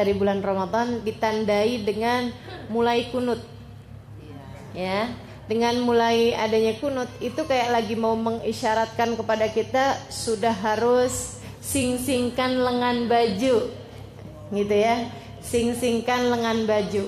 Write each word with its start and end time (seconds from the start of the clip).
dari 0.00 0.16
bulan 0.16 0.40
Ramadan 0.40 1.04
ditandai 1.04 1.84
dengan 1.84 2.32
mulai 2.72 3.12
kunut. 3.12 3.44
Ya, 4.72 5.12
dengan 5.44 5.76
mulai 5.84 6.32
adanya 6.32 6.72
kunut 6.80 7.10
itu 7.20 7.44
kayak 7.44 7.68
lagi 7.68 7.98
mau 8.00 8.16
mengisyaratkan 8.16 9.18
kepada 9.20 9.52
kita 9.52 10.00
sudah 10.08 10.56
harus 10.56 11.36
sing-singkan 11.60 12.56
lengan 12.56 13.04
baju. 13.04 13.68
Gitu 14.48 14.74
ya. 14.74 15.04
Sing-singkan 15.44 16.32
lengan 16.32 16.64
baju. 16.64 17.04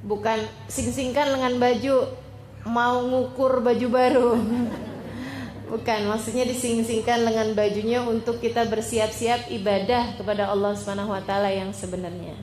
Bukan 0.00 0.38
sing-singkan 0.72 1.36
lengan 1.36 1.60
baju 1.60 2.08
mau 2.64 3.04
ngukur 3.04 3.60
baju 3.60 3.86
baru. 3.92 4.30
Bukan, 5.70 6.10
maksudnya 6.10 6.42
dising-singkan 6.50 7.22
lengan 7.22 7.54
bajunya 7.54 8.02
untuk 8.02 8.42
kita 8.42 8.66
bersiap-siap 8.66 9.54
ibadah 9.54 10.18
kepada 10.18 10.50
Allah 10.50 10.74
Subhanahu 10.74 11.14
wa 11.14 11.22
taala 11.22 11.46
yang 11.54 11.70
sebenarnya. 11.70 12.34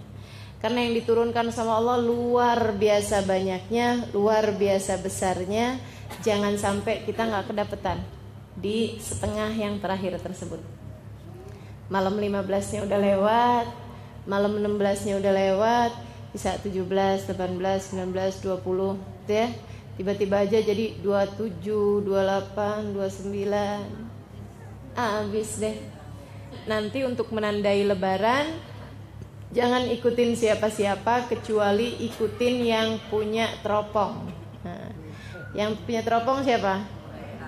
Karena 0.63 0.87
yang 0.87 0.95
diturunkan 0.95 1.51
sama 1.51 1.75
Allah 1.75 1.99
luar 1.99 2.71
biasa 2.79 3.27
banyaknya, 3.27 4.07
luar 4.15 4.55
biasa 4.55 5.03
besarnya. 5.03 5.75
Jangan 6.23 6.55
sampai 6.55 7.03
kita 7.03 7.27
nggak 7.27 7.51
kedapetan 7.51 7.99
di 8.55 8.95
setengah 8.95 9.51
yang 9.51 9.75
terakhir 9.83 10.23
tersebut. 10.23 10.63
Malam 11.91 12.15
15-nya 12.15 12.87
udah 12.87 12.99
lewat, 12.99 13.65
malam 14.23 14.55
16-nya 14.55 15.19
udah 15.19 15.33
lewat, 15.35 15.91
bisa 16.31 16.55
17, 16.63 17.27
18, 17.27 17.91
19, 17.91 18.39
20, 18.39 18.95
ya 19.27 19.51
tiba-tiba 19.97 20.45
aja 20.45 20.61
jadi 20.61 20.93
27, 21.01 22.05
28, 22.05 22.93
29 22.93 24.93
habis 24.97 25.57
deh. 25.57 25.77
Nanti 26.69 27.01
untuk 27.03 27.33
menandai 27.33 27.83
lebaran 27.83 28.45
jangan 29.51 29.89
ikutin 29.89 30.37
siapa-siapa 30.37 31.27
kecuali 31.27 31.97
ikutin 32.05 32.55
yang 32.61 33.01
punya 33.09 33.49
teropong. 33.65 34.29
Nah, 34.61 34.93
yang 35.57 35.73
punya 35.81 36.05
teropong 36.05 36.45
siapa? 36.45 36.93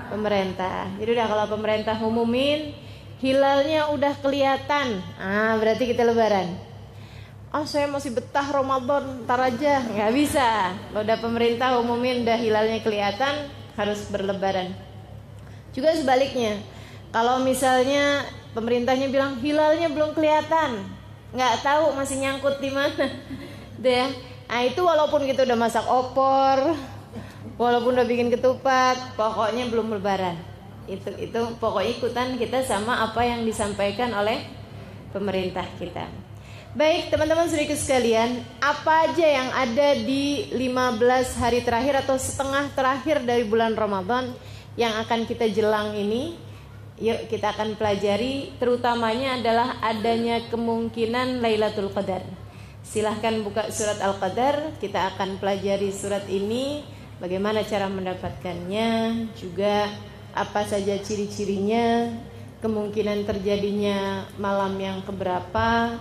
pemerintah. 0.10 0.90
Jadi 0.98 1.10
udah 1.14 1.28
kalau 1.30 1.46
pemerintah 1.54 1.94
umumin 2.02 2.74
hilalnya 3.22 3.94
udah 3.94 4.18
kelihatan. 4.20 5.06
Ah 5.22 5.54
berarti 5.62 5.86
kita 5.86 6.02
lebaran 6.02 6.69
ah 7.50 7.66
saya 7.66 7.90
masih 7.90 8.14
betah 8.14 8.46
Ramadan 8.46 9.26
ntar 9.26 9.42
aja. 9.42 9.82
Nggak 9.82 10.12
bisa. 10.14 10.74
Udah 10.94 11.18
pemerintah 11.18 11.82
umumin 11.82 12.22
udah 12.22 12.38
hilalnya 12.38 12.80
kelihatan 12.86 13.50
harus 13.74 14.06
berlebaran. 14.14 14.74
Juga 15.74 15.98
sebaliknya 15.98 16.62
kalau 17.10 17.42
misalnya 17.42 18.26
pemerintahnya 18.54 19.10
bilang 19.10 19.42
hilalnya 19.42 19.90
belum 19.90 20.14
kelihatan 20.14 20.86
nggak 21.30 21.62
tahu 21.66 21.94
masih 21.98 22.22
nyangkut 22.22 22.62
di 22.62 22.70
mana. 22.70 23.06
Deh 23.84 24.30
nah 24.50 24.66
itu 24.66 24.82
walaupun 24.82 25.30
kita 25.30 25.46
udah 25.46 25.58
masak 25.62 25.86
opor 25.86 26.74
walaupun 27.62 27.94
udah 27.94 28.08
bikin 28.10 28.34
ketupat 28.34 29.18
pokoknya 29.18 29.70
belum 29.74 29.98
lebaran. 29.98 30.38
Itu 30.86 31.14
itu 31.18 31.42
pokoknya 31.58 31.98
ikutan 31.98 32.30
kita 32.38 32.62
sama 32.62 33.10
apa 33.10 33.26
yang 33.26 33.46
disampaikan 33.46 34.10
oleh 34.14 34.42
pemerintah 35.14 35.66
kita 35.78 36.29
Baik 36.70 37.10
teman-teman 37.10 37.50
sedikit 37.50 37.82
sekalian 37.82 38.46
Apa 38.62 39.10
aja 39.10 39.26
yang 39.26 39.50
ada 39.58 39.98
di 40.06 40.54
15 40.54 41.42
hari 41.42 41.66
terakhir 41.66 42.06
atau 42.06 42.14
setengah 42.14 42.70
terakhir 42.78 43.26
dari 43.26 43.42
bulan 43.42 43.74
Ramadan 43.74 44.30
Yang 44.78 44.94
akan 45.02 45.20
kita 45.26 45.50
jelang 45.50 45.98
ini? 45.98 46.38
Yuk 47.02 47.26
kita 47.26 47.58
akan 47.58 47.74
pelajari. 47.74 48.54
Terutamanya 48.62 49.42
adalah 49.42 49.82
adanya 49.82 50.46
kemungkinan 50.52 51.42
Lailatul 51.42 51.90
Qadar. 51.90 52.22
Silahkan 52.86 53.40
buka 53.42 53.74
surat 53.74 53.98
Al-Qadar 53.98 54.78
Kita 54.78 55.18
akan 55.18 55.42
pelajari 55.42 55.90
surat 55.90 56.30
ini 56.30 56.86
Bagaimana 57.18 57.66
cara 57.66 57.90
mendapatkannya 57.90 58.90
Juga 59.34 59.90
apa 60.38 60.62
saja 60.70 61.02
ciri-cirinya 61.02 62.14
Kemungkinan 62.62 63.26
terjadinya 63.26 64.30
malam 64.38 64.78
yang 64.78 65.02
keberapa 65.02 65.98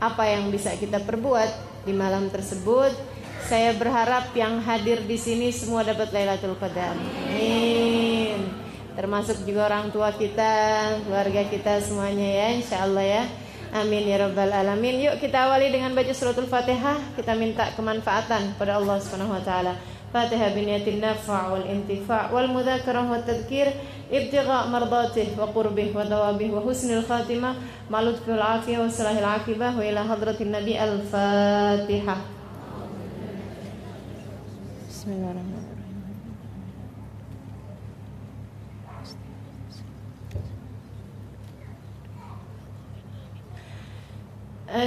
apa 0.00 0.28
yang 0.28 0.52
bisa 0.52 0.74
kita 0.76 1.00
perbuat 1.02 1.82
di 1.88 1.92
malam 1.96 2.28
tersebut. 2.28 2.92
Saya 3.46 3.78
berharap 3.78 4.34
yang 4.34 4.58
hadir 4.58 5.06
di 5.06 5.14
sini 5.14 5.54
semua 5.54 5.86
dapat 5.86 6.10
Lailatul 6.10 6.58
Qadar. 6.58 6.98
Amin. 6.98 8.42
Termasuk 8.96 9.44
juga 9.46 9.70
orang 9.70 9.92
tua 9.94 10.10
kita, 10.10 10.96
keluarga 11.04 11.46
kita 11.46 11.78
semuanya 11.84 12.26
ya, 12.26 12.48
insya 12.56 12.82
Allah 12.82 13.04
ya. 13.04 13.22
Amin 13.76 14.08
ya 14.08 14.16
rabbal 14.24 14.50
alamin. 14.50 15.04
Yuk 15.04 15.20
kita 15.20 15.46
awali 15.46 15.68
dengan 15.68 15.92
baca 15.92 16.10
suratul 16.16 16.48
Fatihah. 16.48 16.96
Kita 17.12 17.36
minta 17.36 17.70
kemanfaatan 17.76 18.56
pada 18.56 18.80
Allah 18.80 18.96
Subhanahu 19.02 19.36
wa 19.36 19.42
taala. 19.44 19.76
فاتحة 20.16 20.48
بنية 20.48 20.86
النفع 20.88 21.52
والانتفاع 21.52 22.32
والمذاكرة 22.32 23.10
والتذكير 23.10 23.66
ابتغاء 24.12 24.68
مرضاته 24.68 25.28
وقربه 25.38 25.92
وثوابه 25.96 26.50
وحسن 26.50 26.98
الخاتمة. 26.98 27.54
مع 27.90 28.00
لطف 28.00 28.28
العافية 28.28 28.78
وصلاح 28.78 29.18
العاقبة. 29.18 29.78
وإلى 29.78 30.00
حضرة 30.00 30.36
النبي 30.40 30.84
الفاتحة. 30.84 32.16
بسم 34.88 35.12
الله 35.12 35.30
الرحمن 35.30 35.52
الرحيم. 35.52 35.76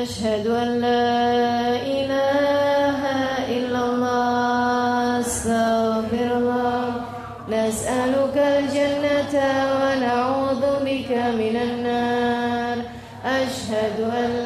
أشهد 0.01 0.47
أن 0.47 0.69
لا 0.81 1.05
إله 1.81 2.99
إلا 3.57 3.68
من 11.27 11.55
النار. 11.55 12.77
أشهد 13.25 14.01
أن 14.01 14.38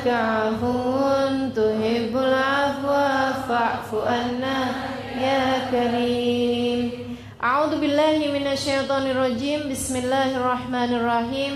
إنك 0.00 0.08
عفو 0.08 1.52
تحب 1.56 2.16
العفو 2.16 2.88
فاعف 3.48 3.90
عنا 3.94 4.58
يا 5.20 5.68
كريم. 5.70 6.80
أعوذ 7.44 7.80
بالله 7.80 8.18
من 8.32 8.46
الشيطان 8.46 9.10
الرجيم. 9.10 9.68
بسم 9.70 9.96
الله 9.96 10.36
الرحمن 10.36 10.90
الرحيم. 10.94 11.52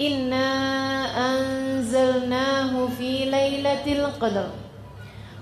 إنا 0.00 0.46
أنزلناه 1.18 2.72
في 2.98 3.26
ليلة 3.26 3.86
القدر. 3.86 4.48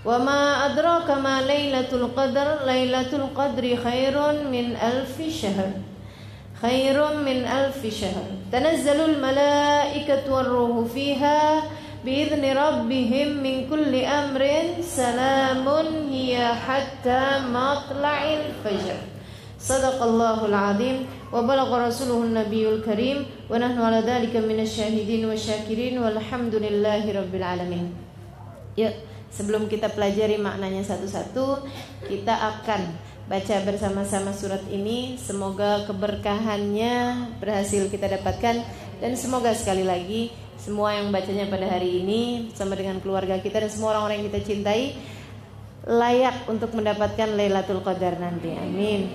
وما 0.05 0.67
أدراك 0.67 1.11
ما 1.21 1.43
ليلة 1.45 1.93
القدر؟ 1.93 2.49
ليلة 2.65 3.13
القدر 3.13 3.65
خير 3.85 4.17
من 4.49 4.67
ألف 4.77 5.17
شهر. 5.43 5.71
خير 6.63 6.97
من 7.21 7.45
ألف 7.45 7.81
شهر. 8.01 8.27
تنزل 8.53 9.01
الملائكة 9.01 10.33
والروح 10.33 10.87
فيها 10.95 11.63
بإذن 12.06 12.44
ربهم 12.58 13.28
من 13.46 13.56
كل 13.70 13.94
أمر 14.04 14.42
سلام 14.82 15.66
هي 16.12 16.36
حتى 16.68 17.22
مطلع 17.48 18.20
الفجر 18.40 18.98
صدق 19.60 19.98
الله 20.04 20.40
العظيم 20.46 20.98
وبلغ 21.34 21.70
رسوله 21.88 22.20
النبي 22.24 22.64
الكريم 22.70 23.18
ونحن 23.50 23.78
على 23.80 24.00
ذلك 24.04 24.36
من 24.36 24.60
الشاهدين 24.60 25.24
والشاكرين 25.26 25.96
والحمد 26.04 26.56
لله 26.56 27.04
رب 27.08 27.34
العالمين 27.36 27.88
Ya, 28.74 28.90
sebelum 29.30 29.70
kita 29.70 29.86
pelajari 29.94 30.42
maknanya 30.42 30.82
satu-satu, 30.82 31.62
kita 32.10 32.34
akan 32.34 32.82
baca 33.30 33.56
bersama-sama 33.62 34.34
surat 34.34 34.66
ini. 34.74 35.14
Semoga 35.22 35.86
keberkahannya 35.86 37.30
berhasil 37.38 37.86
kita 37.94 38.18
dapatkan 38.18 38.66
dan 38.98 39.12
semoga 39.14 39.54
sekali 39.54 39.86
lagi 39.86 40.34
semua 40.59 40.99
yang 40.99 41.15
bacanya 41.15 41.47
pada 41.47 41.71
hari 41.71 42.03
ini 42.03 42.51
sama 42.53 42.75
dengan 42.75 42.99
keluarga 42.99 43.39
kita 43.39 43.63
dan 43.63 43.71
semua 43.71 43.95
orang-orang 43.95 44.19
yang 44.21 44.27
kita 44.35 44.43
cintai 44.43 44.99
layak 45.87 46.35
untuk 46.51 46.75
mendapatkan 46.75 47.31
Lailatul 47.33 47.81
Qadar 47.81 48.19
nanti. 48.19 48.51
Amin. 48.53 49.09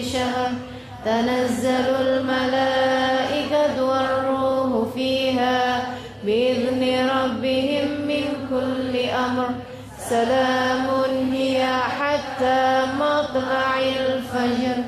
syahr. 0.00 0.56
Tanazzalul 1.04 2.24
malaikatu 2.24 3.86
war-ruhu 3.86 4.90
fiha 4.90 5.96
بإذن 6.26 6.82
ربهم 7.06 7.88
من 8.02 8.26
كل 8.50 8.94
أمر 9.14 9.48
سلام 9.94 10.86
هي 11.30 11.62
حتى 11.70 12.60
مطلع 12.98 13.70
الفجر 13.78 14.78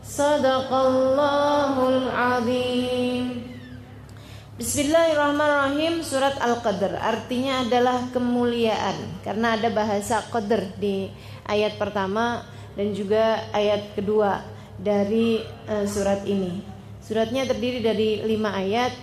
صدق 0.00 0.70
الله 0.72 1.74
العظيم 1.88 3.24
Bismillahirrahmanirrahim 4.58 6.02
Surat 6.02 6.34
Al-Qadr 6.42 6.98
Artinya 6.98 7.62
adalah 7.62 8.10
kemuliaan 8.10 9.22
Karena 9.22 9.54
ada 9.54 9.70
bahasa 9.70 10.18
Qadr 10.34 10.74
di 10.74 11.06
ayat 11.46 11.78
pertama 11.78 12.42
Dan 12.74 12.90
juga 12.90 13.38
ayat 13.54 13.94
kedua 13.94 14.42
Dari 14.83 15.39
uh, 15.71 15.87
surat 15.87 16.27
ini 16.27 16.73
Suratnya 17.03 17.43
terdiri 17.43 17.83
dari 17.83 18.23
lima 18.23 18.55
ayat 18.55 18.95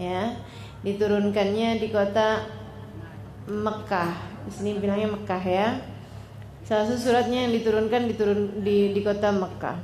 ya 0.00 0.40
diturunkannya 0.80 1.84
di 1.84 1.88
kota 1.92 2.48
Mekah. 3.44 4.12
Di 4.48 4.50
sini 4.56 4.80
bilangnya 4.80 5.12
Mekah 5.12 5.42
ya. 5.44 5.68
Salah 6.64 6.88
satu 6.88 7.12
suratnya 7.12 7.44
yang 7.44 7.52
diturunkan 7.52 8.08
diturun 8.08 8.64
di 8.64 8.96
di 8.96 9.00
kota 9.04 9.28
Mekah. 9.36 9.76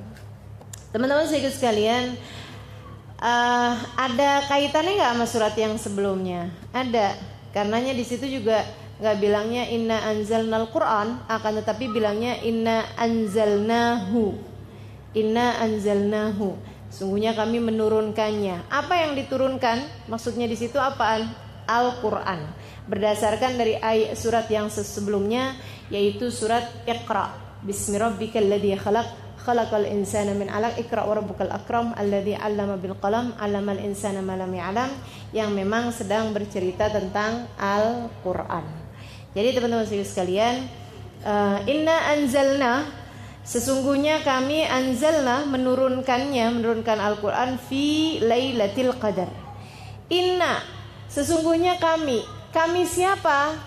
Teman-teman 0.97 1.29
saya 1.29 1.53
sekalian, 1.53 2.17
uh, 3.21 3.77
ada 4.01 4.49
kaitannya 4.49 4.97
nggak 4.97 5.13
sama 5.13 5.27
surat 5.29 5.55
yang 5.61 5.77
sebelumnya? 5.77 6.49
Ada, 6.73 7.21
karenanya 7.53 7.93
di 7.93 8.05
situ 8.09 8.25
juga 8.25 8.65
nggak 8.97 9.17
bilangnya 9.21 9.69
inna 9.69 10.09
anzalnal 10.09 10.73
Quran, 10.73 11.21
akan 11.29 11.53
tetapi 11.61 11.93
bilangnya 11.93 12.41
inna 12.41 12.89
anzalnahu, 12.97 14.41
inna 15.17 15.61
anzalnahu. 15.63 16.59
Sungguhnya 16.89 17.37
kami 17.37 17.61
menurunkannya. 17.61 18.69
Apa 18.73 19.05
yang 19.05 19.13
diturunkan? 19.13 20.09
Maksudnya 20.09 20.49
di 20.49 20.57
situ 20.57 20.81
apaan? 20.81 21.29
Al-Qur'an. 21.69 22.49
Berdasarkan 22.89 23.61
dari 23.61 23.77
ayat 23.77 24.17
surat 24.17 24.49
yang 24.49 24.73
sebelumnya 24.73 25.53
yaitu 25.93 26.33
surat 26.33 26.65
Iqra. 26.89 27.37
Bismillahirrahmanirrahim. 27.61 28.81
khalaq 28.81 29.09
khalaqal 29.45 29.85
insana 29.89 30.33
min 30.33 30.49
'alaq 30.49 30.81
Iqra 30.81 31.05
wa 31.05 31.17
rabbukal 31.17 31.53
akram 31.53 31.93
alladzi 31.97 32.37
'allama 32.37 32.81
bil 32.81 32.97
qalam 32.97 33.37
'allamal 33.37 33.81
insana 33.81 34.25
ma 34.25 34.37
lam 34.37 34.53
ya'lam 34.53 34.89
yang 35.37 35.53
memang 35.53 35.93
sedang 35.93 36.33
bercerita 36.33 36.89
tentang 36.89 37.49
Al-Qur'an. 37.61 38.65
Jadi 39.37 39.49
teman-teman 39.53 39.85
sekalian, 39.85 40.69
uh, 41.25 41.61
inna 41.69 41.97
anzalna 42.17 42.89
Sesungguhnya 43.49 44.21
kami 44.21 44.69
anzalna 44.69 45.49
menurunkannya 45.49 46.61
menurunkan 46.61 47.01
Al-Qur'an 47.01 47.57
fi 47.57 48.21
Lailatul 48.21 48.93
Qadar. 49.01 49.33
Inna 50.13 50.61
sesungguhnya 51.09 51.81
kami 51.81 52.21
kami 52.49 52.89
siapa? 52.89 53.61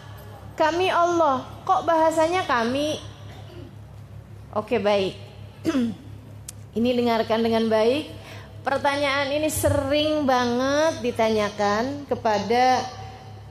Kami 0.58 0.90
Allah. 0.90 1.46
Kok 1.66 1.86
bahasanya 1.86 2.46
kami? 2.50 2.98
Oke, 4.58 4.82
baik. 4.82 5.14
ini 6.78 6.90
dengarkan 6.98 7.46
dengan 7.46 7.70
baik. 7.70 8.10
Pertanyaan 8.66 9.34
ini 9.34 9.50
sering 9.50 10.26
banget 10.26 11.02
ditanyakan 11.02 12.06
kepada 12.10 12.86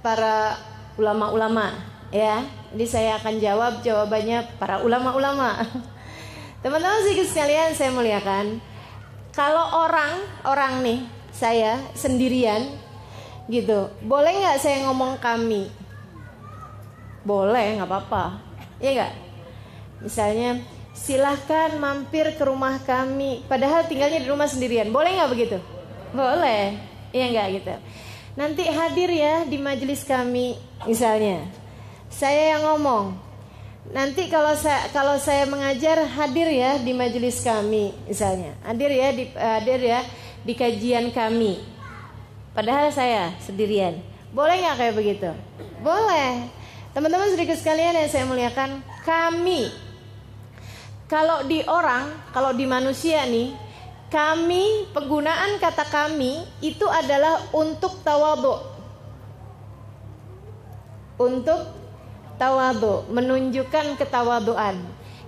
para 0.02 0.58
ulama-ulama 0.98 1.78
ya. 2.10 2.42
Jadi 2.74 2.86
saya 2.86 3.18
akan 3.18 3.34
jawab 3.38 3.72
jawabannya 3.82 4.46
para 4.58 4.82
ulama-ulama. 4.82 5.62
Teman-teman 6.60 7.00
sedikit 7.08 7.24
sekalian 7.24 7.72
saya 7.72 7.88
muliakan. 7.88 8.60
Kalau 9.32 9.80
orang, 9.88 10.20
orang 10.44 10.84
nih, 10.84 11.00
saya 11.32 11.80
sendirian 11.96 12.76
gitu. 13.48 13.88
Boleh 14.04 14.36
nggak 14.36 14.60
saya 14.60 14.84
ngomong 14.84 15.16
kami? 15.24 15.72
Boleh, 17.24 17.80
nggak 17.80 17.88
apa-apa. 17.88 18.44
Iya 18.76 18.90
nggak? 18.92 19.12
Misalnya, 20.04 20.50
silahkan 20.92 21.80
mampir 21.80 22.36
ke 22.36 22.44
rumah 22.44 22.76
kami. 22.84 23.40
Padahal 23.48 23.88
tinggalnya 23.88 24.20
di 24.20 24.28
rumah 24.28 24.44
sendirian. 24.44 24.92
Boleh 24.92 25.16
nggak 25.16 25.32
begitu? 25.32 25.56
Boleh. 26.12 26.76
Iya 27.08 27.24
nggak 27.32 27.46
gitu. 27.56 27.74
Nanti 28.36 28.68
hadir 28.68 29.08
ya 29.08 29.48
di 29.48 29.56
majelis 29.56 30.04
kami, 30.04 30.60
misalnya. 30.84 31.40
Saya 32.12 32.52
yang 32.52 32.68
ngomong, 32.68 33.29
Nanti 33.90 34.30
kalau 34.30 34.54
saya 34.54 34.86
kalau 34.94 35.18
saya 35.18 35.50
mengajar 35.50 35.98
hadir 36.06 36.46
ya 36.46 36.78
di 36.78 36.94
majelis 36.94 37.42
kami 37.42 37.90
misalnya. 38.06 38.54
Hadir 38.62 38.90
ya 38.94 39.08
di 39.10 39.24
hadir 39.34 39.80
ya 39.82 40.00
di 40.46 40.54
kajian 40.54 41.10
kami. 41.10 41.58
Padahal 42.54 42.94
saya 42.94 43.34
sendirian. 43.42 43.98
Boleh 44.30 44.62
nggak 44.62 44.76
kayak 44.78 44.94
begitu? 44.94 45.30
Boleh. 45.82 46.46
Teman-teman 46.90 47.30
sedikit 47.34 47.54
sekalian 47.54 47.94
yang 47.94 48.10
saya 48.10 48.26
muliakan, 48.26 48.82
kami 49.06 49.70
kalau 51.10 51.42
di 51.42 51.58
orang, 51.66 52.30
kalau 52.30 52.54
di 52.54 52.70
manusia 52.70 53.26
nih, 53.26 53.50
kami 54.14 54.86
penggunaan 54.94 55.58
kata 55.58 55.82
kami 55.90 56.46
itu 56.62 56.86
adalah 56.86 57.50
untuk 57.50 57.98
tawadu. 58.06 58.62
Untuk 61.18 61.79
tawadu, 62.40 63.04
menunjukkan 63.12 64.00
ketawaduan. 64.00 64.80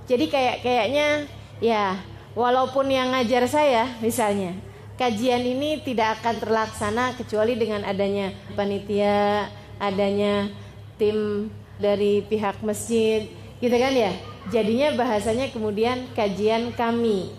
Jadi 0.09 0.33
kayak 0.33 0.65
kayaknya 0.65 1.29
ya, 1.61 2.01
walaupun 2.33 2.89
yang 2.89 3.13
ngajar 3.13 3.45
saya 3.45 3.85
misalnya, 4.01 4.57
kajian 4.97 5.45
ini 5.45 5.85
tidak 5.85 6.25
akan 6.25 6.41
terlaksana 6.41 7.13
kecuali 7.21 7.53
dengan 7.61 7.85
adanya 7.85 8.33
panitia, 8.57 9.53
adanya 9.77 10.49
tim 10.97 11.53
dari 11.77 12.25
pihak 12.25 12.65
masjid, 12.65 13.29
gitu 13.61 13.77
kan 13.77 13.93
ya. 13.93 14.17
Jadinya 14.49 14.97
bahasanya 14.97 15.53
kemudian 15.53 16.09
kajian 16.17 16.73
kami. 16.73 17.31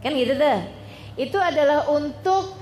Kan 0.00 0.14
gitu 0.14 0.38
deh. 0.38 0.60
Itu 1.18 1.36
adalah 1.36 1.90
untuk 1.90 2.56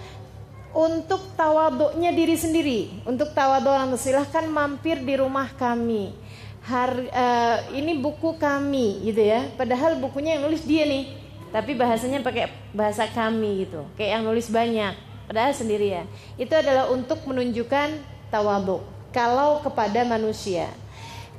untuk 0.72 1.36
tawaduknya 1.36 2.16
diri 2.16 2.32
sendiri, 2.32 2.80
untuk 3.04 3.36
tawaduk 3.36 3.70
orang 3.70 3.92
silahkan 4.00 4.48
mampir 4.48 5.04
di 5.04 5.20
rumah 5.20 5.52
kami 5.60 6.21
hari 6.62 7.10
uh, 7.10 7.58
ini 7.74 7.98
buku 7.98 8.38
kami 8.38 9.02
gitu 9.06 9.22
ya. 9.22 9.50
Padahal 9.58 9.98
bukunya 9.98 10.38
yang 10.38 10.46
nulis 10.46 10.62
dia 10.62 10.86
nih. 10.86 11.10
Tapi 11.52 11.76
bahasanya 11.76 12.24
pakai 12.24 12.48
bahasa 12.72 13.04
kami 13.10 13.66
gitu. 13.68 13.84
Kayak 13.98 14.20
yang 14.20 14.24
nulis 14.24 14.48
banyak. 14.48 14.94
Padahal 15.28 15.52
sendiri 15.52 15.92
ya. 15.92 16.02
Itu 16.40 16.54
adalah 16.56 16.88
untuk 16.88 17.22
menunjukkan 17.28 18.00
tawadhu 18.32 18.80
kalau 19.12 19.60
kepada 19.60 20.06
manusia. 20.08 20.70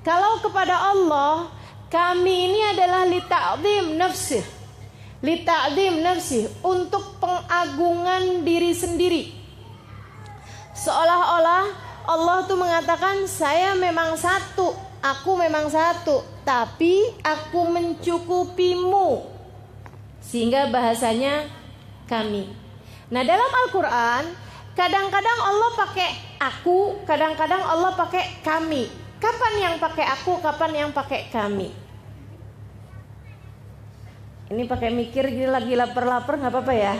Kalau 0.05 0.43
kepada 0.43 0.93
Allah 0.93 1.49
kami 1.87 2.51
ini 2.51 2.59
adalah 2.75 3.07
li 3.07 3.21
ta'zim 3.23 3.95
nafsi 3.95 4.63
li 5.23 5.39
ta'zim 5.41 6.03
nafsi 6.03 6.45
untuk 6.61 7.17
pengagungan 7.17 8.43
diri 8.43 8.75
sendiri. 8.75 9.23
Seolah-olah 10.75 11.63
Allah 12.03 12.37
tuh 12.43 12.59
mengatakan 12.59 13.23
saya 13.23 13.71
memang 13.79 14.19
satu 14.19 14.75
Aku 15.03 15.35
memang 15.35 15.67
satu, 15.67 16.23
tapi 16.47 17.11
aku 17.19 17.67
mencukupimu. 17.67 19.27
Sehingga 20.23 20.71
bahasanya 20.71 21.51
kami. 22.07 22.47
Nah, 23.11 23.19
dalam 23.27 23.51
Al-Qur'an 23.51 24.23
kadang-kadang 24.79 25.39
Allah 25.43 25.71
pakai 25.75 26.09
aku, 26.39 27.03
kadang-kadang 27.03 27.59
Allah 27.67 27.91
pakai 27.99 28.39
kami. 28.47 28.87
Kapan 29.19 29.53
yang 29.59 29.75
pakai 29.75 30.07
aku, 30.07 30.39
kapan 30.39 30.71
yang 30.71 30.89
pakai 30.95 31.27
kami? 31.27 31.75
Ini 34.55 34.63
pakai 34.71 34.87
mikir 34.87 35.27
lagi 35.51 35.75
lapar-lapar 35.75 36.39
nggak 36.39 36.51
apa-apa 36.51 36.73
ya? 36.75 36.95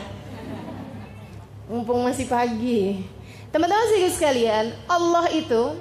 Mumpung 1.72 2.04
masih 2.04 2.28
pagi. 2.28 3.00
Teman-teman 3.48 4.12
sekalian, 4.12 4.76
Allah 4.92 5.32
itu 5.32 5.80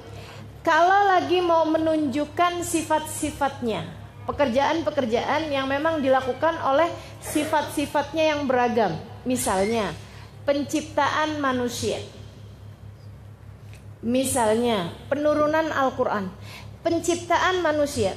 kalau 0.63 1.11
lagi 1.11 1.43
mau 1.43 1.67
menunjukkan 1.67 2.63
sifat-sifatnya, 2.63 3.83
pekerjaan-pekerjaan 4.23 5.51
yang 5.51 5.67
memang 5.67 5.99
dilakukan 5.99 6.55
oleh 6.63 6.87
sifat-sifatnya 7.19 8.31
yang 8.31 8.47
beragam. 8.47 8.95
Misalnya, 9.27 9.91
penciptaan 10.47 11.43
manusia. 11.43 11.99
Misalnya, 14.03 14.91
penurunan 15.11 15.67
Al-Qur'an, 15.67 16.31
penciptaan 16.79 17.59
manusia. 17.59 18.15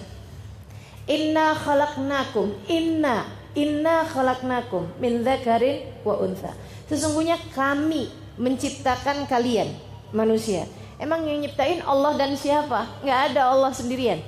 Inna 1.06 1.54
khalaqnakum, 1.54 2.66
inna 2.66 3.26
inna 3.56 4.04
khalaqnakum 4.04 5.00
min 5.00 5.24
dzakarin 5.24 5.88
wa 6.04 6.20
untha. 6.20 6.52
Sesungguhnya 6.86 7.40
kami 7.56 8.12
menciptakan 8.36 9.24
kalian 9.26 9.72
manusia. 10.12 10.68
Emang 10.96 11.28
yang 11.28 11.44
nyiptain 11.44 11.84
Allah 11.84 12.16
dan 12.16 12.32
siapa? 12.40 13.04
Nggak 13.04 13.20
ada 13.32 13.52
Allah 13.52 13.72
sendirian. 13.76 14.20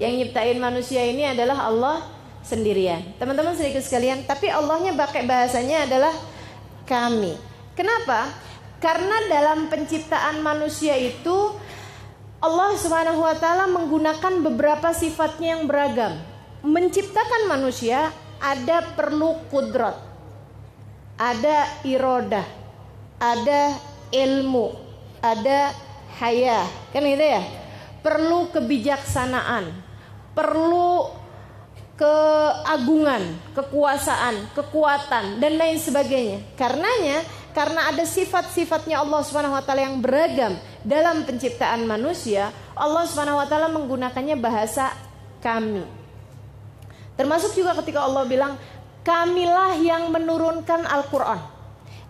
Yang 0.00 0.12
nyiptain 0.24 0.58
manusia 0.58 1.04
ini 1.04 1.28
adalah 1.28 1.68
Allah 1.68 1.96
sendirian. 2.40 3.04
Teman-teman 3.20 3.56
sedikit 3.56 3.84
sekalian, 3.84 4.24
tapi 4.24 4.48
Allahnya 4.48 4.96
pakai 4.96 5.28
bahasanya 5.28 5.84
adalah 5.88 6.14
kami. 6.88 7.36
Kenapa? 7.76 8.32
Karena 8.80 9.16
dalam 9.32 9.72
penciptaan 9.72 10.44
manusia 10.44 10.92
itu 10.96 11.56
Allah 12.44 12.76
Subhanahu 12.76 13.24
wa 13.24 13.32
taala 13.40 13.64
menggunakan 13.72 14.44
beberapa 14.44 14.92
sifatnya 14.92 15.56
yang 15.56 15.64
beragam. 15.64 16.20
Menciptakan 16.60 17.48
manusia 17.48 18.12
ada 18.36 18.84
perlu 18.92 19.40
kudrat. 19.48 19.96
Ada 21.16 21.80
irodah, 21.88 22.44
ada 23.16 23.72
ilmu, 24.12 24.83
ada 25.24 25.72
haya. 26.20 26.68
Kan 26.92 27.08
gitu 27.08 27.24
ya? 27.24 27.40
Perlu 28.04 28.52
kebijaksanaan, 28.52 29.72
perlu 30.36 31.08
keagungan, 31.96 33.22
kekuasaan, 33.56 34.52
kekuatan 34.52 35.40
dan 35.40 35.52
lain 35.56 35.80
sebagainya. 35.80 36.44
Karenanya 36.52 37.24
karena 37.56 37.88
ada 37.88 38.04
sifat-sifatnya 38.04 39.00
Allah 39.00 39.24
Subhanahu 39.24 39.56
wa 39.56 39.62
taala 39.64 39.88
yang 39.88 40.02
beragam 40.02 40.58
dalam 40.84 41.24
penciptaan 41.24 41.86
manusia, 41.88 42.50
Allah 42.76 43.08
Subhanahu 43.08 43.40
wa 43.40 43.46
taala 43.48 43.72
menggunakannya 43.72 44.36
bahasa 44.36 44.92
kami. 45.40 45.86
Termasuk 47.14 47.54
juga 47.54 47.78
ketika 47.78 48.02
Allah 48.02 48.26
bilang, 48.26 48.58
"Kamilah 49.06 49.78
yang 49.78 50.10
menurunkan 50.10 50.82
Al-Qur'an." 50.82 51.40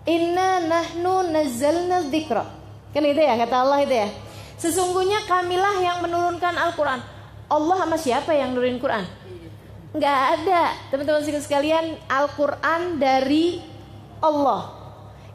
Inna 0.09 0.65
nahnu 0.65 1.29
nazzalna 1.29 2.09
dzikra. 2.09 2.64
Kan 2.95 3.03
itu 3.03 3.19
ya 3.19 3.35
kata 3.35 3.67
Allah 3.67 3.83
itu 3.83 3.95
ya. 3.99 4.09
Sesungguhnya 4.55 5.27
kamilah 5.27 5.83
yang 5.83 5.99
menurunkan 5.99 6.55
Al-Qur'an. 6.55 7.03
Allah 7.51 7.77
sama 7.83 7.99
siapa 7.99 8.31
yang 8.33 8.55
nurunin 8.55 8.79
Quran? 8.79 9.05
Nggak 9.95 10.21
ada. 10.41 10.63
Teman-teman 10.95 11.23
sekalian 11.43 11.99
Al-Quran 12.07 13.03
dari 13.03 13.59
Allah. 14.23 14.73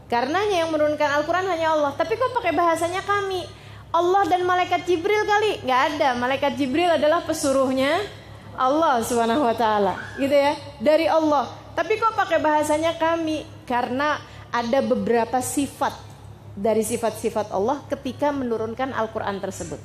Karenanya 0.09 0.65
yang 0.65 0.73
menurunkan 0.73 1.21
Al-Quran 1.21 1.45
hanya 1.45 1.77
Allah. 1.77 1.91
Tapi 1.93 2.17
kok 2.17 2.33
pakai 2.33 2.55
bahasanya 2.55 3.05
kami? 3.05 3.45
Allah 3.93 4.25
dan 4.25 4.41
malaikat 4.47 4.89
Jibril 4.89 5.21
kali? 5.27 5.61
Nggak 5.61 5.81
ada. 5.93 6.09
Malaikat 6.17 6.57
Jibril 6.57 6.89
adalah 6.89 7.21
pesuruhnya 7.21 8.01
Allah 8.57 9.05
subhanahu 9.05 9.45
wa 9.45 9.53
ta'ala. 9.53 10.17
Gitu 10.17 10.33
ya. 10.33 10.57
Dari 10.81 11.05
Allah. 11.05 11.47
Tapi 11.77 11.95
kok 12.01 12.17
pakai 12.17 12.41
bahasanya 12.41 12.97
kami? 12.97 13.45
Karena 13.69 14.17
ada 14.49 14.81
beberapa 14.81 15.37
sifat 15.39 16.08
Dari 16.59 16.83
sifat-sifat 16.83 17.55
Allah 17.55 17.79
Ketika 17.87 18.35
menurunkan 18.35 18.91
Al-Quran 18.91 19.39
tersebut 19.39 19.79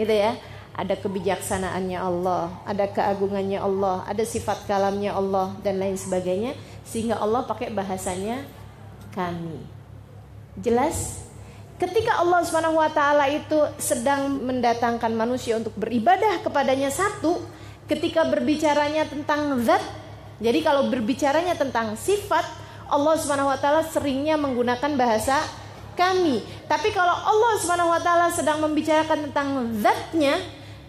Gitu 0.00 0.12
ya 0.16 0.32
ada 0.76 0.92
kebijaksanaannya 0.92 1.96
Allah, 1.96 2.52
ada 2.68 2.84
keagungannya 2.84 3.56
Allah, 3.56 4.04
ada 4.04 4.20
sifat 4.28 4.68
kalamnya 4.68 5.16
Allah 5.16 5.56
dan 5.64 5.80
lain 5.80 5.96
sebagainya 5.96 6.52
sehingga 6.84 7.16
Allah 7.16 7.48
pakai 7.48 7.72
bahasanya 7.72 8.44
kami. 9.16 9.56
Jelas? 10.60 11.24
Ketika 11.80 12.20
Allah 12.20 12.44
Subhanahu 12.44 12.76
wa 12.76 12.92
taala 12.92 13.24
itu 13.32 13.56
sedang 13.80 14.36
mendatangkan 14.44 15.12
manusia 15.16 15.56
untuk 15.56 15.72
beribadah 15.80 16.44
kepadanya 16.44 16.92
satu, 16.92 17.40
ketika 17.88 18.28
berbicaranya 18.28 19.08
tentang 19.08 19.56
zat, 19.64 19.80
jadi 20.40 20.60
kalau 20.60 20.92
berbicaranya 20.92 21.56
tentang 21.56 21.96
sifat, 21.96 22.44
Allah 22.88 23.16
Subhanahu 23.16 23.48
wa 23.48 23.56
taala 23.56 23.80
seringnya 23.80 24.36
menggunakan 24.36 24.92
bahasa 24.96 25.40
kami. 25.96 26.44
Tapi 26.68 26.92
kalau 26.92 27.12
Allah 27.12 27.52
Subhanahu 27.58 27.90
wa 27.90 28.00
taala 28.00 28.28
sedang 28.28 28.60
membicarakan 28.60 29.32
tentang 29.32 29.48
zatnya, 29.80 30.36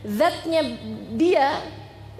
zatnya 0.03 0.61
dia, 1.15 1.63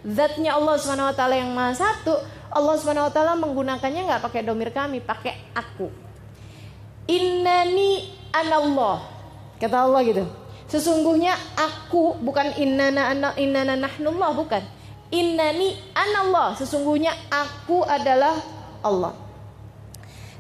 zatnya 0.08 0.56
Allah 0.56 0.80
Subhanahu 0.80 1.12
wa 1.12 1.16
taala 1.16 1.36
yang 1.36 1.52
Maha 1.52 1.76
Satu, 1.76 2.16
Allah 2.48 2.76
Subhanahu 2.80 3.12
wa 3.12 3.14
taala 3.14 3.36
menggunakannya 3.36 4.08
nggak 4.08 4.24
pakai 4.24 4.42
domir 4.48 4.72
kami, 4.72 5.04
pakai 5.04 5.36
aku. 5.52 5.92
Innani 7.12 8.08
anallah. 8.32 9.04
Kata 9.60 9.84
Allah 9.84 10.02
gitu. 10.08 10.24
Sesungguhnya 10.68 11.36
aku 11.56 12.20
bukan 12.20 12.56
innana 12.60 13.12
ana 13.12 13.30
innana 13.40 13.76
nahnullah 13.80 14.36
bukan. 14.36 14.64
Innani 15.12 15.76
anallah. 15.96 16.56
Sesungguhnya 16.60 17.16
aku 17.32 17.84
adalah 17.88 18.36
Allah. 18.84 19.27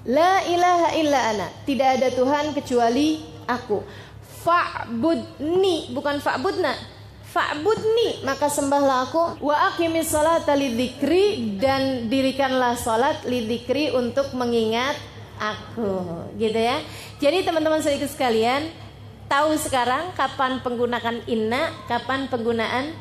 La 0.08 0.40
ilaha 0.48 0.96
illa 0.96 1.20
ana. 1.36 1.48
Tidak 1.68 2.00
ada 2.00 2.08
Tuhan 2.16 2.56
kecuali 2.56 3.20
aku. 3.44 3.84
Fa'budni. 4.48 5.92
Bukan 5.92 6.24
fa'budna. 6.24 6.72
Fa'budni. 7.28 8.24
Maka 8.24 8.48
sembahlah 8.48 9.12
aku. 9.12 9.44
Wa 9.44 9.76
aqimis 9.76 10.08
salata 10.08 10.56
lidzikri. 10.56 11.60
Dan 11.60 12.08
dirikanlah 12.08 12.80
salat 12.80 13.28
lidzikri 13.28 13.92
untuk 13.92 14.32
mengingat 14.32 14.96
aku. 15.44 16.24
Gitu 16.40 16.56
ya. 16.56 16.80
Jadi 17.20 17.44
teman-teman 17.44 17.84
sedikit 17.84 18.08
sekalian 18.08 18.72
tahu 19.28 19.60
sekarang 19.60 20.16
kapan 20.16 20.64
penggunaan 20.64 21.20
inna 21.28 21.68
kapan 21.92 22.32
penggunaan 22.32 22.96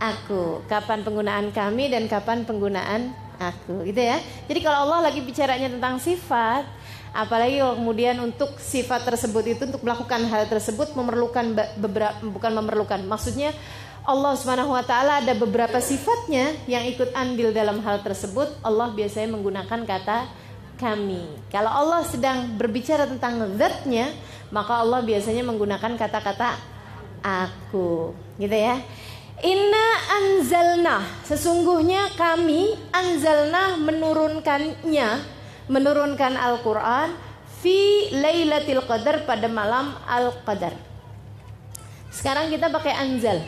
aku 0.00 0.64
kapan 0.64 1.04
penggunaan 1.04 1.52
kami 1.52 1.92
dan 1.92 2.08
kapan 2.08 2.48
penggunaan 2.48 3.12
aku 3.40 3.88
gitu 3.88 3.98
ya. 3.98 4.20
Jadi 4.44 4.60
kalau 4.60 4.84
Allah 4.86 5.08
lagi 5.08 5.24
bicaranya 5.24 5.72
tentang 5.72 5.96
sifat 5.96 6.68
apalagi 7.10 7.58
kemudian 7.58 8.22
untuk 8.22 8.54
sifat 8.62 9.02
tersebut 9.02 9.42
itu 9.56 9.62
untuk 9.66 9.82
melakukan 9.82 10.22
hal 10.30 10.46
tersebut 10.46 10.94
memerlukan 10.94 11.58
beberapa 11.82 12.14
bukan 12.22 12.52
memerlukan 12.54 13.02
maksudnya 13.02 13.50
Allah 14.06 14.38
Subhanahu 14.38 14.70
wa 14.70 14.84
taala 14.86 15.18
ada 15.18 15.34
beberapa 15.34 15.82
sifatnya 15.82 16.54
yang 16.70 16.86
ikut 16.86 17.10
andil 17.10 17.50
dalam 17.50 17.82
hal 17.82 18.00
tersebut 18.06 18.46
Allah 18.62 18.94
biasanya 18.94 19.34
menggunakan 19.34 19.80
kata 19.82 20.18
kami. 20.80 21.28
Kalau 21.52 21.68
Allah 21.68 22.00
sedang 22.08 22.56
berbicara 22.56 23.04
tentang 23.04 23.42
zatnya 23.58 24.14
maka 24.54 24.80
Allah 24.80 25.04
biasanya 25.04 25.44
menggunakan 25.44 25.98
kata-kata 25.98 26.56
aku 27.20 28.16
gitu 28.40 28.56
ya 28.56 28.80
Inna 29.40 29.86
anzalna 30.20 31.00
sesungguhnya 31.24 32.12
kami 32.12 32.76
anzalna 32.92 33.80
menurunkannya 33.80 35.08
menurunkan 35.64 36.36
Al-Quran 36.36 37.16
fi 37.64 38.12
Lailatul 38.12 38.84
Qadar 38.84 39.24
pada 39.24 39.48
malam 39.48 39.96
Al-Qadar. 40.04 40.76
Sekarang 42.12 42.52
kita 42.52 42.68
pakai 42.68 42.92
anzal. 42.92 43.40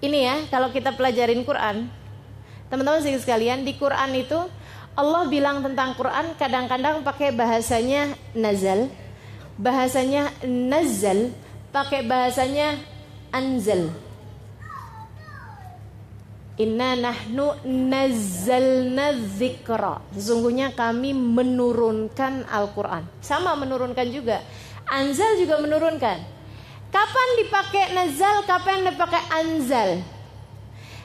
Ini 0.00 0.18
ya, 0.24 0.36
kalau 0.48 0.72
kita 0.72 0.96
pelajarin 0.96 1.44
Quran, 1.44 1.92
teman-teman 2.72 3.04
sekalian 3.04 3.60
di 3.60 3.76
Quran 3.76 4.12
itu 4.16 4.40
Allah 4.96 5.28
bilang 5.28 5.60
tentang 5.60 5.92
Quran 6.00 6.32
kadang-kadang 6.40 7.04
pakai 7.04 7.28
bahasanya 7.28 8.16
nazal, 8.32 8.88
bahasanya 9.60 10.32
nazal, 10.48 11.28
pakai 11.76 12.08
bahasanya 12.08 12.80
anzal. 13.28 14.05
Inna 16.56 16.96
nahnu 16.96 17.52
nazzalna 17.68 19.12
dzikra. 19.12 20.00
Sesungguhnya 20.16 20.72
kami 20.72 21.12
menurunkan 21.12 22.48
Al-Qur'an. 22.48 23.04
Sama 23.20 23.52
menurunkan 23.60 24.08
juga. 24.08 24.40
Anzal 24.88 25.36
juga 25.36 25.60
menurunkan. 25.60 26.16
Kapan 26.88 27.28
dipakai 27.44 27.92
nazal, 27.92 28.36
kapan 28.48 28.88
dipakai 28.88 29.22
anzal? 29.36 30.00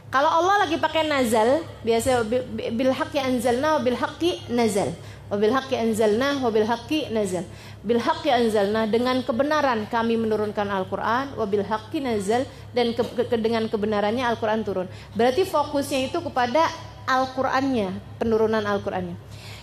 Kalau 0.08 0.32
Allah 0.40 0.68
lagi 0.68 0.80
pakai 0.80 1.04
nazal, 1.08 1.68
biasa 1.84 2.24
bil 2.72 2.96
haqqi 2.96 3.20
anzalna 3.20 3.76
wa 3.76 3.82
bil 3.84 4.00
haqqi 4.00 4.48
nazal. 4.48 4.88
Wa 5.28 5.36
bil 5.36 5.52
haqqi 5.52 5.76
anzalna 5.76 6.40
wa 6.40 6.48
bil 6.48 6.68
haqqi 6.68 7.12
nazal 7.12 7.44
bil 7.82 7.98
haqqi 7.98 8.30
anzalna 8.30 8.86
dengan 8.86 9.26
kebenaran 9.26 9.90
kami 9.90 10.14
menurunkan 10.14 10.70
Al-Qur'an 10.70 11.34
wa 11.34 11.46
bil 11.50 11.66
haqqi 11.66 11.98
nazal 11.98 12.46
dan 12.78 12.94
ke, 12.94 13.02
ke, 13.02 13.36
dengan 13.42 13.66
kebenarannya 13.66 14.22
Al-Qur'an 14.22 14.62
turun. 14.62 14.86
Berarti 15.18 15.46
fokusnya 15.50 16.14
itu 16.14 16.22
kepada 16.22 16.70
Al-Qur'annya, 17.10 18.22
penurunan 18.22 18.62
Al-Qur'annya. 18.62 19.18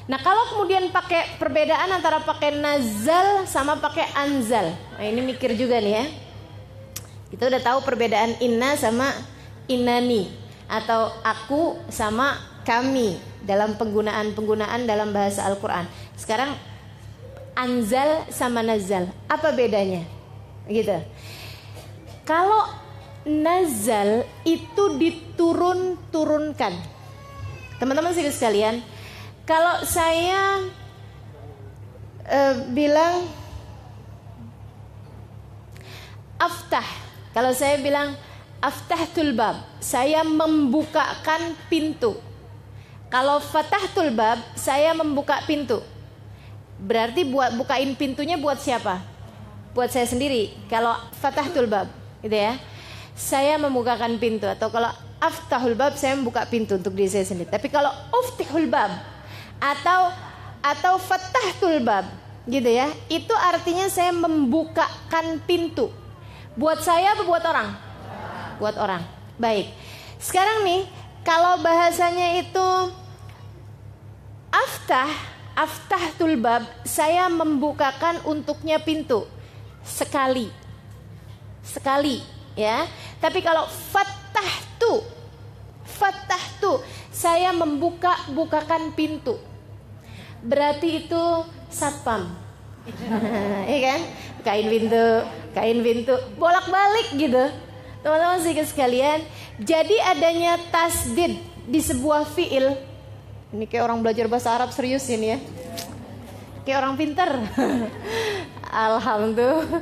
Nah, 0.08 0.18
kalau 0.24 0.56
kemudian 0.56 0.88
pakai 0.88 1.36
perbedaan 1.36 1.92
antara 1.92 2.24
pakai 2.24 2.56
nazal 2.58 3.44
sama 3.44 3.76
pakai 3.78 4.08
anzal. 4.16 4.72
Nah, 4.96 5.04
ini 5.04 5.20
mikir 5.22 5.54
juga 5.54 5.78
nih 5.78 5.94
ya. 5.94 6.04
Kita 7.28 7.44
udah 7.46 7.60
tahu 7.60 7.78
perbedaan 7.84 8.40
inna 8.40 8.72
sama 8.74 9.12
inani 9.68 10.32
atau 10.64 11.12
aku 11.20 11.76
sama 11.92 12.40
kami 12.64 13.20
dalam 13.44 13.76
penggunaan-penggunaan 13.76 14.88
dalam 14.88 15.12
bahasa 15.12 15.44
Al-Qur'an. 15.44 15.84
Sekarang 16.16 16.56
anzal 17.58 18.30
sama 18.30 18.62
nazal, 18.62 19.10
apa 19.26 19.50
bedanya? 19.50 20.06
Gitu. 20.70 20.94
Kalau 22.22 22.70
nazal 23.26 24.22
itu 24.46 24.84
diturun-turunkan. 24.94 26.70
Teman-teman 27.82 28.14
sekalian, 28.14 28.78
kalau 29.42 29.82
saya 29.82 30.70
uh, 32.30 32.54
bilang 32.70 33.26
aftah, 36.38 36.86
kalau 37.34 37.50
saya 37.50 37.82
bilang 37.82 38.14
aftahtul 38.62 39.34
bab, 39.34 39.66
saya 39.82 40.22
membukakan 40.22 41.58
pintu. 41.66 42.18
Kalau 43.08 43.40
fatahtul 43.40 44.12
bab, 44.12 44.36
saya 44.54 44.92
membuka 44.92 45.40
pintu. 45.48 45.80
Berarti 46.78 47.26
buat 47.26 47.58
bukain 47.58 47.94
pintunya 47.98 48.38
buat 48.38 48.62
siapa? 48.62 49.02
Buat 49.74 49.90
saya 49.90 50.06
sendiri. 50.06 50.54
Kalau 50.70 50.94
fatahtul 51.18 51.66
bab, 51.66 51.90
gitu 52.22 52.34
ya. 52.34 52.54
Saya 53.18 53.58
membukakan 53.58 54.14
pintu 54.22 54.46
atau 54.46 54.70
kalau 54.70 54.94
aftahul 55.18 55.74
bab 55.74 55.98
saya 55.98 56.14
membuka 56.14 56.46
pintu 56.46 56.78
untuk 56.78 56.94
diri 56.94 57.10
saya 57.10 57.26
sendiri. 57.26 57.50
Tapi 57.50 57.66
kalau 57.66 57.90
uftihul 58.14 58.70
bab 58.70 58.94
atau 59.58 60.14
atau 60.62 60.94
fatahtul 61.02 61.82
bab 61.82 62.06
gitu 62.46 62.70
ya. 62.70 62.86
Itu 63.10 63.34
artinya 63.34 63.90
saya 63.90 64.14
membukakan 64.14 65.42
pintu. 65.44 65.90
Buat 66.54 66.82
saya 66.82 67.14
apa 67.14 67.22
buat 67.26 67.42
orang? 67.42 67.68
Buat 68.62 68.76
orang. 68.78 69.02
Baik. 69.38 69.70
Sekarang 70.18 70.66
nih 70.66 70.86
kalau 71.22 71.58
bahasanya 71.62 72.38
itu 72.42 72.66
aftah, 74.50 75.10
aftah 75.58 76.14
tulbab, 76.14 76.62
saya 76.86 77.26
membukakan 77.26 78.22
untuknya 78.22 78.78
pintu 78.78 79.26
sekali. 79.82 80.46
Sekali, 81.66 82.22
ya. 82.54 82.86
Tapi 83.18 83.42
kalau 83.42 83.66
fatah 83.66 84.52
tu, 84.78 85.02
fatah 85.82 86.44
tu, 86.62 86.78
saya 87.10 87.50
membuka 87.50 88.14
bukakan 88.30 88.94
pintu. 88.94 89.34
Berarti 90.46 91.02
itu 91.02 91.22
satpam. 91.66 92.30
Iya 93.68 93.78
kan? 93.84 94.00
Kain 94.46 94.66
pintu, 94.70 95.06
kain 95.52 95.78
pintu, 95.82 96.14
bolak-balik 96.40 97.18
gitu. 97.18 97.44
Teman-teman 98.00 98.40
sih 98.40 98.54
sekalian, 98.64 99.20
jadi 99.60 100.14
adanya 100.14 100.56
tasdid 100.70 101.36
di 101.68 101.80
sebuah 101.82 102.24
fiil. 102.32 102.78
Ini 103.48 103.64
kayak 103.64 103.84
orang 103.88 104.04
belajar 104.04 104.28
bahasa 104.28 104.52
Arab 104.52 104.68
serius 104.76 105.08
ini 105.08 105.32
ya. 105.32 105.38
Kayak 106.68 106.84
orang 106.84 106.94
pinter. 107.00 107.30
Alhamdulillah. 108.68 109.80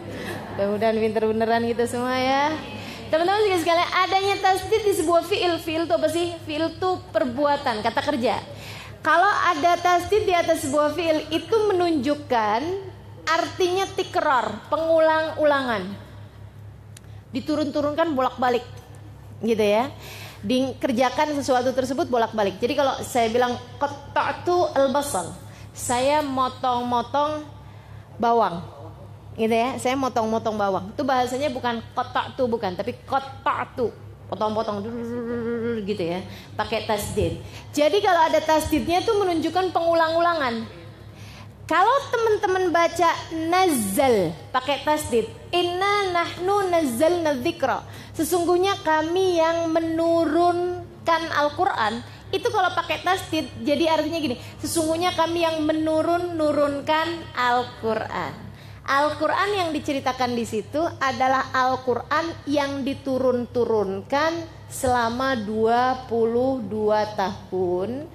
Mudah-mudahan 0.54 0.96
pinter 1.02 1.23
beneran 1.26 1.62
gitu 1.66 1.82
semua 1.90 2.14
ya. 2.14 2.54
Teman-teman 3.11 3.42
juga 3.42 3.58
sekalian, 3.62 3.90
adanya 4.06 4.35
tasdid 4.38 4.82
di 4.87 4.94
sebuah 4.94 5.23
fiil. 5.26 5.58
Fiil 5.58 5.82
itu 5.82 5.94
apa 5.99 6.08
sih? 6.11 6.38
Fiil 6.46 6.78
itu 6.78 6.90
perbuatan, 7.11 7.82
kata 7.82 8.00
kerja. 8.06 8.38
Kalau 9.02 9.30
ada 9.50 9.78
tasdid 9.78 10.26
di 10.26 10.35
atas 10.35 10.62
sebuah 10.66 10.94
fiil 10.94 11.26
itu 11.35 11.56
menunjukkan 11.70 12.62
artinya 13.26 13.87
tikror, 13.99 14.70
pengulang-ulangan. 14.70 15.90
Diturun-turunkan 17.35 18.14
bolak-balik. 18.14 18.62
Gitu 19.42 19.62
ya. 19.62 19.90
Dikerjakan 20.44 21.37
sesuatu 21.38 21.72
tersebut 21.72 22.09
bolak-balik. 22.11 22.61
Jadi 22.61 22.75
kalau 22.77 22.96
saya 23.05 23.31
bilang 23.33 23.57
qata'tu 23.81 24.72
al-basal, 24.77 25.33
saya 25.72 26.20
motong-motong 26.20 27.44
bawang. 28.20 28.61
Gitu 29.37 29.53
ya. 29.53 29.77
Saya 29.81 29.94
motong-motong 29.96 30.57
bawang. 30.57 30.92
Itu 30.92 31.05
bahasanya 31.05 31.53
bukan 31.53 31.81
qata'tu 31.96 32.44
bukan, 32.49 32.72
tapi 32.77 32.96
qata'tu 33.05 34.07
potong-potong 34.27 34.83
gitu 35.87 36.03
ya 36.03 36.20
pakai 36.59 36.83
tasdid 36.83 37.38
jadi 37.70 37.94
kalau 38.03 38.27
ada 38.27 38.42
tasdidnya 38.42 39.03
itu 39.03 39.12
menunjukkan 39.14 39.70
pengulang-ulangan 39.70 40.66
kalau 41.66 41.96
teman-teman 42.11 42.70
baca 42.75 43.11
nazal 43.51 44.35
pakai 44.51 44.83
tasdid 44.83 45.31
inna 45.55 46.11
nahnu 46.11 46.70
nazal 46.70 47.22
dzikra 47.38 47.87
sesungguhnya 48.16 48.81
kami 48.81 49.38
yang 49.38 49.70
menurunkan 49.70 51.22
Al-Qur'an 51.31 52.02
itu 52.35 52.50
kalau 52.50 52.74
pakai 52.74 53.07
tasdid 53.07 53.46
jadi 53.62 53.94
artinya 53.94 54.18
gini. 54.18 54.37
Sesungguhnya 54.59 55.14
kami 55.14 55.46
yang 55.46 55.62
menurun 55.62 56.35
nurunkan 56.35 57.07
Al-Qur'an. 57.38 58.46
Al-Quran 58.87 59.50
yang 59.50 59.68
diceritakan 59.74 60.38
di 60.38 60.46
situ 60.46 60.79
adalah 61.02 61.50
Al-Quran 61.50 62.31
yang 62.46 62.87
diturun-turunkan 62.87 64.46
selama 64.70 65.35
22 65.42 66.70
tahun, 67.18 68.07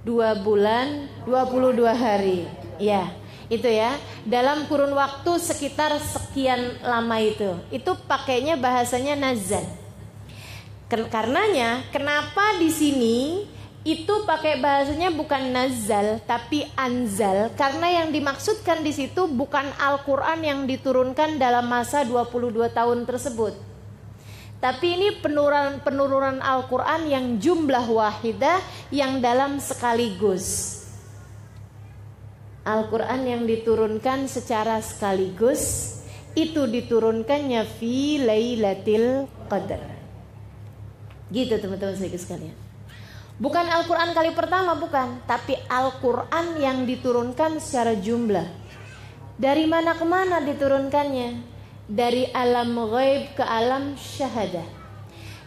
2 0.00 0.44
bulan, 0.48 1.12
22 1.28 1.92
hari. 1.92 2.48
Ya, 2.80 3.12
itu 3.48 3.66
ya. 3.66 3.98
Dalam 4.26 4.66
kurun 4.66 4.94
waktu 4.94 5.38
sekitar 5.38 5.96
sekian 5.98 6.82
lama 6.84 7.16
itu. 7.18 7.58
Itu 7.74 7.98
pakainya 8.06 8.58
bahasanya 8.58 9.16
nazan. 9.18 9.64
Karenanya, 10.92 11.88
kenapa 11.88 12.60
di 12.60 12.68
sini 12.68 13.48
itu 13.82 14.22
pakai 14.22 14.62
bahasanya 14.62 15.10
bukan 15.10 15.50
nazal 15.50 16.22
tapi 16.22 16.70
anzal 16.78 17.50
karena 17.58 18.02
yang 18.02 18.14
dimaksudkan 18.14 18.78
di 18.78 18.94
situ 18.94 19.26
bukan 19.26 19.66
Al-Qur'an 19.74 20.38
yang 20.38 20.70
diturunkan 20.70 21.34
dalam 21.34 21.66
masa 21.66 22.06
22 22.06 22.70
tahun 22.70 23.02
tersebut. 23.02 23.58
Tapi 24.62 24.86
ini 24.94 25.08
penurunan 25.18 25.82
penurunan 25.82 26.38
Al-Qur'an 26.38 27.10
yang 27.10 27.42
jumlah 27.42 27.82
wahidah 27.90 28.62
yang 28.94 29.18
dalam 29.18 29.58
sekaligus. 29.58 30.78
Al-Qur'an 32.62 33.26
yang 33.26 33.42
diturunkan 33.42 34.30
secara 34.30 34.78
sekaligus 34.78 35.94
itu 36.38 36.64
diturunkannya 36.64 37.66
fi 37.66 38.22
Lailatul 38.22 39.26
Qadar. 39.50 39.82
Gitu 41.32 41.58
teman-teman 41.58 41.96
sekalian. 41.98 42.54
Bukan 43.42 43.66
Al-Quran 43.66 44.14
kali 44.14 44.30
pertama, 44.36 44.78
bukan. 44.78 45.24
Tapi 45.26 45.58
Al-Quran 45.66 46.60
yang 46.62 46.84
diturunkan 46.86 47.58
secara 47.58 47.98
jumlah. 47.98 48.46
Dari 49.34 49.66
mana 49.66 49.98
ke 49.98 50.06
mana 50.06 50.38
diturunkannya? 50.44 51.50
Dari 51.90 52.30
alam 52.30 52.76
ghaib 52.78 53.34
ke 53.34 53.42
alam 53.42 53.98
syahadah. 53.98 54.68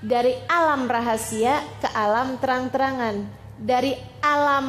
Dari 0.04 0.36
alam 0.52 0.90
rahasia 0.90 1.64
ke 1.80 1.88
alam 1.96 2.36
terang-terangan. 2.44 3.24
Dari 3.56 3.96
alam 4.20 4.68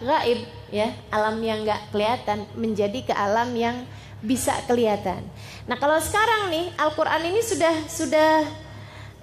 gaib 0.00 0.40
ya, 0.70 0.94
alam 1.12 1.36
yang 1.42 1.62
gak 1.66 1.92
kelihatan 1.92 2.46
menjadi 2.56 3.10
ke 3.10 3.14
alam 3.14 3.52
yang 3.56 3.84
bisa 4.20 4.52
kelihatan. 4.68 5.24
Nah, 5.64 5.76
kalau 5.80 5.96
sekarang 6.00 6.52
nih 6.52 6.72
Al-Qur'an 6.76 7.24
ini 7.24 7.40
sudah 7.40 7.74
sudah 7.88 8.44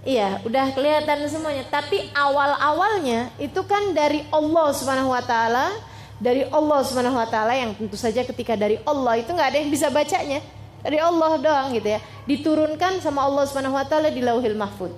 Iya, 0.08 0.39
udah 0.47 0.71
kelihatan 0.71 1.19
semuanya. 1.28 1.67
Tapi 1.67 2.08
awal-awalnya 2.15 3.28
itu 3.36 3.60
kan 3.67 3.91
dari 3.91 4.23
Allah 4.32 4.71
Subhanahu 4.71 5.12
wa 5.12 5.19
taala, 5.19 5.76
dari 6.15 6.47
Allah 6.47 6.80
Subhanahu 6.80 7.19
wa 7.19 7.28
taala 7.28 7.52
yang 7.60 7.76
tentu 7.76 8.00
saja 8.00 8.23
ketika 8.23 8.56
dari 8.56 8.80
Allah 8.88 9.19
itu 9.19 9.28
nggak 9.36 9.50
ada 9.52 9.60
yang 9.60 9.67
bisa 9.67 9.91
bacanya. 9.91 10.39
Dari 10.80 10.95
Allah 11.04 11.36
doang 11.41 11.76
gitu 11.76 11.91
ya. 11.91 12.00
Diturunkan 12.23 13.04
sama 13.04 13.28
Allah 13.28 13.43
Subhanahu 13.52 13.76
wa 13.76 13.84
taala 13.84 14.08
di 14.08 14.23
Lauhil 14.23 14.56
Mahfud. 14.56 14.95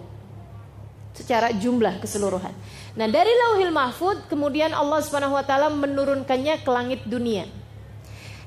Secara 1.18 1.58
jumlah 1.58 1.98
keseluruhan. 1.98 2.54
Nah, 2.98 3.06
dari 3.06 3.30
Lauhil 3.30 3.70
Mahfud 3.70 4.26
kemudian 4.26 4.74
Allah 4.74 5.04
Subhanahu 5.06 5.38
wa 5.38 5.46
taala 5.46 5.70
menurunkannya 5.70 6.66
ke 6.66 6.70
langit 6.74 7.06
dunia. 7.06 7.46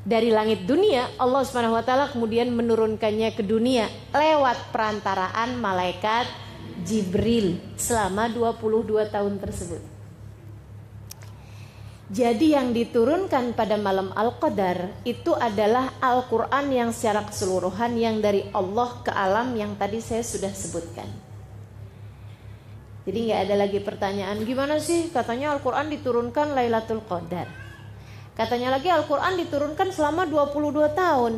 Dari 0.02 0.34
langit 0.34 0.66
dunia 0.66 1.06
Allah 1.14 1.46
Subhanahu 1.46 1.78
wa 1.78 1.84
taala 1.86 2.10
kemudian 2.10 2.50
menurunkannya 2.50 3.38
ke 3.38 3.46
dunia 3.46 3.86
lewat 4.10 4.74
perantaraan 4.74 5.62
malaikat 5.62 6.26
Jibril 6.82 7.62
selama 7.78 8.26
22 8.26 9.14
tahun 9.14 9.38
tersebut. 9.38 9.82
Jadi 12.12 12.52
yang 12.52 12.76
diturunkan 12.76 13.56
pada 13.56 13.80
malam 13.80 14.12
Al-Qadar 14.12 15.00
itu 15.06 15.32
adalah 15.32 15.96
Al-Quran 15.96 16.68
yang 16.68 16.90
secara 16.92 17.24
keseluruhan 17.24 17.96
yang 17.96 18.20
dari 18.20 18.52
Allah 18.52 19.00
ke 19.00 19.08
alam 19.08 19.56
yang 19.56 19.78
tadi 19.80 20.02
saya 20.02 20.20
sudah 20.20 20.52
sebutkan. 20.52 21.31
Jadi 23.02 23.18
nggak 23.26 23.40
ada 23.50 23.54
lagi 23.58 23.78
pertanyaan 23.82 24.38
gimana 24.46 24.78
sih 24.78 25.10
katanya 25.10 25.58
Al-Quran 25.58 25.90
diturunkan 25.90 26.54
Lailatul 26.54 27.02
Qadar. 27.02 27.50
Katanya 28.38 28.78
lagi 28.78 28.88
Al-Quran 28.88 29.36
diturunkan 29.42 29.90
selama 29.90 30.24
22 30.24 30.94
tahun. 30.94 31.34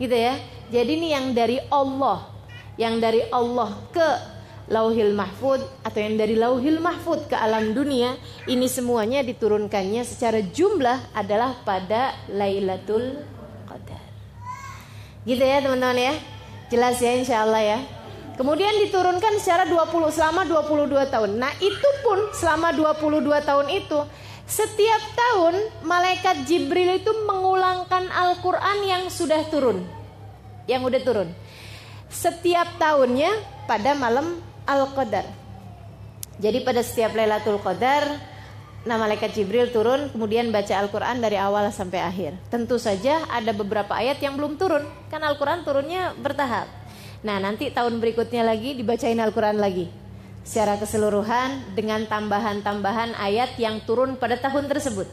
Gitu 0.00 0.16
ya. 0.16 0.40
Jadi 0.72 0.90
ini 0.98 1.08
yang 1.12 1.36
dari 1.36 1.60
Allah 1.68 2.36
yang 2.76 3.00
dari 3.00 3.24
Allah 3.32 3.72
ke 3.92 4.08
lauhil 4.68 5.16
mahfud 5.16 5.62
atau 5.84 5.98
yang 6.00 6.18
dari 6.20 6.36
lauhil 6.36 6.82
mahfud 6.82 7.30
ke 7.30 7.36
alam 7.38 7.72
dunia 7.72 8.18
ini 8.50 8.66
semuanya 8.68 9.24
diturunkannya 9.24 10.02
secara 10.04 10.42
jumlah 10.42 11.14
adalah 11.16 11.56
pada 11.64 12.12
Lailatul 12.28 13.20
Qadar. 13.64 14.04
Gitu 15.24 15.42
ya 15.44 15.60
teman-teman 15.64 15.98
ya. 15.98 16.14
Jelas 16.66 16.98
ya 16.98 17.12
insya 17.14 17.46
Allah 17.46 17.62
ya. 17.62 17.78
Kemudian 18.36 18.84
diturunkan 18.84 19.40
secara 19.40 19.64
20 19.64 20.12
selama 20.12 20.44
22 20.44 21.08
tahun. 21.08 21.30
Nah, 21.40 21.52
itu 21.56 21.88
pun 22.04 22.30
selama 22.36 22.68
22 22.76 23.24
tahun 23.40 23.66
itu 23.72 23.98
setiap 24.46 25.02
tahun 25.16 25.54
malaikat 25.82 26.44
Jibril 26.44 27.00
itu 27.00 27.10
mengulangkan 27.24 28.06
Al-Qur'an 28.12 28.84
yang 28.84 29.02
sudah 29.08 29.40
turun. 29.48 29.82
Yang 30.68 30.82
udah 30.92 31.00
turun. 31.00 31.28
Setiap 32.12 32.76
tahunnya 32.76 33.32
pada 33.64 33.96
malam 33.96 34.38
Al-Qadar. 34.68 35.26
Jadi 36.36 36.60
pada 36.60 36.84
setiap 36.84 37.16
Lailatul 37.16 37.56
Qadar 37.64 38.04
Nah 38.86 39.02
malaikat 39.02 39.34
Jibril 39.34 39.72
turun 39.74 40.12
kemudian 40.14 40.52
baca 40.54 40.78
Al-Quran 40.78 41.18
dari 41.18 41.40
awal 41.40 41.72
sampai 41.74 42.04
akhir 42.04 42.36
Tentu 42.52 42.76
saja 42.78 43.24
ada 43.32 43.50
beberapa 43.56 43.96
ayat 43.96 44.20
yang 44.20 44.36
belum 44.38 44.60
turun 44.60 44.84
Kan 45.10 45.24
Al-Quran 45.24 45.64
turunnya 45.66 46.12
bertahap 46.14 46.68
Nah 47.24 47.40
nanti 47.40 47.72
tahun 47.72 48.02
berikutnya 48.02 48.44
lagi 48.44 48.76
dibacain 48.76 49.16
Al-Quran 49.16 49.56
lagi 49.56 49.88
Secara 50.44 50.76
keseluruhan 50.76 51.76
dengan 51.78 52.04
tambahan-tambahan 52.04 53.16
ayat 53.16 53.56
yang 53.56 53.80
turun 53.84 54.20
pada 54.20 54.36
tahun 54.36 54.68
tersebut 54.68 55.08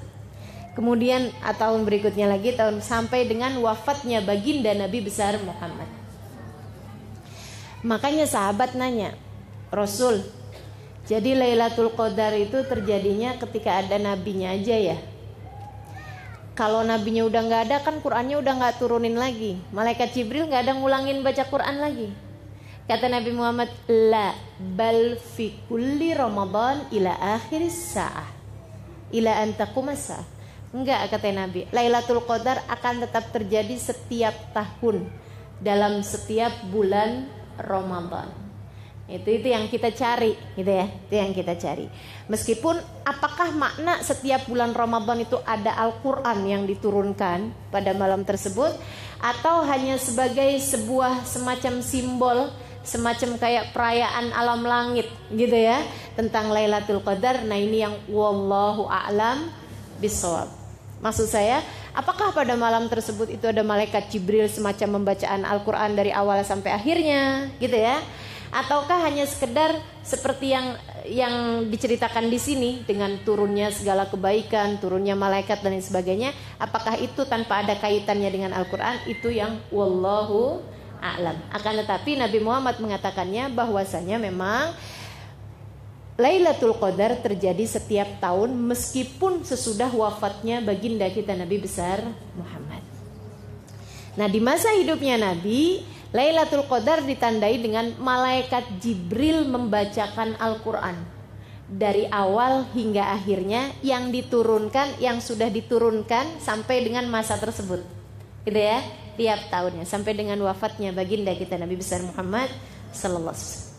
Kemudian 0.73 1.29
tahun 1.39 1.85
berikutnya 1.85 2.27
lagi 2.27 2.57
tahun 2.57 2.81
sampai 2.81 3.29
dengan 3.29 3.53
wafatnya 3.61 4.25
baginda 4.25 4.73
Nabi 4.73 5.05
besar 5.05 5.37
Muhammad 5.43 5.87
Makanya 7.83 8.23
sahabat 8.23 8.79
nanya 8.79 9.11
Rasul. 9.73 10.21
Jadi 11.09 11.33
Lailatul 11.33 11.89
Qadar 11.91 12.31
itu 12.37 12.61
terjadinya 12.63 13.35
ketika 13.41 13.81
ada 13.81 13.97
nabinya 13.97 14.53
aja 14.53 14.77
ya. 14.77 14.97
Kalau 16.53 16.85
nabinya 16.85 17.25
udah 17.25 17.41
nggak 17.49 17.63
ada 17.65 17.77
kan 17.81 17.97
Qurannya 17.97 18.37
udah 18.37 18.53
nggak 18.61 18.77
turunin 18.77 19.17
lagi. 19.17 19.57
Malaikat 19.73 20.13
Jibril 20.13 20.45
nggak 20.45 20.69
ada 20.69 20.73
ngulangin 20.77 21.25
baca 21.25 21.41
Quran 21.49 21.81
lagi. 21.81 22.13
Kata 22.85 23.09
Nabi 23.09 23.31
Muhammad, 23.33 23.73
la 23.89 24.37
bal 24.59 25.17
fi 25.17 25.55
kulli 25.65 26.13
Ramadan 26.13 26.85
ila 26.93 27.15
akhir 27.39 27.65
sa'ah. 27.73 28.29
Ila 29.09 29.41
antakumasa. 29.41 30.21
Enggak 30.69 31.09
kata 31.09 31.33
Nabi. 31.33 31.65
Lailatul 31.73 32.21
Qadar 32.21 32.61
akan 32.69 33.07
tetap 33.07 33.33
terjadi 33.33 33.73
setiap 33.73 34.35
tahun 34.53 35.09
dalam 35.57 36.05
setiap 36.05 36.53
bulan 36.69 37.25
Ramadan. 37.57 38.42
Itu 39.13 39.29
itu 39.29 39.53
yang 39.53 39.69
kita 39.69 39.93
cari, 39.93 40.33
gitu 40.57 40.71
ya. 40.73 40.89
Itu 40.89 41.13
yang 41.13 41.29
kita 41.37 41.53
cari. 41.53 41.85
Meskipun 42.25 42.81
apakah 43.05 43.53
makna 43.53 44.01
setiap 44.01 44.49
bulan 44.49 44.73
Ramadan 44.73 45.21
itu 45.21 45.37
ada 45.45 45.77
Al-Qur'an 45.77 46.41
yang 46.49 46.65
diturunkan 46.65 47.53
pada 47.69 47.93
malam 47.93 48.25
tersebut 48.25 48.73
atau 49.21 49.61
hanya 49.69 50.01
sebagai 50.01 50.57
sebuah 50.57 51.21
semacam 51.29 51.85
simbol 51.85 52.49
semacam 52.83 53.39
kayak 53.39 53.71
perayaan 53.71 54.35
alam 54.35 54.61
langit 54.67 55.07
gitu 55.31 55.55
ya 55.55 55.79
tentang 56.19 56.51
Lailatul 56.51 56.99
Qadar. 56.99 57.47
Nah, 57.47 57.55
ini 57.55 57.79
yang 57.79 57.95
wallahu 58.11 58.91
a'lam 58.91 59.47
bisawab. 60.03 60.51
Maksud 60.99 61.27
saya, 61.31 61.63
apakah 61.95 62.31
pada 62.31 62.55
malam 62.55 62.87
tersebut 62.87 63.31
itu 63.31 63.43
ada 63.47 63.63
malaikat 63.63 64.07
Jibril 64.11 64.47
semacam 64.47 64.99
pembacaan 64.99 65.43
Al-Qur'an 65.43 65.95
dari 65.95 66.11
awal 66.15 66.43
sampai 66.43 66.71
akhirnya 66.75 67.51
gitu 67.59 67.75
ya? 67.75 67.99
Ataukah 68.53 69.09
hanya 69.09 69.25
sekedar 69.25 69.73
seperti 70.05 70.53
yang 70.53 70.77
yang 71.09 71.65
diceritakan 71.67 72.29
di 72.29 72.37
sini 72.37 72.69
dengan 72.85 73.17
turunnya 73.25 73.73
segala 73.73 74.05
kebaikan, 74.05 74.77
turunnya 74.77 75.17
malaikat 75.17 75.65
dan 75.65 75.73
lain 75.73 75.81
sebagainya, 75.81 76.29
apakah 76.61 76.95
itu 77.01 77.25
tanpa 77.25 77.65
ada 77.65 77.73
kaitannya 77.75 78.29
dengan 78.29 78.51
Al-Qur'an? 78.53 79.01
Itu 79.09 79.33
yang 79.33 79.57
wallahu 79.73 80.61
a'lam. 81.01 81.35
Akan 81.51 81.75
tetapi 81.81 82.15
Nabi 82.15 82.39
Muhammad 82.39 82.79
mengatakannya 82.79 83.51
bahwasanya 83.51 84.21
memang 84.21 84.71
Lailatul 86.13 86.77
Qadar 86.77 87.25
terjadi 87.25 87.65
setiap 87.65 88.21
tahun 88.21 88.53
meskipun 88.53 89.41
sesudah 89.41 89.89
wafatnya 89.89 90.61
baginda 90.61 91.09
kita 91.09 91.33
Nabi 91.33 91.57
besar 91.57 92.05
Muhammad. 92.37 92.85
Nah, 94.13 94.29
di 94.29 94.37
masa 94.37 94.69
hidupnya 94.77 95.17
Nabi, 95.17 95.81
Lailatul 96.13 96.69
Qadar 96.69 97.01
ditandai 97.01 97.57
dengan 97.57 97.89
malaikat 97.97 98.77
Jibril 98.77 99.49
membacakan 99.49 100.37
Al-Quran. 100.37 100.93
Dari 101.65 102.05
awal 102.05 102.69
hingga 102.77 103.17
akhirnya 103.17 103.73
yang 103.81 104.13
diturunkan 104.13 105.01
yang 105.01 105.17
sudah 105.17 105.49
diturunkan 105.49 106.37
sampai 106.37 106.85
dengan 106.85 107.09
masa 107.09 107.41
tersebut. 107.41 107.81
Gitu 108.45 108.61
ya 108.61 108.85
tiap 109.17 109.49
tahunnya. 109.49 109.89
Sampai 109.89 110.13
dengan 110.13 110.37
wafatnya 110.45 110.93
baginda 110.93 111.33
kita 111.33 111.57
Nabi 111.57 111.81
besar 111.81 112.05
Muhammad 112.05 112.53
sallallahu 112.93 113.73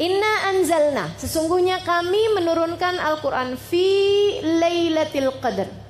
Inna 0.00 0.56
anzalna. 0.56 1.12
Sesungguhnya 1.20 1.84
kami 1.84 2.32
menurunkan 2.32 2.96
Al-Qur'an 2.96 3.60
fi 3.60 3.84
Lailatul 4.40 5.36
Qadar 5.36 5.83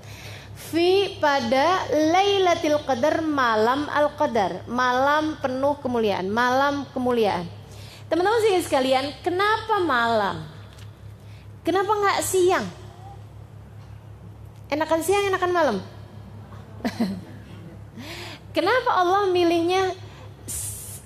fi 0.71 1.19
pada 1.21 1.85
Lailatul 1.93 2.81
Qadar 2.89 3.21
malam 3.21 3.85
Al-Qadar, 3.91 4.65
malam 4.65 5.37
penuh 5.43 5.77
kemuliaan, 5.85 6.27
malam 6.31 6.89
kemuliaan. 6.97 7.45
Teman-teman 8.09 8.41
sih 8.45 8.61
sekalian, 8.65 9.13
kenapa 9.21 9.81
malam? 9.83 10.45
Kenapa 11.65 11.93
nggak 11.93 12.21
siang? 12.25 12.67
Enakan 14.69 15.01
siang, 15.01 15.25
enakan 15.29 15.53
malam. 15.53 15.77
Kenapa 18.57 18.91
Allah 19.03 19.27
milihnya 19.35 19.97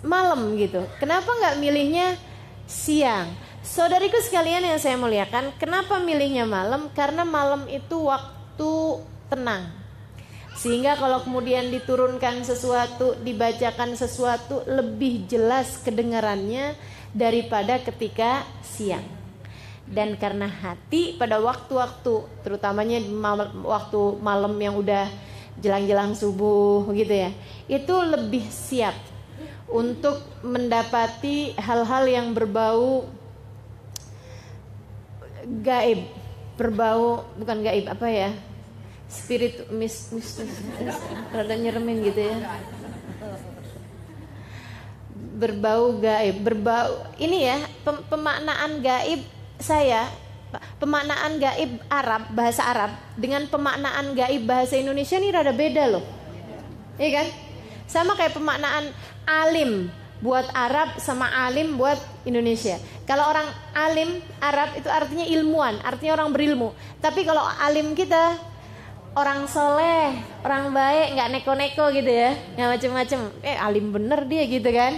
malam 0.04 0.52
gitu? 0.60 0.84
Kenapa 1.00 1.32
nggak 1.32 1.56
milihnya 1.62 2.18
siang? 2.68 3.32
Saudariku 3.64 4.20
sekalian 4.20 4.64
yang 4.64 4.80
saya 4.80 4.96
muliakan, 4.96 5.56
kenapa 5.56 6.00
milihnya 6.00 6.44
malam? 6.44 6.88
Karena 6.92 7.24
malam 7.24 7.68
itu 7.68 8.08
waktu 8.08 9.00
tenang. 9.28 9.70
Sehingga 10.58 10.98
kalau 10.98 11.22
kemudian 11.22 11.70
diturunkan 11.70 12.42
sesuatu, 12.42 13.14
dibacakan 13.22 13.94
sesuatu 13.94 14.66
lebih 14.66 15.30
jelas 15.30 15.78
kedengarannya 15.86 16.74
daripada 17.14 17.78
ketika 17.78 18.42
siang. 18.66 19.06
Dan 19.86 20.18
karena 20.18 20.50
hati 20.50 21.14
pada 21.14 21.38
waktu-waktu, 21.38 22.42
terutamanya 22.42 22.98
waktu 23.62 24.00
malam 24.18 24.58
yang 24.58 24.74
udah 24.76 25.06
jelang-jelang 25.62 26.18
subuh 26.18 26.90
gitu 26.90 27.14
ya, 27.14 27.30
itu 27.70 27.94
lebih 27.94 28.42
siap 28.50 28.98
untuk 29.70 30.20
mendapati 30.42 31.54
hal-hal 31.54 32.04
yang 32.10 32.34
berbau 32.34 33.06
gaib, 35.62 36.04
berbau 36.58 37.24
bukan 37.38 37.58
gaib 37.62 37.86
apa 37.88 38.06
ya? 38.10 38.30
Spirit 39.08 39.72
mis, 39.72 40.12
mis, 40.12 40.28
mis, 40.44 40.56
mis 40.84 40.98
rada 41.32 41.54
nyeremin 41.56 42.04
gitu 42.04 42.20
ya 42.28 42.36
berbau 45.38 45.96
gaib 45.96 46.36
berbau 46.44 47.08
ini 47.16 47.48
ya 47.48 47.56
pemaknaan 47.84 48.84
gaib 48.84 49.24
saya 49.58 50.06
pemaknaan 50.76 51.40
gaib 51.40 51.80
Arab 51.88 52.30
bahasa 52.36 52.62
Arab 52.68 52.92
dengan 53.16 53.48
pemaknaan 53.48 54.12
gaib 54.12 54.44
bahasa 54.44 54.76
Indonesia 54.76 55.16
ini 55.16 55.32
rada 55.32 55.56
beda 55.56 55.84
loh 55.88 56.04
iya 57.00 57.22
kan 57.24 57.26
sama 57.88 58.12
kayak 58.12 58.36
pemaknaan 58.36 58.92
alim 59.24 59.88
buat 60.18 60.50
Arab 60.50 60.98
sama 60.98 61.30
alim 61.46 61.78
buat 61.78 61.96
Indonesia. 62.26 62.74
Kalau 63.06 63.30
orang 63.30 63.46
alim 63.70 64.18
Arab 64.42 64.74
itu 64.74 64.90
artinya 64.90 65.22
ilmuwan, 65.22 65.78
artinya 65.86 66.18
orang 66.18 66.34
berilmu. 66.34 66.74
Tapi 66.98 67.22
kalau 67.22 67.46
alim 67.62 67.94
kita 67.94 68.34
orang 69.18 69.50
soleh, 69.50 70.14
orang 70.46 70.70
baik, 70.70 71.18
nggak 71.18 71.28
neko-neko 71.34 71.90
gitu 71.90 72.06
ya, 72.06 72.38
nggak 72.54 72.68
macem-macem. 72.78 73.20
Eh 73.42 73.58
alim 73.58 73.90
bener 73.90 74.22
dia 74.30 74.46
gitu 74.46 74.70
kan. 74.70 74.94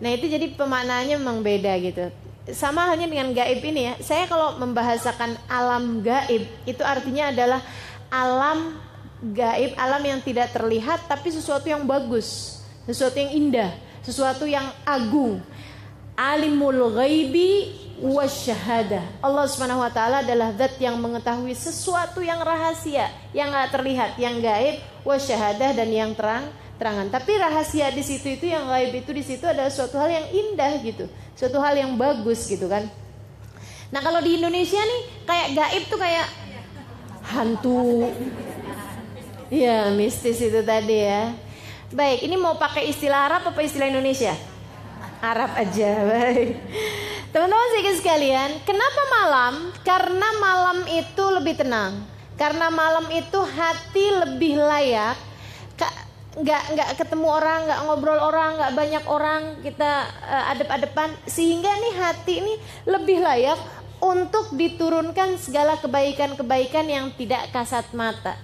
Nah 0.00 0.10
itu 0.16 0.24
jadi 0.24 0.48
pemaknaannya 0.56 1.20
memang 1.20 1.44
beda 1.44 1.76
gitu. 1.84 2.08
Sama 2.56 2.88
halnya 2.88 3.08
dengan 3.08 3.36
gaib 3.36 3.60
ini 3.60 3.92
ya. 3.92 3.94
Saya 4.00 4.24
kalau 4.24 4.56
membahasakan 4.56 5.36
alam 5.48 6.00
gaib 6.00 6.48
itu 6.64 6.80
artinya 6.80 7.28
adalah 7.28 7.60
alam 8.08 8.80
gaib, 9.20 9.76
alam 9.76 10.00
yang 10.00 10.20
tidak 10.24 10.52
terlihat 10.52 11.04
tapi 11.04 11.28
sesuatu 11.28 11.68
yang 11.68 11.84
bagus, 11.84 12.60
sesuatu 12.88 13.16
yang 13.20 13.32
indah, 13.32 13.70
sesuatu 14.00 14.48
yang 14.48 14.64
agung. 14.88 15.44
Alimul 16.14 16.94
ghaibi 16.94 17.74
wasyahada. 17.98 19.02
Allah 19.18 19.46
Subhanahu 19.50 19.82
wa 19.82 19.90
taala 19.90 20.22
adalah 20.22 20.54
zat 20.54 20.78
yang 20.78 20.94
mengetahui 20.98 21.54
sesuatu 21.58 22.22
yang 22.22 22.38
rahasia, 22.38 23.10
yang 23.34 23.50
nggak 23.50 23.74
terlihat, 23.74 24.10
yang 24.18 24.38
gaib, 24.38 24.78
wasyahadah 25.02 25.74
dan 25.74 25.90
yang 25.90 26.14
terang 26.14 26.46
terangan. 26.78 27.10
Tapi 27.10 27.34
rahasia 27.34 27.90
di 27.90 28.02
situ 28.06 28.34
itu 28.38 28.46
yang 28.46 28.66
gaib 28.70 28.94
itu 28.94 29.10
di 29.10 29.26
situ 29.26 29.42
adalah 29.42 29.70
suatu 29.74 29.98
hal 29.98 30.10
yang 30.10 30.26
indah 30.30 30.72
gitu, 30.86 31.10
suatu 31.34 31.58
hal 31.58 31.74
yang 31.74 31.98
bagus 31.98 32.46
gitu 32.46 32.70
kan. 32.70 32.86
Nah 33.90 33.98
kalau 34.02 34.22
di 34.22 34.38
Indonesia 34.38 34.78
nih 34.78 35.02
kayak 35.26 35.48
gaib 35.54 35.82
tuh 35.90 35.98
kayak 35.98 36.26
hantu, 37.34 38.10
ya 39.50 39.90
mistis 39.90 40.38
itu 40.38 40.62
tadi 40.62 41.10
ya. 41.10 41.34
Baik, 41.94 42.26
ini 42.26 42.34
mau 42.34 42.58
pakai 42.58 42.90
istilah 42.90 43.30
Arab 43.30 43.54
apa 43.54 43.60
istilah 43.62 43.86
Indonesia? 43.86 44.53
Arab 45.24 45.50
aja, 45.56 45.90
baik. 46.04 46.60
Teman-teman 47.32 47.68
sedikit 47.72 47.94
sekalian, 48.04 48.50
kenapa 48.68 49.02
malam? 49.08 49.54
Karena 49.80 50.28
malam 50.36 50.78
itu 50.84 51.24
lebih 51.32 51.56
tenang. 51.56 52.04
Karena 52.36 52.68
malam 52.68 53.08
itu 53.08 53.40
hati 53.40 54.06
lebih 54.20 54.60
layak 54.60 55.16
nggak 56.34 56.62
nggak 56.74 56.90
ketemu 56.98 57.26
orang, 57.30 57.60
nggak 57.70 57.80
ngobrol 57.86 58.18
orang, 58.18 58.58
nggak 58.58 58.74
banyak 58.74 59.04
orang 59.06 59.42
kita 59.62 60.10
uh, 60.26 60.50
adep-adepan, 60.50 61.14
sehingga 61.30 61.70
nih 61.70 61.94
hati 61.94 62.32
ini 62.42 62.54
lebih 62.90 63.22
layak 63.22 63.58
untuk 64.02 64.50
diturunkan 64.58 65.38
segala 65.38 65.78
kebaikan-kebaikan 65.78 66.86
yang 66.90 67.14
tidak 67.14 67.54
kasat 67.54 67.86
mata. 67.94 68.34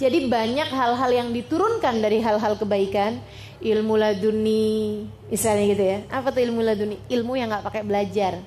Jadi 0.00 0.32
banyak 0.32 0.72
hal-hal 0.72 1.10
yang 1.12 1.28
diturunkan 1.28 2.00
dari 2.00 2.24
hal-hal 2.24 2.56
kebaikan, 2.56 3.20
ilmu 3.60 4.00
laduni, 4.00 5.04
misalnya 5.28 5.64
gitu 5.76 5.84
ya. 5.84 5.98
Apa 6.08 6.32
tuh 6.32 6.40
ilmu 6.40 6.64
laduni? 6.64 6.96
Ilmu 7.04 7.36
yang 7.36 7.52
nggak 7.52 7.68
pakai 7.68 7.84
belajar. 7.84 8.40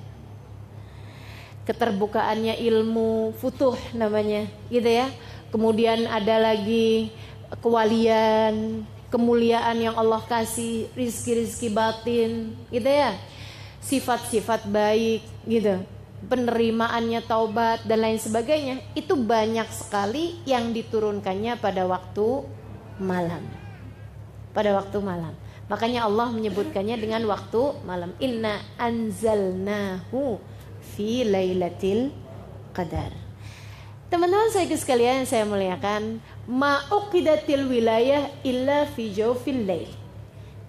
Keterbukaannya 1.70 2.58
ilmu 2.58 3.38
futuh 3.38 3.78
namanya, 3.94 4.50
gitu 4.74 4.90
ya. 4.90 5.14
Kemudian 5.54 6.10
ada 6.10 6.42
lagi 6.42 7.14
kewalian, 7.62 8.82
kemuliaan 9.14 9.78
yang 9.78 9.94
Allah 9.94 10.26
kasih, 10.26 10.90
rizki-rizki 10.98 11.70
batin, 11.70 12.58
gitu 12.74 12.90
ya. 12.90 13.14
Sifat-sifat 13.78 14.66
baik, 14.66 15.22
gitu. 15.46 15.86
Penerimaannya 16.24 17.20
taubat 17.28 17.84
dan 17.84 18.00
lain 18.00 18.16
sebagainya, 18.16 18.80
itu 18.96 19.14
banyak 19.14 19.68
sekali 19.70 20.40
yang 20.48 20.72
diturunkannya 20.72 21.60
pada 21.60 21.84
waktu 21.84 22.48
malam. 23.00 23.44
Pada 24.56 24.72
waktu 24.78 24.98
malam. 25.04 25.36
Makanya 25.68 26.08
Allah 26.08 26.32
menyebutkannya 26.32 26.96
dengan 27.00 27.24
waktu 27.28 27.84
malam. 27.84 28.16
Inna 28.24 28.64
anzalnahu 28.80 30.40
fi 30.96 31.28
lailatul 31.28 32.12
qadar. 32.72 33.12
Teman-teman 34.14 34.54
saya 34.54 34.70
sekalian 34.70 35.26
yang 35.26 35.30
saya 35.30 35.42
muliakan, 35.42 36.22
ma'uqidatil 36.46 37.66
wilayah 37.66 38.30
illa 38.46 38.86
fi 38.86 39.10
jawfil 39.10 39.66
lail. 39.66 39.90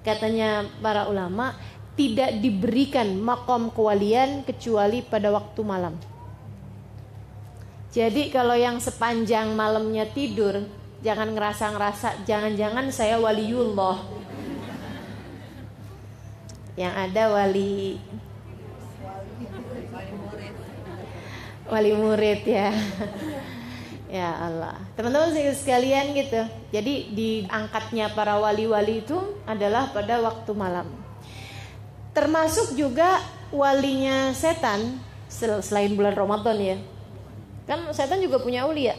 Katanya 0.00 0.64
para 0.80 1.04
ulama, 1.12 1.52
tidak 1.94 2.42
diberikan 2.42 3.06
makom 3.22 3.70
kewalian 3.70 4.42
kecuali 4.42 5.02
pada 5.02 5.30
waktu 5.30 5.60
malam. 5.62 5.94
Jadi 7.94 8.34
kalau 8.34 8.58
yang 8.58 8.82
sepanjang 8.82 9.54
malamnya 9.54 10.02
tidur, 10.10 10.66
jangan 11.06 11.30
ngerasa-ngerasa 11.30 12.26
jangan-jangan 12.26 12.90
saya 12.90 13.22
waliullah. 13.22 14.02
Yang 16.74 16.94
ada 16.98 17.22
wali 17.30 18.02
wali 21.70 21.92
murid 21.94 22.42
ya. 22.42 22.74
Ya 24.10 24.30
Allah. 24.30 24.78
Teman-teman 24.94 25.34
sekalian 25.54 26.14
gitu. 26.14 26.42
Jadi 26.70 27.14
diangkatnya 27.14 28.14
para 28.14 28.38
wali-wali 28.38 29.02
itu 29.02 29.18
adalah 29.42 29.90
pada 29.90 30.22
waktu 30.22 30.50
malam. 30.54 31.03
Termasuk 32.14 32.78
juga 32.78 33.18
walinya 33.50 34.30
setan 34.32 35.02
selain 35.60 35.92
bulan 35.98 36.14
Ramadan 36.14 36.56
ya. 36.56 36.76
Kan 37.66 37.90
setan 37.90 38.22
juga 38.22 38.38
punya 38.38 38.64
ulia. 38.64 38.94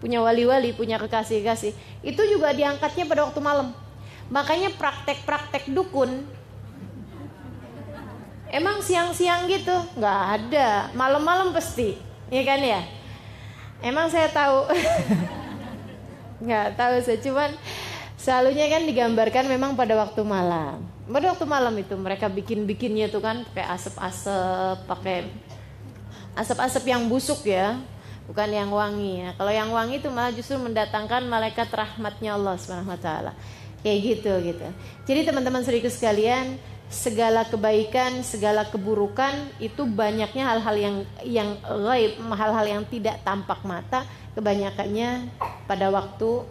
Punya 0.00 0.22
wali-wali, 0.22 0.72
punya 0.72 0.96
kekasih-kekasih. 0.96 1.74
Itu 2.00 2.22
juga 2.24 2.54
diangkatnya 2.56 3.04
pada 3.04 3.28
waktu 3.28 3.40
malam. 3.42 3.74
Makanya 4.32 4.72
praktek-praktek 4.76 5.72
dukun 5.72 6.24
Emang 8.48 8.80
siang-siang 8.80 9.44
gitu? 9.44 9.76
Nggak 10.00 10.20
ada. 10.40 10.88
Malam-malam 10.96 11.52
pasti. 11.52 12.00
Iya 12.32 12.42
kan 12.48 12.60
ya? 12.64 12.80
Emang 13.84 14.08
saya 14.08 14.32
tahu. 14.32 14.72
Nggak 16.44 16.66
tahu 16.78 16.94
saya 17.04 17.18
cuman 17.20 17.50
selalunya 18.16 18.70
kan 18.72 18.82
digambarkan 18.88 19.44
memang 19.52 19.76
pada 19.76 20.00
waktu 20.00 20.24
malam. 20.24 20.80
Pada 21.08 21.32
waktu 21.32 21.46
malam 21.48 21.72
itu 21.80 21.96
mereka 21.96 22.28
bikin-bikinnya 22.28 23.08
tuh 23.08 23.24
kan 23.24 23.40
pakai 23.48 23.64
asap-asap, 23.64 24.76
pakai 24.84 25.18
asap-asap 26.36 26.84
yang 26.84 27.08
busuk 27.08 27.48
ya, 27.48 27.80
bukan 28.28 28.48
yang 28.52 28.68
wangi 28.68 29.24
ya. 29.24 29.32
Kalau 29.40 29.48
yang 29.48 29.72
wangi 29.72 30.04
itu 30.04 30.12
malah 30.12 30.30
justru 30.36 30.60
mendatangkan 30.60 31.24
malaikat 31.24 31.72
rahmatnya 31.72 32.36
Allah 32.36 32.60
Subhanahu 32.60 32.92
wa 32.92 33.00
taala. 33.00 33.32
Kayak 33.80 33.98
gitu 34.04 34.32
gitu. 34.52 34.68
Jadi 35.08 35.20
teman-teman 35.24 35.64
serius 35.64 35.96
sekalian, 35.96 36.60
segala 36.92 37.48
kebaikan, 37.48 38.20
segala 38.20 38.68
keburukan 38.68 39.32
itu 39.64 39.88
banyaknya 39.88 40.44
hal-hal 40.44 40.76
yang 40.76 40.96
yang 41.24 41.48
gaib, 41.64 42.20
hal-hal 42.20 42.66
yang 42.68 42.82
tidak 42.84 43.16
tampak 43.24 43.64
mata, 43.64 44.04
kebanyakannya 44.36 45.32
pada 45.64 45.88
waktu 45.88 46.44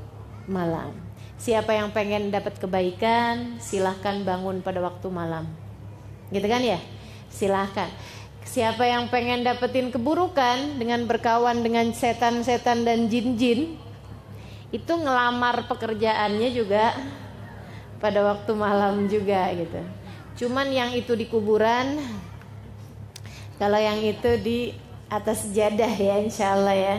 malam. 0.49 1.06
Siapa 1.37 1.69
yang 1.69 1.93
pengen 1.93 2.33
dapat 2.33 2.57
kebaikan, 2.57 3.61
silahkan 3.61 4.25
bangun 4.25 4.65
pada 4.65 4.81
waktu 4.81 5.07
malam. 5.13 5.45
Gitu 6.33 6.49
kan 6.49 6.65
ya? 6.65 6.81
Silahkan. 7.29 7.87
Siapa 8.47 8.87
yang 8.87 9.11
pengen 9.13 9.45
dapetin 9.45 9.93
keburukan 9.93 10.81
dengan 10.81 11.05
berkawan 11.05 11.61
dengan 11.61 11.93
setan-setan 11.93 12.87
dan 12.87 13.05
jin-jin, 13.05 13.77
itu 14.73 14.93
ngelamar 14.97 15.67
pekerjaannya 15.67 16.49
juga 16.51 16.95
pada 17.99 18.23
waktu 18.23 18.51
malam 18.55 19.07
juga 19.07 19.51
gitu. 19.53 19.81
Cuman 20.43 20.69
yang 20.73 20.91
itu 20.93 21.13
di 21.13 21.29
kuburan, 21.29 22.01
kalau 23.57 23.79
yang 23.79 23.99
itu 24.01 24.37
di 24.41 24.73
atas 25.07 25.49
jadah 25.51 25.89
ya 25.89 26.15
insya 26.19 26.53
Allah 26.53 26.75
ya. 26.75 26.95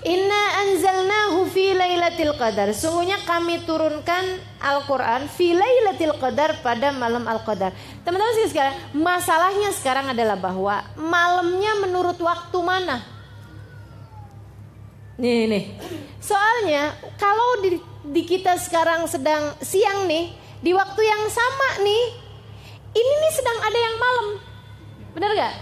Inna 0.00 0.42
anzalnahu 0.64 1.44
fi 1.52 1.76
lailatul 1.76 2.32
qadar. 2.40 2.72
Sungguhnya 2.72 3.20
kami 3.28 3.60
turunkan 3.68 4.40
Al-Qur'an 4.56 5.28
fi 5.28 5.52
lailatul 5.52 6.16
qadar 6.16 6.56
pada 6.64 6.88
malam 6.88 7.28
Al-Qadar. 7.28 7.76
Teman-teman 8.00 8.32
sih 8.40 8.48
sekarang, 8.48 8.76
masalahnya 8.96 9.68
sekarang 9.76 10.08
adalah 10.08 10.40
bahwa 10.40 10.80
malamnya 10.96 11.84
menurut 11.84 12.16
waktu 12.16 12.58
mana? 12.64 13.04
Nih 15.20 15.44
nih. 15.52 15.64
Soalnya 16.16 16.96
kalau 17.20 17.60
di, 17.60 17.76
di 18.08 18.22
kita 18.24 18.56
sekarang 18.56 19.04
sedang 19.04 19.52
siang 19.60 20.08
nih, 20.08 20.32
di 20.64 20.72
waktu 20.72 21.00
yang 21.04 21.28
sama 21.28 21.84
nih 21.84 22.04
ini 22.96 23.12
nih 23.20 23.32
sedang 23.36 23.58
ada 23.68 23.78
yang 23.78 23.96
malam. 24.00 24.26
Benar 25.12 25.30
gak? 25.36 25.54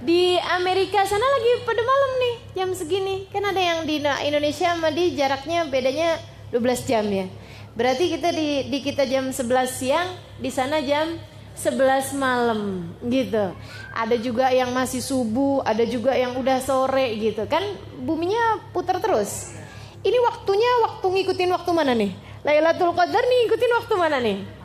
Di 0.00 0.40
Amerika 0.56 1.04
sana 1.04 1.20
lagi 1.20 1.60
pada 1.68 1.84
malam 1.84 2.12
nih 2.16 2.34
jam 2.56 2.68
segini. 2.72 3.28
Kan 3.28 3.44
ada 3.44 3.60
yang 3.60 3.84
di 3.84 4.00
Indonesia 4.00 4.72
sama 4.72 4.88
di 4.88 5.12
jaraknya 5.12 5.68
bedanya 5.68 6.16
12 6.48 6.88
jam 6.88 7.04
ya. 7.04 7.28
Berarti 7.76 8.08
kita 8.08 8.32
di, 8.32 8.64
di 8.72 8.80
kita 8.80 9.04
jam 9.04 9.28
11 9.28 9.44
siang, 9.68 10.08
di 10.40 10.48
sana 10.48 10.80
jam 10.80 11.20
11 11.52 12.16
malam 12.16 12.88
gitu. 13.12 13.52
Ada 13.92 14.16
juga 14.16 14.48
yang 14.48 14.72
masih 14.72 15.04
subuh, 15.04 15.60
ada 15.68 15.84
juga 15.84 16.16
yang 16.16 16.32
udah 16.40 16.64
sore 16.64 17.20
gitu. 17.20 17.44
Kan 17.44 17.60
buminya 18.00 18.72
putar 18.72 19.04
terus. 19.04 19.52
Ini 20.00 20.16
waktunya 20.16 20.70
waktu 20.88 21.06
ngikutin 21.12 21.52
waktu 21.60 21.70
mana 21.76 21.92
nih? 21.92 22.16
Lailatul 22.40 22.96
Qadar 22.96 23.20
nih 23.20 23.38
ngikutin 23.44 23.72
waktu 23.84 23.94
mana 24.00 24.16
nih? 24.16 24.59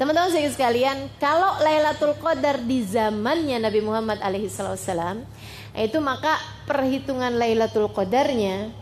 Teman-teman 0.00 0.32
sekalian, 0.32 1.12
kalau 1.20 1.60
Lailatul 1.60 2.16
Qadar 2.16 2.64
di 2.64 2.82
zamannya 2.82 3.60
Nabi 3.60 3.80
Muhammad 3.84 4.18
alaihissalam, 4.24 5.22
itu 5.76 5.98
maka 6.00 6.36
perhitungan 6.68 7.32
Lailatul 7.36 7.88
Qadarnya 7.92 8.72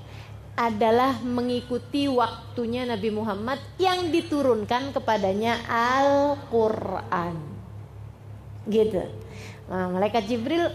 adalah 0.59 1.23
mengikuti 1.23 2.11
waktunya 2.11 2.85
Nabi 2.85 3.09
Muhammad 3.14 3.62
yang 3.79 4.11
diturunkan 4.11 4.92
kepadanya 4.92 5.57
Al-Qur'an. 5.70 7.38
Gitu. 8.68 9.01
Nah, 9.70 9.88
malaikat 9.88 10.27
Jibril 10.27 10.68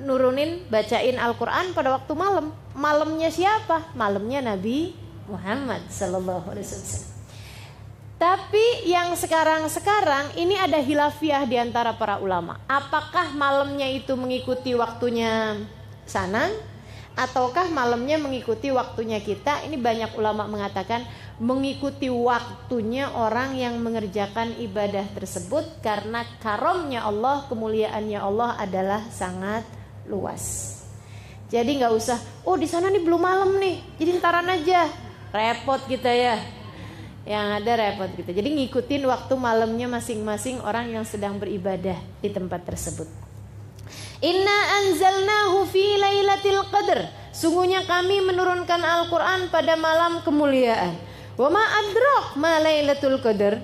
nurunin 0.00 0.64
bacain 0.70 1.18
Al-Qur'an 1.18 1.74
pada 1.74 1.98
waktu 1.98 2.12
malam. 2.14 2.54
Malamnya 2.72 3.28
siapa? 3.28 3.92
Malamnya 3.98 4.54
Nabi 4.54 4.94
Muhammad 5.26 5.82
sallallahu 5.90 6.46
alaihi 6.52 6.64
wasallam. 6.64 7.15
Tapi 8.16 8.88
yang 8.88 9.12
sekarang-sekarang 9.12 10.40
ini 10.40 10.56
ada 10.56 10.80
hilafiah 10.80 11.44
di 11.44 11.60
antara 11.60 11.92
para 11.92 12.16
ulama. 12.16 12.56
Apakah 12.64 13.36
malamnya 13.36 13.84
itu 13.92 14.16
mengikuti 14.16 14.72
waktunya 14.72 15.60
sana 16.08 16.48
ataukah 17.12 17.68
malamnya 17.68 18.16
mengikuti 18.16 18.72
waktunya 18.72 19.20
kita? 19.20 19.68
Ini 19.68 19.76
banyak 19.76 20.16
ulama 20.16 20.48
mengatakan 20.48 21.04
mengikuti 21.36 22.08
waktunya 22.08 23.12
orang 23.12 23.52
yang 23.60 23.76
mengerjakan 23.84 24.56
ibadah 24.64 25.04
tersebut 25.12 25.84
karena 25.84 26.24
karomnya 26.40 27.04
Allah, 27.04 27.44
kemuliaannya 27.52 28.16
Allah 28.16 28.56
adalah 28.56 29.04
sangat 29.12 29.60
luas. 30.08 30.72
Jadi 31.52 31.84
nggak 31.84 31.92
usah, 31.92 32.16
oh 32.48 32.56
di 32.56 32.64
sana 32.64 32.88
nih 32.88 33.04
belum 33.04 33.20
malam 33.20 33.60
nih, 33.60 33.78
jadi 34.00 34.18
ntaran 34.18 34.48
aja, 34.48 34.88
repot 35.30 35.84
kita 35.84 36.10
ya. 36.10 36.55
Yang 37.26 37.46
ada 37.58 37.72
repot 37.74 38.10
kita. 38.14 38.30
Jadi 38.30 38.48
ngikutin 38.54 39.02
waktu 39.10 39.34
malamnya 39.34 39.90
masing-masing 39.90 40.62
orang 40.62 40.94
yang 40.94 41.02
sedang 41.02 41.42
beribadah 41.42 41.98
di 42.22 42.30
tempat 42.30 42.62
tersebut. 42.62 43.10
Inna 44.22 44.58
anzalnahu 44.80 45.66
fi 45.66 45.98
lailatul 45.98 46.62
qadr. 46.70 47.26
Sungguhnya 47.36 47.84
kami 47.84 48.24
menurunkan 48.24 48.80
Al-Qur'an 48.80 49.52
pada 49.52 49.76
malam 49.76 50.24
kemuliaan. 50.24 50.96
Wa 51.36 51.52
ma 51.52 51.60
adrak 51.60 52.40
ma 52.40 52.56
Lailatul 52.64 53.20
Qadar? 53.20 53.60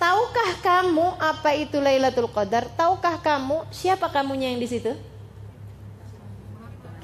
Tahukah 0.00 0.56
kamu 0.64 1.20
apa 1.20 1.52
itu 1.52 1.76
Lailatul 1.76 2.32
Qadar? 2.32 2.72
Tahukah 2.72 3.20
kamu 3.20 3.68
siapa 3.68 4.08
kamunya 4.08 4.48
yang 4.48 4.56
di 4.56 4.64
situ? 4.64 4.96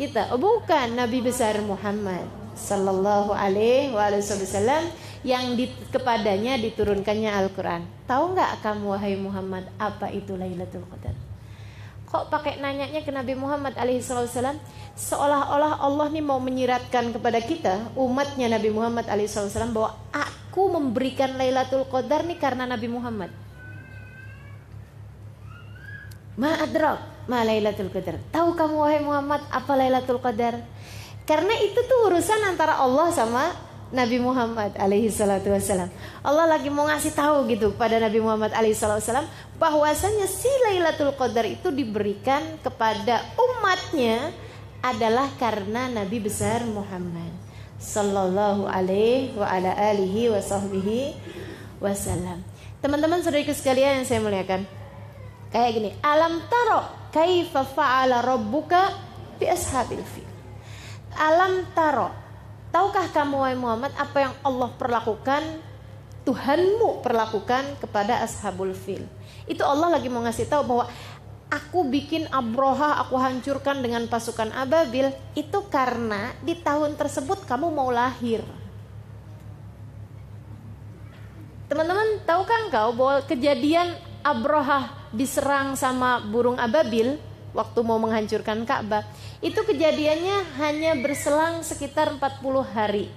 Kita. 0.00 0.32
Oh 0.32 0.40
bukan, 0.40 0.96
Nabi 0.96 1.20
besar 1.20 1.60
Muhammad 1.60 2.24
sallallahu 2.56 3.36
alaihi 3.36 3.92
wasallam 3.92 4.88
yang 5.26 5.58
di, 5.58 5.66
kepadanya 5.90 6.54
diturunkannya 6.62 7.34
Al-Qur'an. 7.34 7.82
Tahu 8.06 8.38
nggak 8.38 8.62
kamu 8.62 8.94
wahai 8.94 9.18
Muhammad 9.18 9.66
apa 9.82 10.06
itu 10.14 10.38
Lailatul 10.38 10.86
Qadar? 10.86 11.18
Kok 12.06 12.30
pakai 12.30 12.62
nanyanya 12.62 13.02
ke 13.02 13.10
Nabi 13.10 13.34
Muhammad 13.34 13.74
alaihi 13.74 13.98
wasallam? 13.98 14.62
seolah-olah 14.96 15.84
Allah 15.84 16.08
nih 16.08 16.24
mau 16.24 16.40
menyiratkan 16.40 17.12
kepada 17.12 17.36
kita 17.44 17.92
umatnya 17.92 18.48
Nabi 18.56 18.72
Muhammad 18.72 19.04
SAW 19.04 19.76
bahwa 19.76 19.92
aku 20.08 20.72
memberikan 20.72 21.36
Lailatul 21.36 21.84
Qadar 21.84 22.24
nih 22.24 22.40
karena 22.40 22.64
Nabi 22.64 22.88
Muhammad. 22.88 23.28
Ma 26.40 26.56
adrak 26.64 27.28
ma 27.28 27.44
Lailatul 27.44 27.92
Qadar. 27.92 28.16
Tahu 28.32 28.56
kamu 28.56 28.74
wahai 28.80 29.00
Muhammad 29.04 29.44
apa 29.52 29.72
Lailatul 29.76 30.20
Qadar? 30.20 30.64
Karena 31.28 31.52
itu 31.60 31.76
tuh 31.84 32.08
urusan 32.08 32.40
antara 32.48 32.80
Allah 32.80 33.12
sama 33.12 33.52
Nabi 33.94 34.18
Muhammad 34.18 34.74
alaihi 34.74 35.06
salatu 35.14 35.54
wasalam. 35.54 35.86
Allah 36.26 36.46
lagi 36.50 36.66
mau 36.66 36.90
ngasih 36.90 37.14
tahu 37.14 37.46
gitu 37.46 37.70
pada 37.78 38.02
Nabi 38.02 38.18
Muhammad 38.18 38.50
alaihi 38.50 38.74
salatu 38.74 38.98
wasalam 38.98 39.26
bahwasanya 39.62 40.26
si 40.26 40.50
Lailatul 40.66 41.14
Qadar 41.14 41.46
itu 41.46 41.70
diberikan 41.70 42.42
kepada 42.66 43.22
umatnya 43.38 44.34
adalah 44.82 45.30
karena 45.38 45.86
Nabi 45.86 46.18
besar 46.18 46.66
Muhammad 46.66 47.30
sallallahu 47.78 48.66
alaihi 48.66 49.38
wa 49.38 49.46
ala 49.46 49.70
alihi 49.70 50.34
wa 50.34 50.42
sahbihi 50.42 51.14
wasallam. 51.78 52.42
Teman-teman 52.82 53.22
saudariku 53.22 53.54
sekalian 53.54 54.02
yang 54.02 54.06
saya 54.06 54.18
muliakan. 54.18 54.66
Kayak 55.54 55.70
gini, 55.78 55.90
alam 56.02 56.42
taro 56.50 56.82
kaifa 57.14 57.62
fa'ala 57.62 58.20
rabbuka 58.20 58.92
bi 59.38 59.46
ashabil 59.46 60.02
fil. 60.02 60.26
Alam 61.16 61.64
taro. 61.72 62.25
Tahukah 62.74 63.06
kamu 63.14 63.34
wahai 63.40 63.56
Muhammad 63.56 63.92
apa 63.96 64.18
yang 64.30 64.34
Allah 64.44 64.70
perlakukan 64.74 65.42
Tuhanmu 66.26 67.06
perlakukan 67.06 67.78
kepada 67.78 68.18
ashabul 68.26 68.74
fil. 68.74 69.06
Itu 69.46 69.62
Allah 69.62 69.94
lagi 69.94 70.10
mau 70.10 70.26
ngasih 70.26 70.50
tahu 70.50 70.62
bahwa 70.66 70.90
aku 71.46 71.86
bikin 71.86 72.26
Abroha, 72.34 72.98
aku 72.98 73.14
hancurkan 73.14 73.78
dengan 73.78 74.10
pasukan 74.10 74.50
Ababil, 74.50 75.14
itu 75.38 75.58
karena 75.70 76.34
di 76.42 76.58
tahun 76.58 76.98
tersebut 76.98 77.46
kamu 77.46 77.70
mau 77.70 77.94
lahir. 77.94 78.42
Teman-teman, 81.70 82.26
tahu 82.26 82.42
kan 82.42 82.62
kau 82.74 82.90
bahwa 82.90 83.22
kejadian 83.22 83.94
Abroha 84.26 84.90
diserang 85.14 85.78
sama 85.78 86.18
burung 86.18 86.58
Ababil 86.58 87.22
waktu 87.56 87.80
mau 87.80 87.96
menghancurkan 87.96 88.68
Ka'bah, 88.68 89.08
itu 89.40 89.56
kejadiannya 89.56 90.60
hanya 90.60 90.92
berselang 91.00 91.64
sekitar 91.64 92.12
40 92.20 92.20
hari 92.60 93.08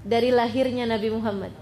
dari 0.00 0.32
lahirnya 0.32 0.88
Nabi 0.88 1.12
Muhammad. 1.12 1.52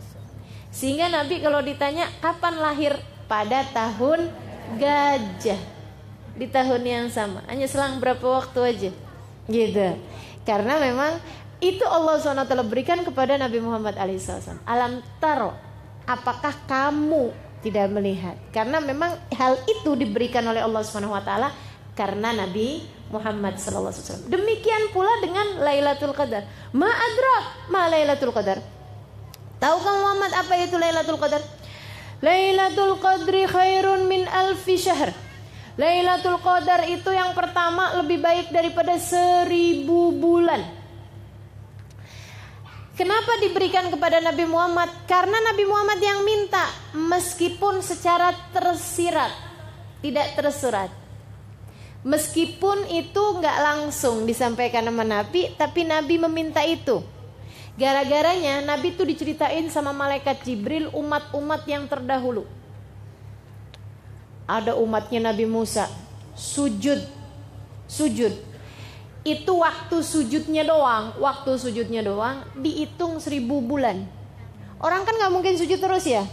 Sehingga 0.71 1.11
Nabi 1.11 1.43
kalau 1.43 1.59
ditanya 1.59 2.07
kapan 2.23 2.55
lahir 2.63 2.95
pada 3.27 3.67
tahun 3.75 4.31
gajah 4.79 5.61
di 6.39 6.47
tahun 6.47 6.83
yang 6.87 7.07
sama. 7.11 7.43
Hanya 7.51 7.67
selang 7.67 7.99
berapa 7.99 8.23
waktu 8.23 8.59
aja. 8.63 8.91
Gitu. 9.51 9.89
Karena 10.47 10.79
memang 10.79 11.19
itu 11.63 11.85
Allah 11.87 12.21
SWT 12.21 12.53
berikan 12.69 13.01
kepada 13.01 13.39
Nabi 13.41 13.63
Muhammad 13.63 13.97
SAW. 13.97 14.61
Alam 14.69 15.01
taro, 15.23 15.57
apakah 16.05 16.53
kamu 16.69 17.44
tidak 17.65 17.89
melihat? 17.89 18.37
Karena 18.53 18.77
memang 18.85 19.17
hal 19.33 19.57
itu 19.65 19.97
diberikan 19.97 20.45
oleh 20.45 20.61
Allah 20.61 20.85
SWT 20.85 21.33
karena 21.97 22.37
Nabi 22.37 22.85
Muhammad 23.09 23.57
SAW. 23.57 24.29
Demikian 24.29 24.93
pula 24.93 25.09
dengan 25.25 25.65
Lailatul 25.65 26.13
Qadar. 26.13 26.45
Ma 26.77 26.93
adrak 26.93 27.45
ma 27.73 27.89
Lailatul 27.89 28.37
Qadar. 28.37 28.61
Tahukah 29.57 29.95
Muhammad 30.05 30.33
apa 30.37 30.55
itu 30.61 30.77
Lailatul 30.77 31.17
Qadar? 31.17 31.41
Lailatul 32.21 33.01
Qadri 33.01 33.49
khairun 33.49 34.05
min 34.05 34.29
alfi 34.29 34.77
syahr. 34.77 35.15
Lailatul 35.81 36.39
Qadar 36.45 36.85
itu 36.87 37.09
yang 37.11 37.33
pertama 37.33 37.97
lebih 38.05 38.21
baik 38.21 38.53
daripada 38.53 39.01
seribu 39.01 40.13
bulan. 40.13 40.84
Kenapa 42.95 43.43
diberikan 43.43 43.91
kepada 43.91 44.23
Nabi 44.23 44.47
Muhammad? 44.47 44.87
Karena 45.11 45.35
Nabi 45.51 45.67
Muhammad 45.67 45.99
yang 45.99 46.23
minta, 46.23 46.63
meskipun 46.95 47.83
secara 47.83 48.31
tersirat, 48.55 49.35
tidak 49.99 50.39
tersurat. 50.39 50.95
Meskipun 52.07 52.87
itu 52.95 53.19
nggak 53.19 53.59
langsung 53.59 54.23
disampaikan 54.23 54.87
sama 54.87 55.03
Nabi, 55.03 55.51
tapi 55.59 55.83
Nabi 55.83 56.23
meminta 56.23 56.63
itu. 56.63 57.03
Gara-garanya 57.75 58.63
Nabi 58.63 58.95
itu 58.95 59.03
diceritain 59.03 59.67
sama 59.75 59.91
malaikat 59.91 60.47
Jibril 60.47 60.87
umat-umat 60.95 61.67
yang 61.67 61.91
terdahulu. 61.91 62.47
Ada 64.47 64.79
umatnya 64.79 65.35
Nabi 65.35 65.51
Musa 65.51 65.91
sujud, 66.39 67.03
sujud. 67.91 68.54
Itu 69.25 69.65
waktu 69.65 70.05
sujudnya 70.05 70.69
doang, 70.69 71.17
waktu 71.17 71.57
sujudnya 71.57 72.05
doang 72.05 72.45
dihitung 72.61 73.17
seribu 73.17 73.65
bulan. 73.65 74.05
Orang 74.77 75.09
kan 75.09 75.17
nggak 75.17 75.33
mungkin 75.33 75.57
sujud 75.57 75.81
terus 75.81 76.05
ya. 76.05 76.29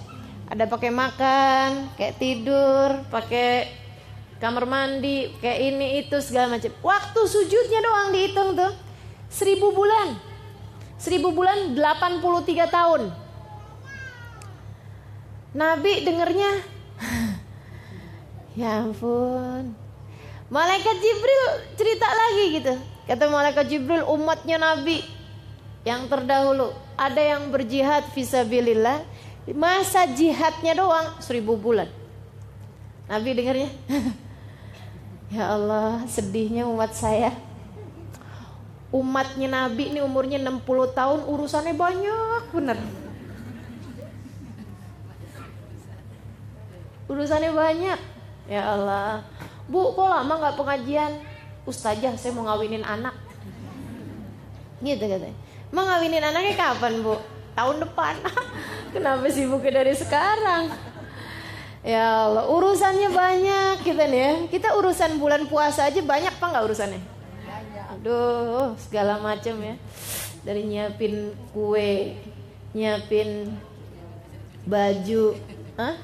Ada 0.52 0.68
pakai 0.68 0.92
makan, 0.92 1.96
kayak 1.96 2.20
tidur, 2.20 3.08
pakai 3.08 3.72
kamar 4.44 4.68
mandi, 4.68 5.32
kayak 5.40 5.60
ini 5.72 5.88
itu 6.04 6.20
segala 6.20 6.60
macam. 6.60 6.76
Waktu 6.84 7.22
sujudnya 7.32 7.80
doang 7.80 8.12
dihitung 8.12 8.60
tuh 8.60 8.76
seribu 9.32 9.72
bulan. 9.72 10.20
Seribu 11.00 11.32
bulan 11.32 11.72
83 11.72 12.68
tahun. 12.68 13.02
Nabi 15.52 16.08
dengernya 16.08 16.52
Ya 18.60 18.84
ampun 18.84 19.81
Malaikat 20.52 20.96
Jibril 21.00 21.44
cerita 21.80 22.08
lagi 22.12 22.44
gitu. 22.60 22.74
Kata 23.08 23.32
Malaikat 23.32 23.66
Jibril 23.72 24.06
umatnya 24.06 24.62
Nabi 24.62 25.02
Yang 25.82 26.06
terdahulu 26.06 26.70
Ada 26.94 27.18
yang 27.18 27.50
berjihad 27.50 28.14
visabilillah 28.14 29.02
Masa 29.58 30.06
jihadnya 30.06 30.78
doang 30.78 31.18
Seribu 31.24 31.58
bulan. 31.58 31.90
Nabi 33.10 33.34
dengarnya 33.34 33.72
Ya 35.32 35.56
Allah 35.56 36.04
sedihnya 36.12 36.68
umat 36.68 36.92
saya. 36.92 37.32
Umatnya 38.92 39.48
Nabi 39.48 39.96
ini 39.96 40.04
umurnya 40.04 40.36
60 40.36 40.68
tahun 40.92 41.24
urusannya 41.24 41.72
banyak 41.72 42.44
bener. 42.52 42.76
Urusannya 47.08 47.52
banyak. 47.56 48.00
Ya 48.52 48.76
Allah 48.76 49.24
bu 49.72 49.96
kok 49.96 50.04
lama 50.12 50.34
nggak 50.36 50.56
pengajian? 50.60 51.12
Ustazah 51.64 52.20
saya 52.20 52.36
mau 52.36 52.44
ngawinin 52.44 52.84
anak. 52.84 53.16
Gitu 54.84 55.00
katanya 55.00 55.38
mau 55.72 55.88
ngawinin 55.88 56.20
anaknya 56.20 56.54
kapan 56.60 57.00
bu? 57.00 57.16
Tahun 57.56 57.78
depan. 57.80 58.16
Kenapa 58.94 59.28
sibuknya 59.32 59.84
dari 59.84 59.96
sekarang? 59.96 60.72
Ya 61.82 62.28
Allah 62.28 62.46
urusannya 62.52 63.10
banyak 63.10 63.76
kita 63.88 64.04
nih 64.12 64.20
ya. 64.20 64.34
Kita 64.52 64.68
urusan 64.76 65.18
bulan 65.18 65.48
puasa 65.48 65.88
aja 65.88 66.00
banyak 66.04 66.32
apa 66.36 66.46
nggak 66.52 66.66
urusannya? 66.68 67.02
Aduh 67.98 68.76
segala 68.78 69.18
macam 69.24 69.56
ya. 69.64 69.76
Dari 70.44 70.68
nyiapin 70.68 71.32
kue 71.56 72.20
nyiapin 72.76 73.56
baju 74.68 75.36
Hah? 75.80 75.96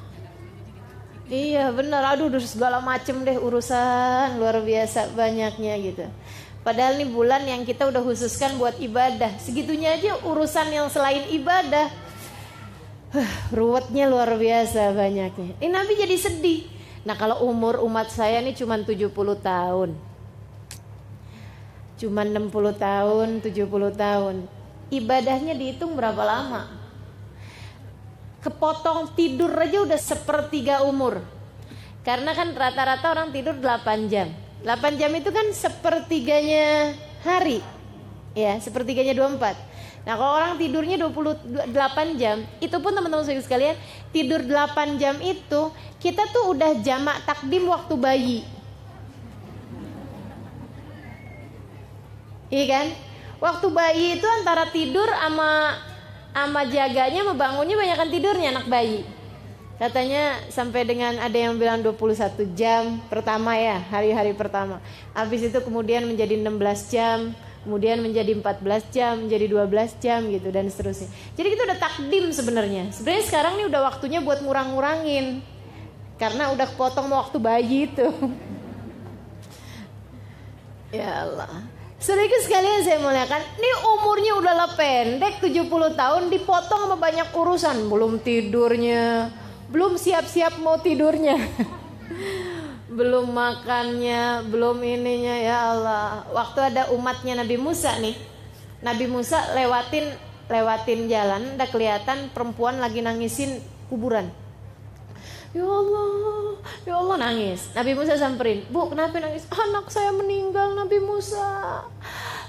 Iya 1.28 1.72
benar 1.72 2.16
aduh 2.16 2.32
segala 2.44 2.80
macam 2.80 3.24
deh 3.24 3.38
urusan 3.40 4.40
luar 4.40 4.64
biasa 4.64 5.12
banyaknya 5.16 5.74
gitu 5.80 6.08
Padahal 6.68 7.00
ini 7.00 7.08
bulan 7.08 7.48
yang 7.48 7.64
kita 7.64 7.88
udah 7.88 8.04
khususkan 8.04 8.60
buat 8.60 8.76
ibadah. 8.76 9.40
Segitunya 9.40 9.96
aja 9.96 10.20
urusan 10.20 10.68
yang 10.68 10.92
selain 10.92 11.24
ibadah. 11.32 11.88
Huh, 13.16 13.32
ruwetnya 13.56 14.04
luar 14.12 14.36
biasa 14.36 14.92
banyaknya. 14.92 15.56
Ini 15.64 15.72
Nabi 15.72 15.96
jadi 15.96 16.20
sedih. 16.20 16.68
Nah 17.08 17.16
kalau 17.16 17.40
umur 17.48 17.80
umat 17.88 18.12
saya 18.12 18.44
ini 18.44 18.52
cuma 18.52 18.76
70 18.76 19.08
tahun. 19.40 19.96
Cuma 21.96 22.28
60 22.28 22.52
tahun, 22.76 23.28
70 23.40 23.96
tahun. 23.96 24.36
Ibadahnya 24.92 25.56
dihitung 25.56 25.96
berapa 25.96 26.20
lama? 26.20 26.68
Kepotong 28.42 29.18
tidur 29.18 29.50
aja 29.58 29.82
udah 29.82 30.00
sepertiga 30.00 30.86
umur. 30.86 31.20
Karena 32.06 32.32
kan 32.32 32.54
rata-rata 32.56 33.12
orang 33.12 33.36
tidur 33.36 33.58
8 33.60 34.08
jam. 34.08 34.32
8 34.64 35.00
jam 35.00 35.12
itu 35.12 35.30
kan 35.34 35.48
sepertiganya 35.52 36.96
hari. 37.26 37.60
Ya, 38.38 38.56
sepertiganya 38.62 39.18
24. 39.18 39.58
Nah, 40.08 40.16
kalau 40.16 40.34
orang 40.40 40.56
tidurnya 40.56 40.96
28 40.96 42.16
jam, 42.16 42.40
itu 42.64 42.78
pun 42.80 42.96
teman-teman 42.96 43.28
sekalian, 43.28 43.76
tidur 44.16 44.40
8 44.40 44.96
jam 44.96 45.20
itu 45.20 45.68
kita 46.00 46.32
tuh 46.32 46.56
udah 46.56 46.80
jamak 46.80 47.28
takdim 47.28 47.68
waktu 47.68 47.94
bayi. 48.00 48.40
Iya 52.48 52.66
kan? 52.72 52.88
Waktu 53.44 53.68
bayi 53.68 54.08
itu 54.16 54.28
antara 54.40 54.72
tidur 54.72 55.12
sama 55.12 55.76
sama 56.38 56.62
jaganya 56.70 57.26
sama 57.26 57.34
bangunnya 57.34 57.74
banyakan 57.74 58.10
tidurnya 58.14 58.54
anak 58.54 58.70
bayi. 58.70 59.02
Katanya 59.82 60.42
sampai 60.54 60.86
dengan 60.86 61.18
ada 61.18 61.34
yang 61.34 61.58
bilang 61.58 61.82
21 61.82 62.54
jam 62.54 63.02
pertama 63.10 63.58
ya, 63.58 63.82
hari-hari 63.90 64.38
pertama. 64.38 64.78
Habis 65.18 65.50
itu 65.50 65.58
kemudian 65.66 66.06
menjadi 66.06 66.38
16 66.38 66.94
jam, 66.94 67.34
kemudian 67.66 68.02
menjadi 68.02 68.38
14 68.38 68.94
jam, 68.94 69.14
menjadi 69.26 69.46
12 69.50 69.98
jam 70.02 70.20
gitu 70.30 70.50
dan 70.54 70.66
seterusnya. 70.70 71.10
Jadi 71.34 71.48
kita 71.58 71.62
udah 71.74 71.78
takdim 71.78 72.26
sebenarnya. 72.30 72.90
Sebenarnya 72.94 73.26
sekarang 73.26 73.54
ini 73.58 73.64
udah 73.70 73.82
waktunya 73.86 74.20
buat 74.22 74.42
ngurang-ngurangin. 74.42 75.42
Karena 76.18 76.50
udah 76.54 76.66
kepotong 76.74 77.14
waktu 77.14 77.38
bayi 77.38 77.86
itu. 77.86 78.08
ya 80.98 81.22
Allah. 81.22 81.77
Sedikit 81.98 82.46
sekalian 82.46 82.86
saya 82.86 83.02
muliakan, 83.02 83.42
ini 83.58 83.70
umurnya 83.98 84.32
udahlah 84.38 84.70
pendek 84.78 85.42
70 85.42 85.98
tahun 85.98 86.24
dipotong 86.30 86.86
sama 86.86 86.98
banyak 86.98 87.34
urusan, 87.34 87.90
belum 87.90 88.22
tidurnya, 88.22 89.34
belum 89.74 89.98
siap-siap 89.98 90.62
mau 90.62 90.78
tidurnya. 90.78 91.38
Belum 92.88 93.30
makannya 93.30 94.48
belum 94.50 94.82
ininya 94.82 95.36
ya 95.38 95.58
Allah. 95.70 96.26
Waktu 96.34 96.60
ada 96.72 96.84
umatnya 96.98 97.38
Nabi 97.38 97.60
Musa 97.60 97.94
nih 98.02 98.18
Nabi 98.82 99.10
Musa 99.10 99.42
lewatin 99.58 100.06
lewatin 100.48 101.10
jalan 101.10 101.58
udah 101.58 101.70
kelihatan 101.70 102.30
perempuan 102.30 102.78
lagi 102.78 103.02
nangisin 103.02 103.58
kuburan 103.90 104.30
Ya 105.58 105.66
Allah, 105.66 106.54
ya 106.86 106.94
Allah 107.02 107.18
nangis. 107.18 107.74
Nabi 107.74 107.98
Musa 107.98 108.14
samperin, 108.14 108.62
Bu 108.70 108.94
kenapa 108.94 109.18
nangis? 109.18 109.50
Anak 109.50 109.90
saya 109.90 110.14
meninggal 110.14 110.78
Nabi 110.78 111.02
Musa. 111.02 111.82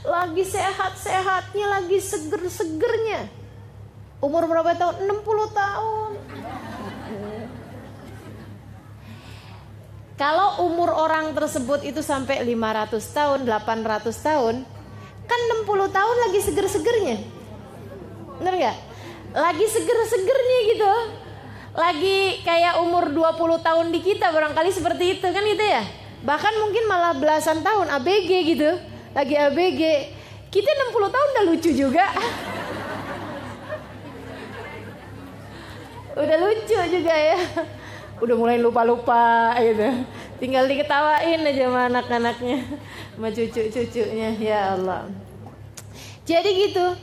Lagi 0.05 0.45
sehat-sehatnya, 0.45 1.81
lagi 1.81 1.97
seger-segernya. 2.05 3.33
Umur 4.21 4.45
berapa 4.45 4.77
tahun? 4.77 5.09
60 5.09 5.25
tahun. 5.57 6.11
Kalau 10.21 10.69
umur 10.69 10.93
orang 10.93 11.33
tersebut 11.33 11.87
itu 11.89 12.05
sampai 12.05 12.45
500 12.45 12.93
tahun, 13.15 13.39
800 13.49 14.13
tahun, 14.21 14.55
kan 15.25 15.41
60 15.65 15.89
tahun 15.89 16.17
lagi 16.29 16.41
seger-segernya. 16.45 17.17
Bener 18.37 18.55
gak? 18.59 18.77
Lagi 19.33 19.65
seger-segernya 19.65 20.59
gitu. 20.77 20.93
Lagi 21.79 22.43
kayak 22.43 22.83
umur 22.83 23.15
20 23.15 23.63
tahun 23.63 23.87
di 23.95 24.03
kita 24.03 24.35
barangkali 24.35 24.75
seperti 24.75 25.23
itu 25.23 25.27
kan 25.31 25.43
gitu 25.47 25.63
ya. 25.63 25.87
Bahkan 26.27 26.55
mungkin 26.59 26.91
malah 26.91 27.15
belasan 27.15 27.63
tahun 27.63 27.87
ABG 28.03 28.31
gitu. 28.59 28.71
Lagi 29.15 29.35
ABG. 29.39 29.83
Kita 30.51 30.71
60 30.91 31.15
tahun 31.15 31.29
udah 31.39 31.45
lucu 31.47 31.71
juga. 31.71 32.03
udah 36.19 36.37
lucu 36.43 36.79
juga 36.91 37.15
ya 37.15 37.39
udah 38.19 38.35
mulai 38.35 38.59
lupa-lupa 38.59 39.55
gitu 39.63 40.03
tinggal 40.43 40.67
diketawain 40.67 41.47
aja 41.47 41.71
sama 41.71 41.81
anak-anaknya 41.87 42.59
sama 43.15 43.29
cucu-cucunya 43.31 44.35
ya 44.43 44.75
Allah 44.75 45.07
jadi 46.27 46.51
gitu 46.51 46.99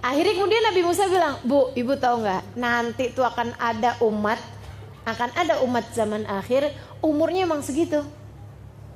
akhirnya 0.00 0.34
kemudian 0.36 0.64
Nabi 0.64 0.80
Musa 0.84 1.04
bilang 1.06 1.36
bu 1.44 1.70
ibu 1.76 1.92
tahu 1.96 2.24
nggak 2.24 2.42
nanti 2.56 3.12
tuh 3.12 3.24
akan 3.24 3.52
ada 3.60 4.00
umat 4.04 4.40
akan 5.04 5.30
ada 5.36 5.60
umat 5.64 5.84
zaman 5.92 6.24
akhir 6.28 6.72
umurnya 7.04 7.44
emang 7.44 7.60
segitu 7.60 8.00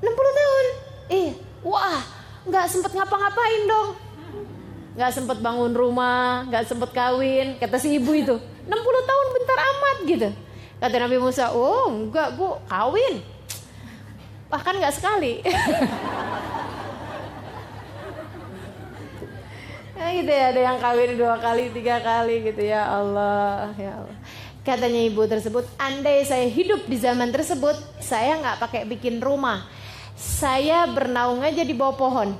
60 0.01 0.09
tahun 0.11 0.67
eh 1.13 1.29
wah 1.65 2.01
nggak 2.45 2.67
sempet 2.69 2.93
ngapa-ngapain 2.93 3.63
dong 3.69 3.91
nggak 4.95 5.13
sempet 5.13 5.39
bangun 5.41 5.73
rumah 5.73 6.45
nggak 6.49 6.65
sempet 6.69 6.91
kawin 6.93 7.57
kata 7.61 7.77
si 7.81 7.97
ibu 7.97 8.13
itu 8.13 8.37
60 8.65 9.09
tahun 9.09 9.27
bentar 9.37 9.59
amat 9.61 9.97
gitu. 10.09 10.29
Kata 10.81 10.97
Nabi 11.01 11.17
Musa, 11.21 11.53
oh 11.53 11.89
enggak 11.89 12.37
bu, 12.37 12.61
kawin. 12.69 13.21
Bahkan 14.49 14.75
nggak 14.81 14.95
sekali. 14.97 15.41
ya 19.95 20.07
gitu 20.15 20.31
ya, 20.31 20.45
ada 20.51 20.61
yang 20.61 20.79
kawin 20.83 21.15
dua 21.15 21.37
kali, 21.39 21.71
tiga 21.71 22.03
kali 22.03 22.45
gitu 22.51 22.63
ya 22.67 22.83
Allah, 22.87 23.71
ya 23.79 24.03
Allah. 24.03 24.19
Katanya 24.65 25.01
ibu 25.05 25.23
tersebut, 25.29 25.69
andai 25.77 26.25
saya 26.25 26.49
hidup 26.49 26.89
di 26.89 26.97
zaman 26.97 27.29
tersebut, 27.31 27.77
saya 28.01 28.41
nggak 28.41 28.59
pakai 28.65 28.83
bikin 28.89 29.21
rumah. 29.21 29.67
Saya 30.15 30.87
bernaung 30.89 31.43
aja 31.43 31.67
di 31.67 31.75
bawah 31.75 31.99
pohon 31.99 32.31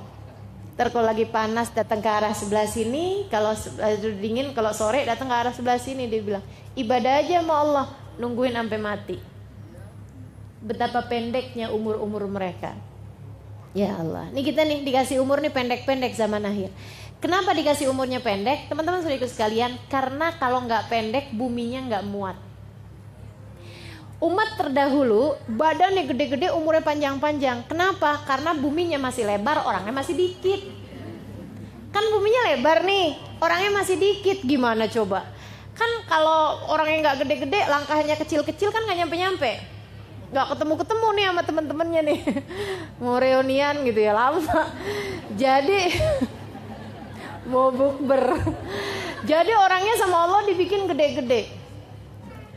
Ntar 0.75 0.91
kalau 0.91 1.07
lagi 1.07 1.23
panas 1.23 1.71
datang 1.71 2.03
ke 2.03 2.11
arah 2.11 2.35
sebelah 2.35 2.67
sini, 2.67 3.31
kalau 3.31 3.55
dingin 4.19 4.51
kalau 4.59 4.75
sore 4.75 5.07
datang 5.07 5.31
ke 5.31 5.35
arah 5.39 5.55
sebelah 5.55 5.79
sini 5.79 6.11
dia 6.11 6.19
bilang 6.19 6.43
ibadah 6.75 7.23
aja 7.23 7.39
sama 7.39 7.55
Allah, 7.63 7.87
nungguin 8.19 8.59
sampai 8.59 8.79
mati. 8.83 9.17
Betapa 10.59 11.07
pendeknya 11.07 11.71
umur-umur 11.71 12.27
mereka. 12.27 12.75
Ya 13.71 13.95
Allah, 13.95 14.27
ini 14.35 14.43
kita 14.43 14.67
nih 14.67 14.83
dikasih 14.83 15.23
umur 15.23 15.39
nih 15.39 15.55
pendek-pendek 15.55 16.11
zaman 16.19 16.43
akhir. 16.43 16.75
Kenapa 17.23 17.55
dikasih 17.57 17.89
umurnya 17.89 18.21
pendek? 18.21 18.69
Teman-teman 18.69 19.01
sudah 19.01 19.17
ikut 19.17 19.31
sekalian, 19.31 19.75
karena 19.89 20.35
kalau 20.37 20.65
nggak 20.65 20.89
pendek 20.93 21.33
buminya 21.33 21.81
nggak 21.89 22.05
muat. 22.09 22.37
Umat 24.23 24.57
terdahulu 24.57 25.37
badannya 25.51 26.09
gede-gede 26.09 26.49
umurnya 26.55 26.81
panjang-panjang. 26.81 27.67
Kenapa? 27.69 28.25
Karena 28.25 28.57
buminya 28.57 28.97
masih 28.97 29.29
lebar, 29.29 29.67
orangnya 29.69 29.93
masih 29.93 30.15
dikit. 30.17 30.65
Kan 31.93 32.05
buminya 32.09 32.55
lebar 32.55 32.87
nih, 32.89 33.19
orangnya 33.43 33.71
masih 33.75 33.97
dikit. 34.01 34.41
Gimana 34.43 34.89
coba? 34.89 35.29
Kan 35.75 35.91
kalau 36.07 36.71
orangnya 36.71 37.11
nggak 37.11 37.27
gede-gede, 37.27 37.61
langkahnya 37.67 38.15
kecil-kecil 38.15 38.71
kan 38.71 38.87
nggak 38.87 39.05
nyampe-nyampe. 39.05 39.53
Nggak 40.31 40.47
ketemu-ketemu 40.55 41.07
nih 41.15 41.25
sama 41.31 41.43
temen-temennya 41.43 42.01
nih. 42.07 42.21
Mau 43.03 43.19
reunian 43.19 43.75
gitu 43.83 44.01
ya 44.01 44.15
lama. 44.15 44.71
Jadi 45.35 45.81
mau 47.49 47.73
bukber. 47.73 48.41
Jadi 49.25 49.53
orangnya 49.57 49.95
sama 49.97 50.29
Allah 50.29 50.45
dibikin 50.45 50.85
gede-gede 50.85 51.49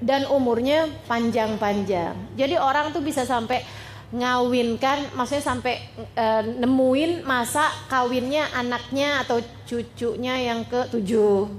dan 0.04 0.28
umurnya 0.30 0.92
panjang-panjang. 1.08 2.14
Jadi 2.38 2.56
orang 2.60 2.94
tuh 2.94 3.02
bisa 3.02 3.24
sampai 3.24 3.64
ngawinkan, 4.08 5.12
maksudnya 5.20 5.44
sampai 5.44 5.84
e, 6.16 6.26
nemuin 6.64 7.28
masa 7.28 7.68
kawinnya 7.92 8.48
anaknya 8.56 9.24
atau 9.28 9.44
cucunya 9.68 10.48
yang 10.48 10.64
ke 10.64 10.88
tujuh 10.96 11.52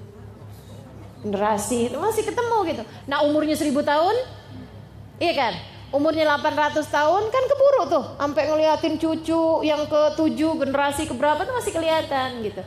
generasi 1.25 1.93
masih 1.93 2.25
ketemu 2.25 2.59
gitu. 2.73 2.83
Nah 3.05 3.27
umurnya 3.27 3.59
seribu 3.59 3.85
tahun, 3.85 4.17
iya 5.21 5.35
kan? 5.37 5.55
Umurnya 5.89 6.29
800 6.37 6.85
tahun 6.85 7.23
kan 7.33 7.45
keburu 7.49 7.83
tuh, 7.89 8.05
sampai 8.21 8.43
ngeliatin 8.45 9.01
cucu 9.01 9.65
yang 9.65 9.89
ke 9.89 10.03
tujuh 10.21 10.53
generasi 10.61 11.09
keberapa 11.09 11.49
tuh 11.49 11.57
masih 11.57 11.73
kelihatan 11.73 12.45
gitu. 12.45 12.61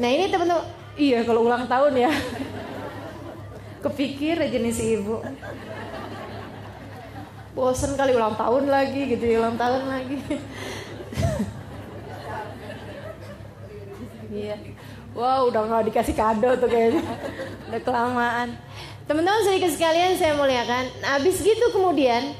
Nah 0.00 0.08
ini 0.08 0.32
teman-teman, 0.32 0.64
iya 0.96 1.20
kalau 1.28 1.44
ulang 1.44 1.68
tahun 1.68 1.92
ya. 1.92 2.12
Kepikir 3.84 4.40
aja 4.40 4.56
nih 4.56 4.72
si 4.72 4.96
ibu. 4.96 5.20
Bosen 7.52 7.92
kali 8.00 8.16
ulang 8.16 8.32
tahun 8.32 8.64
lagi 8.72 9.12
gitu 9.12 9.24
ya, 9.28 9.44
ulang 9.44 9.60
tahun 9.60 9.82
lagi. 9.84 10.16
Iya. 14.30 14.56
Wow, 15.10 15.50
udah 15.50 15.66
nggak 15.66 15.90
dikasih 15.90 16.14
kado 16.14 16.54
tuh 16.54 16.70
kayaknya. 16.70 17.02
Udah 17.68 17.80
kelamaan. 17.82 18.54
Teman-teman 19.10 19.42
sedikit 19.42 19.74
sekalian 19.74 20.14
saya 20.14 20.38
muliakan. 20.38 20.86
Habis 21.02 21.42
gitu 21.42 21.74
kemudian 21.74 22.30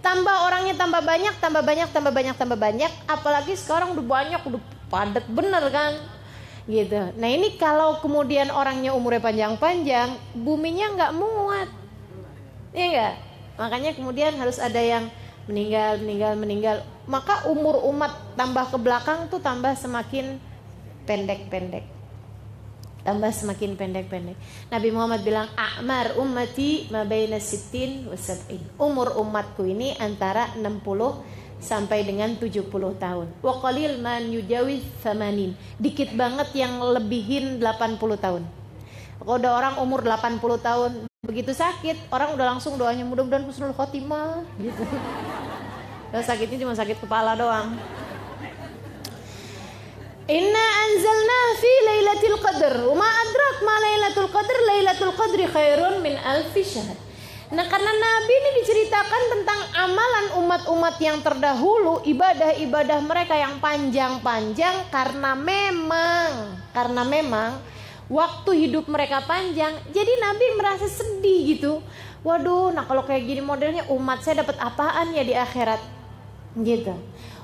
tambah 0.00 0.46
orangnya 0.46 0.78
tambah 0.78 1.02
banyak 1.04 1.34
tambah 1.42 1.60
banyak 1.60 1.88
tambah 1.92 2.12
banyak 2.14 2.36
tambah 2.38 2.56
banyak 2.56 2.92
apalagi 3.04 3.52
sekarang 3.52 3.92
udah 3.92 4.06
banyak 4.06 4.40
udah 4.48 4.60
padat 4.88 5.26
bener 5.28 5.60
kan 5.68 5.92
gitu. 6.70 7.10
Nah 7.18 7.28
ini 7.28 7.58
kalau 7.58 7.98
kemudian 7.98 8.48
orangnya 8.54 8.94
umurnya 8.94 9.18
panjang-panjang 9.18 10.14
buminya 10.38 10.86
nggak 10.94 11.12
muat. 11.18 11.68
Ya 12.70 12.84
enggak 12.86 13.14
makanya 13.60 13.92
kemudian 13.92 14.32
harus 14.40 14.56
ada 14.56 14.80
yang 14.80 15.12
meninggal 15.44 16.00
meninggal 16.00 16.32
meninggal. 16.40 16.76
Maka 17.04 17.44
umur 17.52 17.84
umat 17.92 18.16
tambah 18.38 18.72
ke 18.72 18.78
belakang 18.80 19.28
tuh 19.28 19.44
tambah 19.44 19.76
semakin 19.76 20.40
pendek-pendek. 21.04 21.84
Tambah 23.00 23.32
semakin 23.32 23.76
pendek-pendek. 23.76 24.36
Nabi 24.72 24.88
Muhammad 24.92 25.20
bilang 25.24 25.48
a'mar 25.56 26.16
ummati 26.20 26.88
ma 26.92 27.04
baina 27.04 27.40
sittin 27.40 28.08
wa 28.08 28.16
sab'in. 28.16 28.60
Umur 28.80 29.16
umatku 29.20 29.64
ini 29.64 29.96
antara 30.00 30.52
60 30.56 31.39
sampai 31.60 32.02
dengan 32.02 32.32
70 32.34 32.66
tahun. 32.96 33.28
Wa 33.44 33.54
qalil 33.60 34.00
man 34.00 34.32
yujawiz 34.32 34.82
80. 35.04 35.54
Dikit 35.76 36.16
banget 36.16 36.48
yang 36.56 36.80
lebihin 36.80 37.60
80 37.60 38.00
tahun. 38.16 38.42
Kalau 39.20 39.36
ada 39.36 39.52
orang 39.52 39.74
umur 39.84 40.00
80 40.00 40.40
tahun 40.64 40.92
begitu 41.20 41.52
sakit, 41.52 42.08
orang 42.08 42.32
udah 42.32 42.56
langsung 42.56 42.80
doanya 42.80 43.04
mudah-mudahan 43.04 43.44
husnul 43.44 43.76
khotimah 43.76 44.40
gitu. 44.56 44.82
Dan 46.10 46.24
sakitnya 46.24 46.66
cuma 46.66 46.74
sakit 46.74 46.98
kepala 46.98 47.36
doang. 47.36 47.76
Inna 50.30 50.66
anzalna 50.86 51.40
fi 51.58 51.72
lailatul 51.86 52.38
qadr. 52.38 52.74
Wa 52.86 52.94
ma 52.96 53.08
adrak 53.08 53.56
ma 53.66 53.74
lailatul 53.82 54.30
qadr? 54.32 54.56
Lailatul 54.62 55.14
qadri 55.14 55.44
khairun 55.46 55.94
min 56.00 56.14
alfi 56.18 56.62
syahr. 56.64 57.09
Nah 57.50 57.66
karena 57.66 57.90
Nabi 57.90 58.30
ini 58.30 58.50
diceritakan 58.62 59.22
tentang 59.34 59.60
amalan 59.74 60.26
umat-umat 60.38 61.02
yang 61.02 61.18
terdahulu 61.18 61.98
Ibadah-ibadah 62.06 63.02
mereka 63.02 63.34
yang 63.34 63.58
panjang-panjang 63.58 64.86
Karena 64.86 65.34
memang 65.34 66.54
Karena 66.70 67.02
memang 67.02 67.58
Waktu 68.06 68.54
hidup 68.54 68.86
mereka 68.86 69.26
panjang 69.26 69.74
Jadi 69.90 70.12
Nabi 70.22 70.46
merasa 70.54 70.86
sedih 70.86 71.58
gitu. 71.58 71.82
Waduh 72.22 72.70
nah 72.70 72.86
kalau 72.86 73.02
kayak 73.02 73.26
gini 73.26 73.42
modelnya 73.42 73.82
Umat 73.90 74.22
saya 74.22 74.46
dapat 74.46 74.54
apaan 74.62 75.10
ya 75.10 75.26
di 75.26 75.34
akhirat? 75.34 75.82
Gitu. 76.54 76.94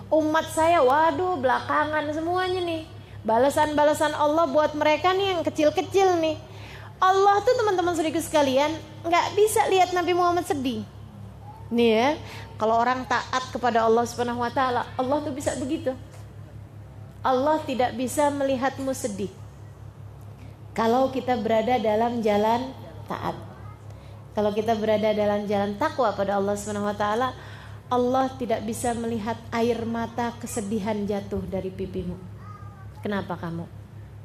Umat 0.06 0.46
saya 0.54 0.86
waduh 0.86 1.34
belakangan 1.34 2.06
semuanya 2.14 2.62
nih. 2.62 2.82
Balasan-balasan 3.26 4.14
Allah 4.14 4.46
buat 4.46 4.70
mereka 4.78 5.10
nih 5.10 5.34
yang 5.34 5.42
kecil-kecil 5.42 6.14
nih 6.22 6.38
Allah 6.96 7.44
tuh 7.44 7.54
teman-teman 7.56 7.94
sedikit 7.96 8.22
sekalian 8.24 8.72
nggak 9.04 9.26
bisa 9.36 9.68
lihat 9.68 9.92
Nabi 9.92 10.12
Muhammad 10.16 10.48
sedih 10.48 10.82
nih 11.68 11.90
ya 11.92 12.08
kalau 12.56 12.78
orang 12.78 13.04
taat 13.04 13.52
kepada 13.52 13.84
Allah 13.84 14.04
Subhanahu 14.06 14.40
Wa 14.40 14.52
Taala 14.54 14.82
Allah 14.96 15.18
tuh 15.20 15.34
bisa 15.34 15.52
begitu 15.58 15.92
Allah 17.20 17.58
tidak 17.66 17.92
bisa 17.98 18.30
melihatmu 18.30 18.94
sedih 18.94 19.30
kalau 20.72 21.10
kita 21.12 21.36
berada 21.36 21.76
dalam 21.76 22.22
jalan 22.22 22.70
taat 23.10 23.36
kalau 24.32 24.52
kita 24.52 24.76
berada 24.76 25.12
dalam 25.16 25.48
jalan 25.48 25.74
takwa 25.80 26.12
pada 26.14 26.38
Allah 26.38 26.54
Subhanahu 26.54 26.88
Wa 26.92 26.96
Taala 26.96 27.28
Allah 27.86 28.26
tidak 28.34 28.66
bisa 28.66 28.90
melihat 28.98 29.38
air 29.54 29.78
mata 29.86 30.34
kesedihan 30.42 31.06
jatuh 31.06 31.38
dari 31.46 31.70
pipimu. 31.70 32.18
Kenapa 32.98 33.38
kamu? 33.38 33.62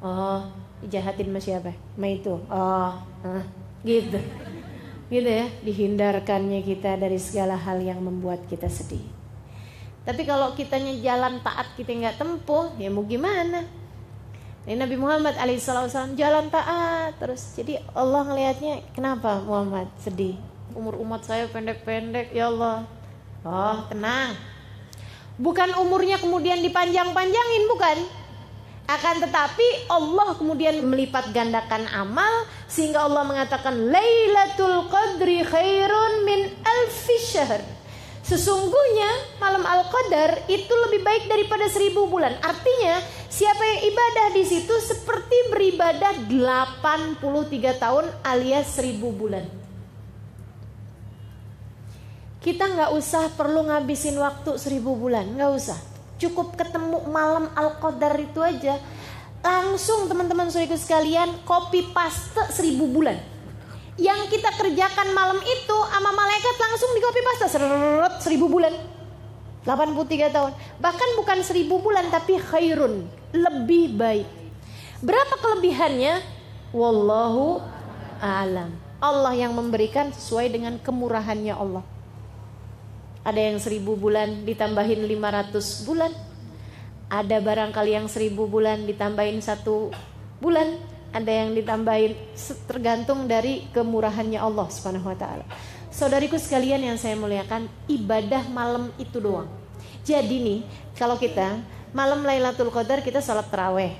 Oh, 0.02 0.50
jahatin 0.90 1.28
sama 1.30 1.40
siapa? 1.42 1.72
Ma 1.94 2.08
itu. 2.10 2.34
Oh, 2.50 2.92
ah, 2.98 3.44
gitu. 3.86 4.18
Gitu 5.12 5.28
ya, 5.28 5.46
dihindarkannya 5.60 6.64
kita 6.64 6.96
dari 6.96 7.20
segala 7.20 7.58
hal 7.58 7.78
yang 7.84 8.00
membuat 8.00 8.48
kita 8.48 8.66
sedih. 8.72 9.04
Tapi 10.02 10.26
kalau 10.26 10.56
kitanya 10.56 10.96
jalan 10.98 11.38
taat 11.44 11.78
kita 11.78 11.92
nggak 11.94 12.18
tempuh, 12.18 12.74
ya 12.80 12.90
mau 12.90 13.06
gimana? 13.06 13.62
Ini 14.62 14.78
Nabi 14.78 14.94
Muhammad 14.94 15.34
alaihissalam 15.38 16.14
jalan 16.14 16.46
taat 16.48 17.18
terus. 17.18 17.42
Jadi 17.54 17.78
Allah 17.94 18.22
ngelihatnya, 18.26 18.82
kenapa 18.94 19.42
Muhammad 19.42 19.90
sedih? 19.98 20.38
Umur 20.72 20.96
umat 21.02 21.26
saya 21.26 21.50
pendek-pendek, 21.50 22.30
ya 22.32 22.48
Allah 22.48 22.86
Oh, 23.42 23.78
tenang. 23.90 24.38
Bukan 25.34 25.74
umurnya 25.74 26.22
kemudian 26.22 26.62
dipanjang-panjangin, 26.62 27.66
bukan. 27.66 27.98
Akan 28.90 29.22
tetapi 29.22 29.86
Allah 29.88 30.34
kemudian 30.34 30.82
melipat 30.82 31.30
gandakan 31.30 31.86
amal 31.94 32.44
sehingga 32.66 33.06
Allah 33.06 33.22
mengatakan 33.22 33.88
Lailatul 33.88 34.90
Qadri 34.90 35.46
khairun 35.46 36.26
min 36.26 36.50
alfi 36.66 37.16
syahr. 37.22 37.62
Sesungguhnya 38.22 39.38
malam 39.42 39.66
Al-Qadar 39.66 40.46
itu 40.46 40.70
lebih 40.88 41.02
baik 41.02 41.26
daripada 41.26 41.66
seribu 41.66 42.06
bulan. 42.06 42.38
Artinya 42.38 43.02
siapa 43.26 43.60
yang 43.60 43.80
ibadah 43.90 44.26
di 44.30 44.44
situ 44.46 44.74
seperti 44.78 45.50
beribadah 45.50 46.30
83 46.30 47.18
tahun 47.82 48.06
alias 48.22 48.78
seribu 48.78 49.10
bulan. 49.10 49.42
Kita 52.42 52.66
nggak 52.74 52.90
usah 52.94 53.30
perlu 53.34 53.70
ngabisin 53.70 54.18
waktu 54.18 54.58
seribu 54.58 54.94
bulan, 54.98 55.26
nggak 55.34 55.50
usah. 55.54 55.91
Cukup 56.22 56.54
ketemu 56.54 57.02
malam 57.10 57.50
Al-Qadar 57.58 58.14
itu 58.22 58.38
aja. 58.38 58.78
Langsung 59.42 60.06
teman-teman 60.06 60.46
suriku 60.54 60.78
sekalian 60.78 61.42
copy 61.42 61.90
paste 61.90 62.38
seribu 62.54 62.86
bulan. 62.86 63.18
Yang 63.98 64.38
kita 64.38 64.54
kerjakan 64.54 65.10
malam 65.18 65.42
itu 65.42 65.76
sama 65.90 66.14
malaikat 66.14 66.56
langsung 66.62 66.94
di 66.94 67.02
copy 67.02 67.20
paste 67.26 67.58
seret 67.58 68.14
seribu 68.22 68.46
bulan. 68.46 68.70
83 69.66 70.30
tahun. 70.30 70.52
Bahkan 70.78 71.08
bukan 71.18 71.38
seribu 71.42 71.82
bulan 71.82 72.06
tapi 72.14 72.38
khairun. 72.38 73.02
Lebih 73.34 73.98
baik. 73.98 74.28
Berapa 75.02 75.34
kelebihannya? 75.42 76.22
Wallahu 76.70 77.58
alam. 78.22 78.70
Allah 79.02 79.34
yang 79.34 79.58
memberikan 79.58 80.14
sesuai 80.14 80.54
dengan 80.54 80.78
kemurahannya 80.78 81.50
Allah. 81.50 81.82
Ada 83.22 83.38
yang 83.38 83.58
seribu 83.62 83.94
bulan 83.94 84.42
ditambahin 84.42 85.06
500 85.06 85.86
bulan. 85.86 86.12
Ada 87.06 87.38
barangkali 87.38 87.90
yang 87.94 88.06
seribu 88.10 88.50
bulan 88.50 88.82
ditambahin 88.82 89.38
satu 89.38 89.94
bulan. 90.42 90.78
Ada 91.12 91.44
yang 91.44 91.54
ditambahin 91.54 92.16
tergantung 92.66 93.28
dari 93.28 93.68
kemurahannya 93.70 94.40
Allah 94.40 94.66
Subhanahu 94.72 95.12
wa 95.12 95.16
taala. 95.18 95.44
Saudariku 95.92 96.40
sekalian 96.40 96.80
yang 96.80 96.96
saya 96.96 97.12
muliakan, 97.20 97.68
ibadah 97.84 98.48
malam 98.48 98.88
itu 98.96 99.20
doang. 99.20 99.46
Jadi 100.02 100.36
nih, 100.40 100.60
kalau 100.96 101.20
kita 101.20 101.60
malam 101.92 102.24
Lailatul 102.24 102.72
Qadar 102.72 103.04
kita 103.04 103.20
sholat 103.20 103.46
terawih. 103.52 103.92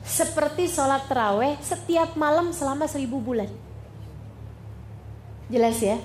Seperti 0.00 0.64
sholat 0.64 1.04
terawih 1.06 1.60
setiap 1.60 2.16
malam 2.16 2.56
selama 2.56 2.88
seribu 2.88 3.20
bulan. 3.20 3.52
Jelas 5.52 5.78
ya? 5.78 6.00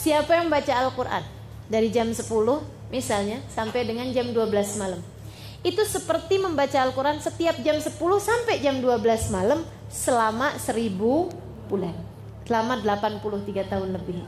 Siapa 0.00 0.32
yang 0.32 0.48
baca 0.48 0.72
Al-Quran 0.80 1.20
dari 1.68 1.92
jam 1.92 2.08
10 2.08 2.24
misalnya 2.88 3.36
sampai 3.52 3.84
dengan 3.84 4.08
jam 4.16 4.32
12 4.32 4.80
malam. 4.80 4.96
Itu 5.60 5.84
seperti 5.84 6.40
membaca 6.40 6.80
Al-Quran 6.80 7.20
setiap 7.20 7.60
jam 7.60 7.76
10 7.76 8.00
sampai 8.00 8.64
jam 8.64 8.80
12 8.80 8.96
malam 9.28 9.60
selama 9.92 10.56
1000 10.56 10.96
bulan. 11.68 11.92
Selama 12.48 12.80
83 12.80 13.68
tahun 13.68 13.92
lebih. 13.92 14.24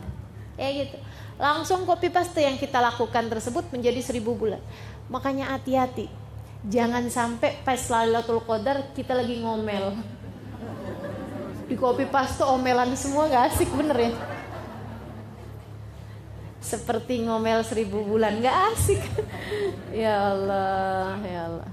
Ya 0.61 0.69
gitu. 0.77 1.01
Langsung 1.41 1.89
copy 1.89 2.13
paste 2.13 2.45
yang 2.45 2.61
kita 2.61 2.77
lakukan 2.77 3.33
tersebut 3.33 3.65
menjadi 3.73 4.05
1000 4.05 4.21
bulan. 4.29 4.61
Makanya 5.09 5.57
hati-hati. 5.57 6.13
Jangan 6.69 7.09
sampai 7.09 7.57
pas 7.65 7.81
Lailatul 7.89 8.45
Qadar 8.45 8.93
kita 8.93 9.17
lagi 9.17 9.41
ngomel. 9.41 9.97
Di 11.65 11.81
copy 11.81 12.05
paste 12.13 12.45
omelan 12.45 12.93
semua 12.93 13.33
gak 13.33 13.57
asik 13.57 13.73
bener 13.73 13.97
ya 13.97 14.42
seperti 16.63 17.27
ngomel 17.27 17.67
seribu 17.67 18.07
bulan 18.07 18.39
nggak 18.41 18.57
asik. 18.73 19.03
Ya 19.93 20.33
Allah 20.33 21.21
ya 21.21 21.41
Allah. 21.53 21.71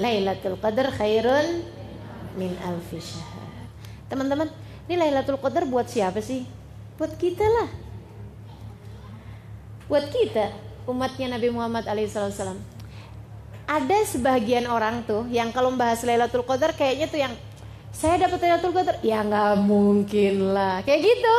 Lailatul 0.00 0.56
Qadar 0.56 0.88
khairun 0.96 1.60
min 2.40 2.56
alfi 2.64 2.96
teman-teman 4.08 4.48
ini 4.88 4.96
Lailatul 4.96 5.36
Qadar 5.36 5.68
buat 5.68 5.86
siapa 5.86 6.24
sih? 6.24 6.48
Buat 6.96 7.20
kita 7.20 7.44
lah. 7.44 7.68
Buat 9.86 10.08
kita 10.08 10.56
umatnya 10.88 11.36
Nabi 11.36 11.52
Muhammad 11.52 11.84
alaihissalam 11.84 12.58
ada 13.70 13.98
sebagian 14.02 14.66
orang 14.66 15.06
tuh 15.06 15.30
yang 15.30 15.54
kalau 15.54 15.70
membahas 15.70 16.02
Lailatul 16.02 16.42
Qadar 16.42 16.74
kayaknya 16.74 17.06
tuh 17.06 17.20
yang 17.22 17.34
saya 17.90 18.26
dapat 18.26 18.38
Lailatul 18.40 18.72
Qadar 18.74 18.96
ya 19.02 19.20
nggak 19.26 19.54
mungkin 19.66 20.54
lah. 20.54 20.80
Kayak 20.86 21.00
gitu. 21.10 21.36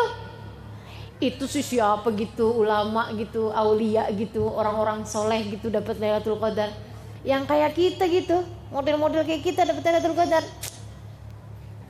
Itu 1.22 1.46
sih 1.46 1.62
siapa 1.62 2.10
gitu 2.18 2.66
ulama 2.66 3.14
gitu 3.14 3.54
aulia 3.54 4.10
gitu 4.14 4.46
orang-orang 4.46 5.06
soleh 5.06 5.46
gitu 5.48 5.70
dapat 5.70 5.98
Lailatul 6.02 6.38
Qadar 6.42 6.74
yang 7.22 7.46
kayak 7.46 7.78
kita 7.78 8.10
gitu 8.10 8.42
model-model 8.74 9.22
kayak 9.22 9.46
kita 9.46 9.62
dapat 9.62 9.82
Lailatul 9.86 10.18
Qadar 10.18 10.44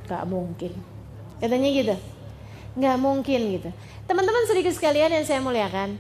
nggak 0.08 0.24
mungkin. 0.28 0.72
Katanya 1.40 1.70
gitu. 1.72 1.96
Nggak 2.76 2.98
mungkin 3.00 3.40
gitu. 3.56 3.70
Teman-teman 4.08 4.44
sedikit 4.44 4.76
sekalian 4.76 5.12
yang 5.12 5.24
saya 5.24 5.40
muliakan, 5.40 5.96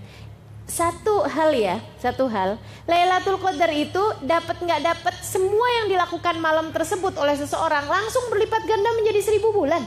satu 0.71 1.27
hal 1.27 1.51
ya, 1.51 1.83
satu 1.99 2.31
hal, 2.31 2.55
Lailatul 2.87 3.35
Qadar 3.43 3.67
itu 3.75 3.99
dapat 4.23 4.55
nggak 4.55 4.79
dapat 4.79 5.19
semua 5.19 5.67
yang 5.83 5.91
dilakukan 5.91 6.39
malam 6.39 6.71
tersebut 6.71 7.11
oleh 7.19 7.35
seseorang 7.35 7.91
langsung 7.91 8.23
berlipat 8.31 8.63
ganda 8.63 8.87
menjadi 8.95 9.19
seribu 9.19 9.51
bulan. 9.51 9.83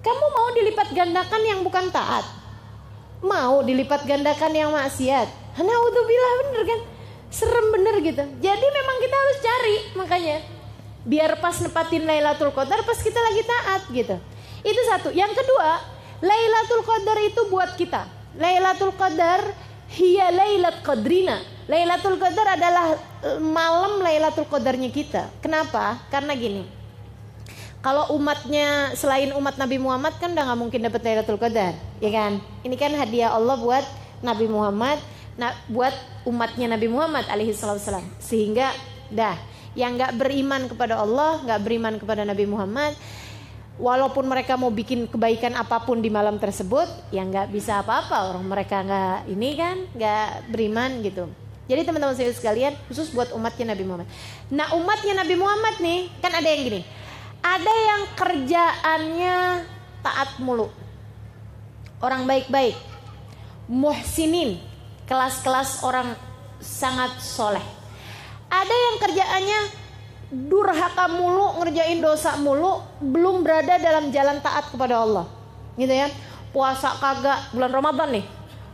Kamu 0.00 0.26
mau 0.32 0.48
dilipat 0.56 0.88
gandakan 0.96 1.42
yang 1.44 1.60
bukan 1.60 1.92
taat? 1.92 2.24
Mau 3.20 3.60
dilipat 3.60 4.08
gandakan 4.08 4.52
yang 4.56 4.72
maksiat? 4.72 5.28
Naudzubillah 5.60 6.32
bener 6.48 6.62
kan? 6.64 6.80
Serem 7.28 7.66
bener 7.76 8.00
gitu. 8.00 8.24
Jadi 8.40 8.66
memang 8.72 8.96
kita 9.04 9.16
harus 9.20 9.38
cari 9.44 9.76
makanya 10.00 10.36
biar 11.04 11.36
pas 11.44 11.60
nepatin 11.60 12.08
Lailatul 12.08 12.56
Qadar 12.56 12.80
pas 12.88 12.96
kita 12.96 13.20
lagi 13.20 13.42
taat 13.44 13.82
gitu. 13.92 14.16
Itu 14.64 14.80
satu. 14.88 15.12
Yang 15.12 15.44
kedua, 15.44 15.76
Lailatul 16.24 16.80
Qadar 16.88 17.20
itu 17.20 17.52
buat 17.52 17.76
kita. 17.76 18.15
Lailatul 18.36 18.92
Qadar 18.96 19.40
hiya 19.92 20.32
lailat 20.34 20.82
qadrina. 20.82 21.40
Lailatul 21.66 22.20
Qadar 22.20 22.54
adalah 22.54 22.94
eh, 23.26 23.40
malam 23.42 23.98
Lailatul 23.98 24.46
Qadarnya 24.46 24.90
kita. 24.92 25.30
Kenapa? 25.42 25.98
Karena 26.12 26.36
gini. 26.38 26.62
Kalau 27.82 28.10
umatnya 28.18 28.94
selain 28.98 29.30
umat 29.30 29.58
Nabi 29.62 29.78
Muhammad 29.78 30.18
kan 30.18 30.34
udah 30.34 30.42
nggak 30.42 30.58
mungkin 30.58 30.80
dapat 30.90 31.00
Lailatul 31.06 31.38
Qadar, 31.38 31.74
ya 32.02 32.10
kan? 32.10 32.42
Ini 32.66 32.74
kan 32.74 32.90
hadiah 32.98 33.30
Allah 33.30 33.54
buat 33.62 33.86
Nabi 34.26 34.50
Muhammad, 34.50 34.98
nah, 35.38 35.54
buat 35.70 35.94
umatnya 36.26 36.74
Nabi 36.74 36.90
Muhammad 36.90 37.30
alaihi 37.30 37.54
salam. 37.54 38.02
Sehingga 38.18 38.74
dah 39.06 39.38
yang 39.78 39.94
nggak 39.94 40.18
beriman 40.18 40.66
kepada 40.66 40.98
Allah, 40.98 41.38
nggak 41.46 41.60
beriman 41.62 41.94
kepada 42.02 42.26
Nabi 42.26 42.50
Muhammad, 42.50 42.98
walaupun 43.76 44.24
mereka 44.28 44.56
mau 44.56 44.72
bikin 44.72 45.08
kebaikan 45.08 45.56
apa 45.56 45.84
pun 45.84 46.00
di 46.00 46.08
malam 46.08 46.36
tersebut, 46.40 46.88
ya 47.12 47.24
nggak 47.24 47.52
bisa 47.52 47.80
apa-apa 47.80 48.32
orang 48.32 48.44
mereka 48.44 48.82
nggak 48.82 49.18
ini 49.30 49.50
kan, 49.56 49.76
nggak 49.96 50.50
beriman 50.52 50.90
gitu. 51.04 51.24
Jadi 51.66 51.82
teman-teman 51.82 52.14
saya 52.14 52.30
sekalian, 52.30 52.78
khusus 52.86 53.10
buat 53.10 53.34
umatnya 53.34 53.74
Nabi 53.74 53.84
Muhammad. 53.84 54.08
Nah 54.54 54.70
umatnya 54.78 55.18
Nabi 55.18 55.34
Muhammad 55.34 55.74
nih, 55.82 56.08
kan 56.22 56.30
ada 56.30 56.46
yang 56.46 56.62
gini 56.62 56.82
ada 57.46 57.72
yang 57.72 58.02
kerjaannya 58.18 59.36
taat 60.02 60.30
mulu. 60.42 60.66
Orang 62.02 62.26
baik-baik. 62.26 62.74
Muhsinin. 63.70 64.58
Kelas-kelas 65.06 65.86
orang 65.86 66.18
sangat 66.58 67.22
soleh. 67.22 67.62
Ada 68.50 68.74
yang 68.74 68.96
kerjaannya 68.98 69.60
durhaka 70.30 71.06
mulu, 71.10 71.62
ngerjain 71.62 72.02
dosa 72.02 72.34
mulu, 72.40 72.82
belum 72.98 73.46
berada 73.46 73.78
dalam 73.78 74.10
jalan 74.10 74.42
taat 74.42 74.70
kepada 74.70 75.02
Allah. 75.02 75.26
Gitu 75.78 75.92
ya. 75.92 76.10
Puasa 76.50 76.96
kagak 76.98 77.52
bulan 77.52 77.72
Ramadan 77.72 78.08
nih. 78.16 78.24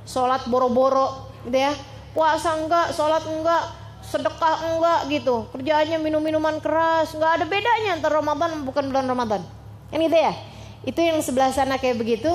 Sholat 0.07 0.47
boro-boro 0.49 1.29
gitu 1.45 1.59
ya. 1.59 1.73
Puasa 2.13 2.57
enggak, 2.61 2.93
sholat 2.93 3.25
enggak, 3.25 3.63
sedekah 4.03 4.57
enggak 4.75 5.01
gitu 5.09 5.47
kerjaannya 5.55 5.97
minum 6.03 6.19
minuman 6.19 6.59
keras 6.59 7.15
enggak 7.15 7.41
ada 7.41 7.45
bedanya 7.47 7.97
antara 7.97 8.19
Ramadan 8.19 8.67
bukan 8.67 8.91
bulan 8.91 9.07
Ramadan 9.07 9.41
kan 9.89 9.99
gitu 10.03 10.19
ya 10.19 10.35
itu 10.83 11.01
yang 11.01 11.23
sebelah 11.23 11.55
sana 11.55 11.79
kayak 11.79 12.03
begitu 12.03 12.29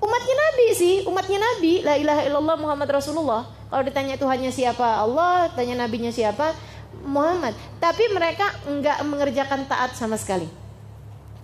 umatnya 0.00 0.34
Nabi 0.34 0.66
sih 0.72 0.94
umatnya 1.04 1.38
Nabi 1.38 1.84
la 1.84 1.94
ilaha 2.00 2.22
illallah 2.24 2.56
Muhammad 2.56 2.88
Rasulullah 2.88 3.44
kalau 3.68 3.82
ditanya 3.84 4.16
Tuhannya 4.16 4.48
siapa 4.48 5.04
Allah 5.04 5.52
tanya 5.52 5.84
nabinya 5.84 6.08
siapa 6.08 6.56
Muhammad 7.04 7.52
tapi 7.82 8.08
mereka 8.14 8.48
enggak 8.64 9.02
mengerjakan 9.04 9.68
taat 9.68 9.92
sama 9.98 10.16
sekali 10.16 10.48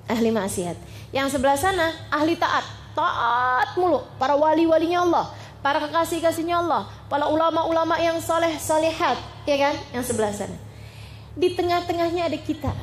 ahli 0.08 0.30
maksiat 0.32 0.76
yang 1.12 1.28
sebelah 1.28 1.58
sana 1.58 1.92
ahli 2.08 2.38
taat 2.38 2.64
taat 2.96 3.76
mulu 3.76 4.04
para 4.16 4.36
wali-walinya 4.36 5.04
Allah 5.04 5.26
para 5.62 5.78
kekasih-kasihnya 5.78 6.58
Allah, 6.58 6.90
para 7.06 7.30
ulama-ulama 7.30 7.94
yang 8.02 8.18
soleh 8.18 8.58
solehat, 8.58 9.16
ya 9.46 9.56
kan? 9.56 9.74
Yang 9.94 10.04
sebelah 10.12 10.34
sana. 10.34 10.58
Di 11.38 11.54
tengah-tengahnya 11.54 12.28
ada 12.28 12.38
kita. 12.42 12.74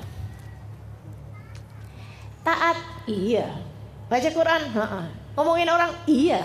Taat, 2.42 2.78
iya. 3.06 3.52
Baca 4.08 4.30
Quran, 4.32 4.62
ha 4.74 4.86
-ha. 4.88 5.02
ngomongin 5.38 5.70
orang, 5.70 5.92
iya. 6.08 6.42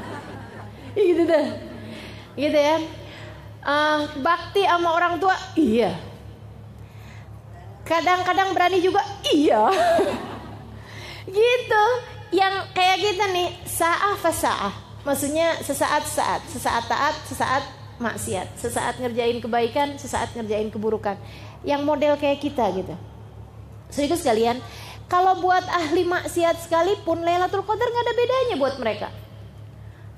gitu 0.94 1.24
deh, 1.24 1.46
gitu 2.36 2.58
ya. 2.60 2.76
Uh, 3.60 4.08
bakti 4.24 4.64
sama 4.64 4.96
orang 4.96 5.20
tua, 5.20 5.36
iya. 5.52 5.92
Kadang-kadang 7.84 8.56
berani 8.56 8.80
juga, 8.80 9.04
iya. 9.32 9.68
gitu. 11.28 11.84
Yang 12.30 12.54
kayak 12.72 12.98
kita 13.04 13.24
nih, 13.34 13.48
sa'ah 13.66 14.16
fasa'ah 14.16 14.90
Maksudnya 15.00 15.56
sesaat-saat, 15.64 16.44
sesaat 16.52 16.84
taat, 16.84 17.16
sesaat 17.24 17.64
maksiat, 17.96 18.48
sesaat 18.60 19.00
ngerjain 19.00 19.40
kebaikan, 19.40 19.96
sesaat 19.96 20.36
ngerjain 20.36 20.68
keburukan. 20.68 21.16
Yang 21.64 21.82
model 21.88 22.12
kayak 22.20 22.44
kita 22.44 22.68
gitu. 22.76 22.92
Sehingga 23.88 24.20
sekalian, 24.20 24.60
kalau 25.08 25.40
buat 25.40 25.64
ahli 25.72 26.04
maksiat 26.04 26.68
sekalipun 26.68 27.24
Lailatul 27.24 27.64
Qadar 27.64 27.88
nggak 27.88 28.04
ada 28.04 28.14
bedanya 28.14 28.54
buat 28.60 28.76
mereka. 28.76 29.08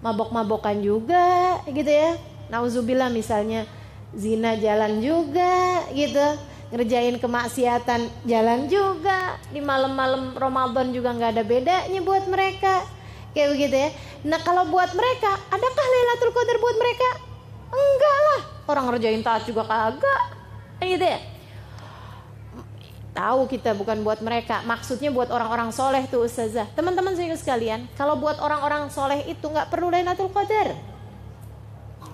Mabok-mabokan 0.03 0.83
juga 0.83 1.63
gitu 1.71 1.91
ya. 1.91 2.19
Nauzubillah 2.53 3.09
misalnya 3.09 3.65
zina 4.13 4.53
jalan 4.61 5.01
juga 5.01 5.89
gitu. 5.97 6.37
Ngerjain 6.73 7.17
kemaksiatan 7.17 8.29
jalan 8.29 8.69
juga. 8.69 9.41
Di 9.49 9.65
malam-malam 9.65 10.37
Ramadan 10.37 10.93
juga 10.93 11.17
nggak 11.17 11.33
ada 11.41 11.45
bedanya 11.45 12.01
buat 12.05 12.29
mereka 12.29 12.85
Kayak 13.33 13.49
begitu 13.57 13.77
ya. 13.77 13.91
Nah 14.29 14.41
kalau 14.45 14.69
buat 14.69 14.93
mereka, 14.93 15.33
adakah 15.49 15.87
Lailatul 15.89 16.33
Qadar 16.37 16.57
buat 16.61 16.77
mereka? 16.77 17.09
Enggak 17.73 18.19
lah. 18.29 18.41
Orang 18.69 18.85
ngerjain 18.93 19.25
taat 19.25 19.49
juga 19.49 19.65
kagak. 19.65 20.23
Gitu 20.85 21.01
ya. 21.01 21.19
Tahu 23.13 23.49
kita 23.49 23.73
bukan 23.73 24.05
buat 24.05 24.21
mereka. 24.21 24.61
Maksudnya 24.69 25.09
buat 25.09 25.33
orang-orang 25.33 25.73
soleh 25.73 26.05
tuh 26.13 26.29
ustazah. 26.29 26.69
Teman-teman 26.77 27.17
saya 27.17 27.33
sekalian, 27.37 27.89
kalau 27.97 28.21
buat 28.21 28.37
orang-orang 28.37 28.93
soleh 28.93 29.25
itu 29.25 29.49
nggak 29.49 29.73
perlu 29.73 29.89
Lailatul 29.89 30.29
Qadar. 30.29 30.92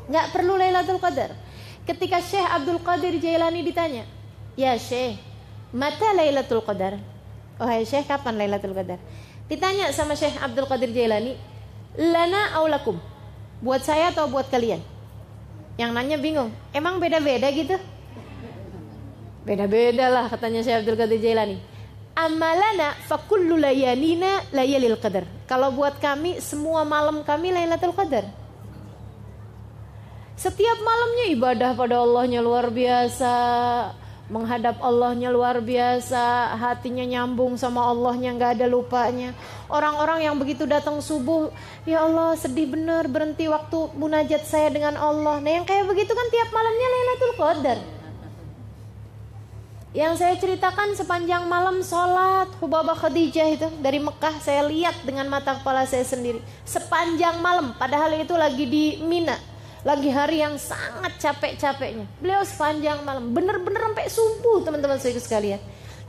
Nggak 0.08 0.26
perlu 0.32 0.56
Lailatul 0.56 0.96
Qadar. 0.96 1.36
Ketika 1.84 2.20
Syekh 2.24 2.44
Abdul 2.44 2.80
Qadir 2.80 3.16
Jailani 3.20 3.60
ditanya, 3.64 4.04
Ya 4.56 4.76
Syekh, 4.80 5.20
mata 5.72 6.16
Lailatul 6.16 6.64
Qadar? 6.64 6.96
Oh 7.60 7.68
hai 7.68 7.84
Syekh, 7.84 8.08
kapan 8.08 8.40
Lailatul 8.40 8.72
Qadar? 8.72 8.96
Ditanya 9.48 9.92
sama 9.92 10.16
Syekh 10.16 10.36
Abdul 10.40 10.68
Qadir 10.68 10.92
Jailani, 10.92 11.36
lana 11.96 12.56
aulakum? 12.56 12.96
Buat 13.60 13.84
saya 13.84 14.12
atau 14.12 14.28
buat 14.28 14.48
kalian? 14.48 14.80
Yang 15.76 15.90
nanya 15.92 16.16
bingung, 16.16 16.50
emang 16.72 17.00
beda-beda 17.00 17.48
gitu? 17.52 17.76
Beda-beda 19.44 20.08
lah 20.08 20.24
katanya 20.28 20.64
Syekh 20.64 20.84
Abdul 20.84 20.96
Qadir 20.96 21.20
Jailani. 21.20 21.56
Amalana 22.18 22.98
fakullu 23.06 23.54
layanina 23.60 24.42
layalil 24.50 24.98
qadar. 24.98 25.22
Kalau 25.46 25.70
buat 25.70 26.02
kami 26.02 26.42
semua 26.42 26.82
malam 26.82 27.22
kami 27.22 27.54
Lailatul 27.54 27.94
Qadar. 27.94 28.26
Setiap 30.38 30.78
malamnya 30.86 31.34
ibadah 31.34 31.70
pada 31.74 31.98
Allahnya 31.98 32.38
luar 32.38 32.70
biasa 32.70 33.34
menghadap 34.28 34.76
Allahnya 34.84 35.32
luar 35.32 35.58
biasa, 35.64 36.52
hatinya 36.52 37.00
nyambung 37.02 37.56
sama 37.56 37.80
Allahnya 37.88 38.36
nggak 38.36 38.60
ada 38.60 38.66
lupanya. 38.68 39.32
Orang-orang 39.72 40.28
yang 40.28 40.36
begitu 40.36 40.68
datang 40.68 41.00
subuh, 41.00 41.48
ya 41.88 42.04
Allah 42.04 42.36
sedih 42.36 42.68
bener 42.68 43.08
berhenti 43.08 43.48
waktu 43.48 43.96
munajat 43.96 44.44
saya 44.44 44.68
dengan 44.68 45.00
Allah. 45.00 45.40
Nah 45.40 45.52
yang 45.58 45.64
kayak 45.64 45.88
begitu 45.88 46.12
kan 46.12 46.28
tiap 46.28 46.48
malamnya 46.52 46.86
Lailatul 46.92 47.34
Qadar. 47.40 47.78
Yang 49.96 50.12
saya 50.20 50.34
ceritakan 50.36 50.92
sepanjang 50.92 51.48
malam 51.48 51.80
sholat 51.80 52.52
Hubabah 52.60 52.92
Khadijah 52.94 53.48
itu 53.56 53.66
dari 53.80 53.96
Mekah 53.96 54.36
saya 54.44 54.68
lihat 54.68 55.00
dengan 55.08 55.32
mata 55.32 55.56
kepala 55.56 55.88
saya 55.88 56.04
sendiri 56.04 56.44
sepanjang 56.68 57.40
malam 57.40 57.72
padahal 57.72 58.12
itu 58.20 58.36
lagi 58.36 58.68
di 58.68 59.00
Mina 59.00 59.40
lagi 59.88 60.12
hari 60.12 60.44
yang 60.44 60.60
sangat 60.60 61.16
capek-capeknya. 61.16 62.04
Beliau 62.20 62.44
sepanjang 62.44 63.00
malam, 63.08 63.32
bener-bener 63.32 63.88
sampai 63.88 64.04
subuh 64.12 64.60
teman-teman 64.60 65.00
saya 65.00 65.16
sekalian. 65.16 65.56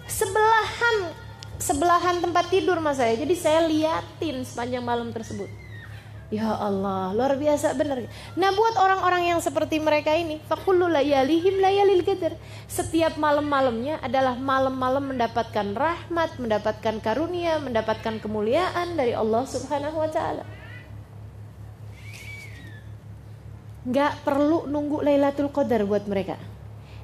Sebelahan 0.03 1.15
sebelahan 1.63 2.19
tempat 2.19 2.51
tidur 2.51 2.75
mas 2.84 2.99
saya. 2.99 3.15
Jadi 3.15 3.36
saya 3.39 3.63
liatin 3.63 4.43
sepanjang 4.43 4.84
malam 4.84 5.15
tersebut. 5.15 5.47
Ya 6.30 6.45
Allah, 6.45 7.09
luar 7.15 7.34
biasa 7.39 7.73
benar. 7.73 8.05
Nah 8.38 8.53
buat 8.53 8.77
orang-orang 8.77 9.34
yang 9.34 9.39
seperti 9.41 9.82
mereka 9.82 10.13
ini, 10.13 10.38
fakullu 10.45 10.86
layalihim 10.86 11.57
layalil 11.57 12.05
qadar. 12.05 12.38
Setiap 12.69 13.17
malam-malamnya 13.17 13.97
adalah 14.03 14.38
malam-malam 14.38 15.15
mendapatkan 15.15 15.73
rahmat, 15.73 16.38
mendapatkan 16.38 17.01
karunia, 17.01 17.57
mendapatkan 17.57 18.21
kemuliaan 18.21 18.93
dari 18.93 19.17
Allah 19.17 19.41
Subhanahu 19.47 20.03
wa 20.03 20.09
taala. 20.11 20.59
Nggak 23.88 24.27
perlu 24.27 24.67
nunggu 24.67 24.99
Lailatul 24.99 25.47
Qadar 25.53 25.88
buat 25.88 26.03
mereka. 26.03 26.36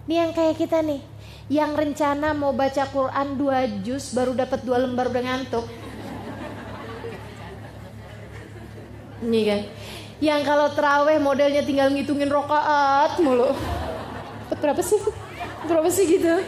Ini 0.06 0.22
yang 0.22 0.32
kayak 0.36 0.60
kita 0.60 0.86
nih, 0.86 1.02
Yang 1.46 1.72
rencana 1.78 2.34
mau 2.34 2.58
baca 2.58 2.90
Quran 2.90 3.38
dua 3.38 3.70
juz 3.86 4.18
baru 4.18 4.34
dapat 4.34 4.66
dua 4.66 4.82
lembar 4.82 5.14
udah 5.14 5.22
ngantuk. 5.22 5.66
Ini 9.22 9.42
kan. 9.46 9.62
Yang 10.18 10.42
kalau 10.42 10.68
teraweh 10.74 11.22
modelnya 11.22 11.62
tinggal 11.62 11.94
ngitungin 11.94 12.34
rokaat 12.34 13.22
mulu. 13.22 13.54
Berapa 14.58 14.82
sih? 14.82 14.98
Berapa 15.70 15.90
sih 15.94 16.06
gitu? 16.10 16.42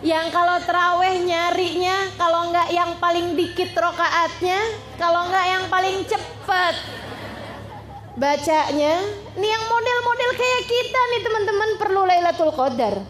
Yang 0.00 0.32
kalau 0.32 0.56
teraweh 0.64 1.20
nyarinya 1.20 2.16
kalau 2.16 2.48
nggak 2.48 2.72
yang 2.72 2.96
paling 2.96 3.36
dikit 3.36 3.76
rokaatnya, 3.76 4.56
kalau 4.96 5.28
nggak 5.28 5.46
yang 5.52 5.64
paling 5.68 6.00
cepet 6.08 6.99
bacanya. 8.20 8.94
Nih 9.40 9.50
yang 9.50 9.64
model-model 9.64 10.30
kayak 10.36 10.62
kita 10.68 11.00
nih 11.16 11.20
teman-teman 11.24 11.70
perlu 11.80 12.02
Lailatul 12.04 12.52
Qadar. 12.52 13.00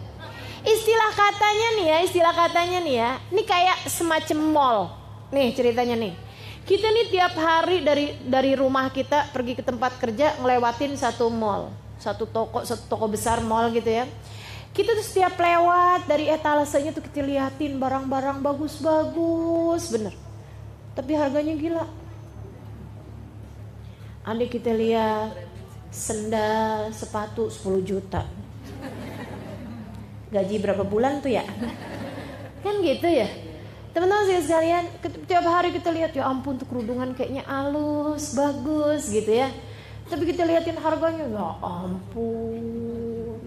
Istilah 0.62 1.10
katanya 1.10 1.68
nih 1.80 1.86
ya, 1.88 1.98
istilah 2.06 2.34
katanya 2.36 2.78
nih 2.84 2.94
ya, 2.94 3.10
ini 3.32 3.42
kayak 3.42 3.90
semacam 3.90 4.38
mall. 4.38 4.78
Nih 5.34 5.50
ceritanya 5.56 5.98
nih. 5.98 6.14
Kita 6.62 6.86
nih 6.86 7.10
tiap 7.10 7.34
hari 7.34 7.82
dari 7.82 8.14
dari 8.22 8.54
rumah 8.54 8.86
kita 8.94 9.34
pergi 9.34 9.58
ke 9.58 9.64
tempat 9.66 9.98
kerja 9.98 10.38
ngelewatin 10.38 10.94
satu 10.94 11.26
mall, 11.26 11.74
satu 11.98 12.30
toko, 12.30 12.62
satu 12.62 12.86
toko 12.86 13.10
besar 13.10 13.42
mall 13.42 13.74
gitu 13.74 13.90
ya 13.90 14.06
kita 14.70 14.94
tuh 14.94 15.02
setiap 15.02 15.34
lewat 15.34 16.06
dari 16.06 16.30
etalasenya 16.30 16.94
tuh 16.94 17.02
kita 17.02 17.26
liatin 17.26 17.74
barang-barang 17.82 18.38
bagus-bagus 18.38 19.90
bener 19.90 20.14
tapi 20.94 21.18
harganya 21.18 21.58
gila 21.58 21.84
Andai 24.20 24.52
kita 24.52 24.68
lihat 24.76 25.32
sendal 25.88 26.92
sepatu 26.92 27.48
10 27.48 27.80
juta. 27.88 28.28
Gaji 30.28 30.60
berapa 30.60 30.84
bulan 30.84 31.24
tuh 31.24 31.32
ya? 31.32 31.44
Kan 32.60 32.84
gitu 32.84 33.08
ya. 33.08 33.24
Teman-teman 33.96 34.28
sekalian 34.44 34.84
tiap 35.24 35.42
hari 35.48 35.72
kita 35.72 35.88
lihat 35.90 36.12
ya 36.12 36.28
ampun 36.28 36.60
tuh 36.60 36.68
kerudungan 36.68 37.16
kayaknya 37.16 37.48
halus 37.48 38.36
bagus 38.36 39.08
gitu 39.08 39.40
ya. 39.40 39.48
Tapi 40.06 40.28
kita 40.28 40.44
liatin 40.44 40.76
harganya 40.76 41.24
ya 41.24 41.48
ampun 41.64 43.40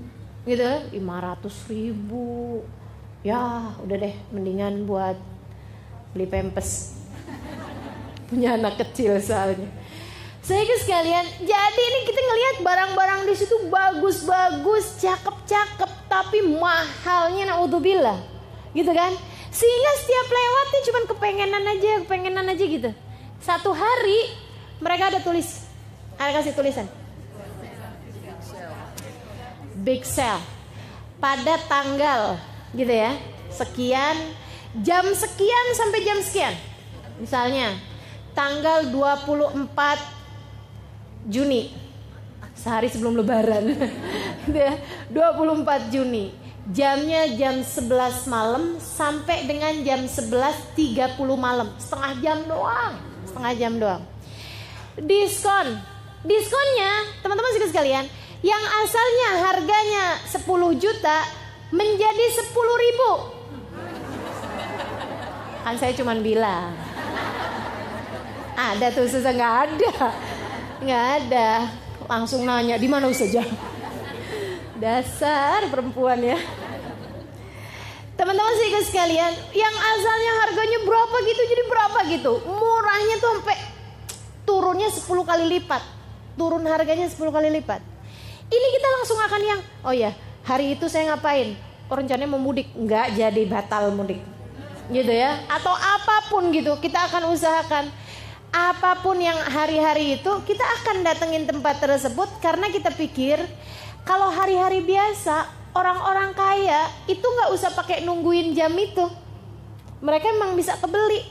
gitu 0.49 0.65
500 0.89 1.69
ribu. 1.69 2.65
Ya 3.21 3.71
udah 3.77 3.97
deh 4.09 4.15
mendingan 4.33 4.89
buat 4.89 5.15
beli 6.17 6.25
pempes 6.25 6.97
punya 8.27 8.57
anak 8.57 8.81
kecil 8.81 9.21
soalnya 9.21 9.69
ke 10.43 10.75
sekalian 10.83 11.23
jadi 11.39 11.81
ini 11.87 11.99
kita 12.03 12.19
ngelihat 12.19 12.55
barang-barang 12.67 13.21
di 13.31 13.35
situ 13.39 13.55
bagus-bagus 13.71 14.99
cakep-cakep 14.99 15.91
tapi 16.11 16.43
mahalnya 16.43 17.55
naudzubillah. 17.55 18.19
Gitu 18.75 18.91
kan? 18.91 19.15
Sehingga 19.53 19.91
setiap 20.03 20.27
lewatnya 20.27 20.81
cuman 20.83 21.03
kepengenan 21.07 21.63
aja 21.63 21.91
kepengenan 22.03 22.45
aja 22.51 22.63
gitu. 22.67 22.91
Satu 23.39 23.71
hari 23.71 24.35
mereka 24.83 25.15
ada 25.15 25.19
tulis. 25.23 25.63
Ada 26.19 26.43
kasih 26.43 26.53
tulisan. 26.57 26.87
Big 29.79 30.03
sale. 30.03 30.43
Pada 31.23 31.55
tanggal 31.71 32.35
gitu 32.75 32.91
ya. 32.91 33.15
Sekian 33.47 34.35
jam 34.83 35.05
sekian 35.15 35.65
sampai 35.77 35.99
jam 36.03 36.17
sekian. 36.19 36.53
Misalnya 37.21 37.77
tanggal 38.33 38.89
24 38.89 40.22
Juni. 41.27 41.71
Sehari 42.53 42.87
sebelum 42.87 43.17
lebaran. 43.17 43.75
Gitu 44.43 44.59
ya 44.59 44.75
24 45.11 45.93
Juni. 45.93 46.35
Jamnya 46.63 47.27
jam 47.35 47.59
11 47.59 48.31
malam 48.31 48.79
sampai 48.79 49.43
dengan 49.43 49.75
jam 49.83 50.07
11.30 50.07 51.19
malam. 51.35 51.75
Setengah 51.75 52.11
jam 52.23 52.37
doang. 52.47 52.93
Setengah 53.27 53.53
jam 53.59 53.73
doang. 53.79 54.01
Diskon. 54.95 55.79
Diskonnya 56.23 57.19
teman-teman 57.19 57.51
sekalian 57.67 58.07
yang 58.39 58.63
asalnya 58.79 59.29
harganya 59.43 60.05
10 60.23 60.43
juta 60.79 61.17
menjadi 61.71 62.25
10 62.47 62.83
ribu. 62.83 63.11
Kan 65.67 65.75
saya 65.75 65.91
cuma 65.95 66.15
bilang. 66.15 66.71
Ada 68.55 68.87
tuh 68.93 69.07
susah 69.11 69.35
nggak 69.35 69.55
ada. 69.67 69.93
Nggak 70.83 71.05
ada. 71.23 71.49
Langsung 72.11 72.43
nanya 72.43 72.75
di 72.75 72.91
mana 72.91 73.07
saja. 73.15 73.41
Dasar 74.77 75.71
perempuan 75.71 76.19
ya. 76.19 76.35
Teman-teman 78.13 78.53
sih 78.61 78.69
sekalian, 78.93 79.33
yang 79.57 79.73
asalnya 79.73 80.31
harganya 80.45 80.79
berapa 80.85 81.15
gitu 81.25 81.41
jadi 81.49 81.63
berapa 81.65 81.99
gitu. 82.13 82.33
Murahnya 82.45 83.15
tuh 83.17 83.29
sampai 83.39 83.57
turunnya 84.45 84.91
10 84.91 85.07
kali 85.25 85.45
lipat. 85.57 85.81
Turun 86.37 86.61
harganya 86.69 87.09
10 87.09 87.17
kali 87.17 87.49
lipat. 87.49 87.81
Ini 88.53 88.67
kita 88.77 88.87
langsung 88.99 89.17
akan 89.17 89.41
yang, 89.41 89.59
oh 89.81 89.95
ya, 89.95 90.13
hari 90.45 90.77
itu 90.77 90.85
saya 90.85 91.15
ngapain? 91.15 91.57
Oh, 91.89 91.97
rencananya 91.97 92.29
mau 92.29 92.37
mudik, 92.37 92.69
nggak 92.75 93.17
jadi 93.17 93.43
batal 93.49 93.89
mudik, 93.95 94.21
gitu 94.93 95.09
ya? 95.09 95.41
Atau 95.49 95.73
apa 95.73 96.29
pun 96.29 96.53
gitu, 96.53 96.77
kita 96.77 97.09
akan 97.09 97.33
usahakan 97.33 97.89
apa 98.53 99.01
pun 99.01 99.17
yang 99.17 99.35
hari-hari 99.49 100.21
itu 100.21 100.31
kita 100.45 100.61
akan 100.61 101.01
datengin 101.01 101.49
tempat 101.49 101.81
tersebut 101.81 102.29
karena 102.37 102.69
kita 102.69 102.93
pikir 102.93 103.41
kalau 104.05 104.29
hari-hari 104.29 104.85
biasa 104.85 105.49
orang-orang 105.73 106.37
kaya 106.37 106.85
itu 107.09 107.25
nggak 107.25 107.49
usah 107.49 107.73
pakai 107.73 108.05
nungguin 108.05 108.53
jam 108.53 108.69
itu, 108.77 109.09
mereka 110.05 110.29
emang 110.29 110.53
bisa 110.53 110.77
kebeli 110.77 111.25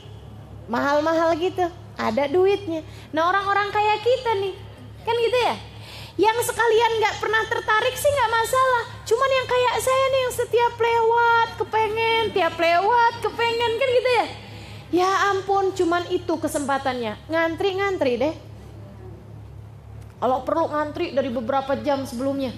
mahal-mahal 0.67 1.31
gitu, 1.39 1.63
ada 1.95 2.23
duitnya. 2.27 2.83
Nah 3.15 3.31
orang-orang 3.31 3.71
kaya 3.71 3.95
kita 4.03 4.31
nih, 4.43 4.53
kan 5.07 5.15
gitu 5.15 5.39
ya? 5.47 5.55
Yang 6.13 6.53
sekalian 6.53 6.91
nggak 7.01 7.15
pernah 7.23 7.41
tertarik 7.49 7.95
sih 7.97 8.11
nggak 8.11 8.31
masalah. 8.31 8.83
Cuman 9.07 9.29
yang 9.31 9.47
kayak 9.49 9.75
saya 9.81 10.05
nih 10.11 10.21
yang 10.21 10.33
setiap 10.35 10.73
lewat 10.77 11.47
kepengen, 11.57 12.23
tiap 12.35 12.55
lewat 12.59 13.13
kepengen 13.23 13.71
kan 13.79 13.89
gitu 13.89 14.11
ya. 14.11 14.27
Ya 14.93 15.33
ampun, 15.33 15.73
cuman 15.73 16.05
itu 16.13 16.37
kesempatannya. 16.37 17.17
Ngantri-ngantri 17.25 18.13
deh. 18.21 18.35
Kalau 20.21 20.45
perlu 20.45 20.69
ngantri 20.69 21.09
dari 21.11 21.33
beberapa 21.33 21.73
jam 21.81 22.05
sebelumnya. 22.05 22.53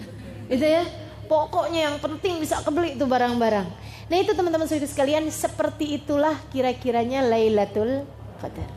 Gitu 0.52 0.68
ya. 0.68 0.84
Pokoknya 1.32 1.90
yang 1.90 1.98
penting 2.04 2.38
bisa 2.44 2.60
kebeli 2.60 3.00
itu 3.00 3.08
barang-barang. 3.08 3.66
Nah 4.06 4.18
itu 4.22 4.38
teman-teman 4.38 4.70
saudara 4.70 4.86
sekalian 4.86 5.26
seperti 5.34 5.98
itulah 5.98 6.38
kira-kiranya 6.54 7.26
Lailatul 7.26 8.06
Qadar. 8.38 8.70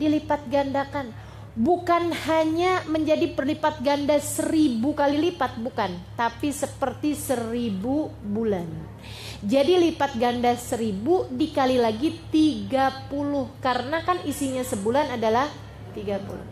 Dilipat 0.00 0.42
gandakan 0.50 1.14
bukan 1.52 2.08
hanya 2.28 2.80
menjadi 2.88 3.28
perlipat 3.36 3.84
ganda 3.84 4.16
seribu 4.16 4.96
kali 4.96 5.20
lipat 5.30 5.60
bukan 5.60 5.92
tapi 6.16 6.48
seperti 6.48 7.12
seribu 7.12 8.08
bulan. 8.24 8.64
Jadi 9.42 9.74
lipat 9.90 10.16
ganda 10.16 10.54
seribu 10.54 11.28
dikali 11.28 11.76
lagi 11.76 12.14
tiga 12.30 13.04
puluh 13.10 13.50
karena 13.60 14.00
kan 14.06 14.22
isinya 14.24 14.64
sebulan 14.64 15.18
adalah 15.18 15.50
tiga 15.92 16.22
puluh. 16.22 16.46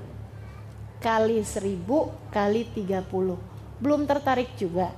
Kali 1.00 1.40
seribu 1.46 2.12
kali 2.28 2.68
tiga 2.76 3.00
puluh. 3.00 3.40
Belum 3.80 4.04
tertarik 4.04 4.52
juga. 4.60 4.92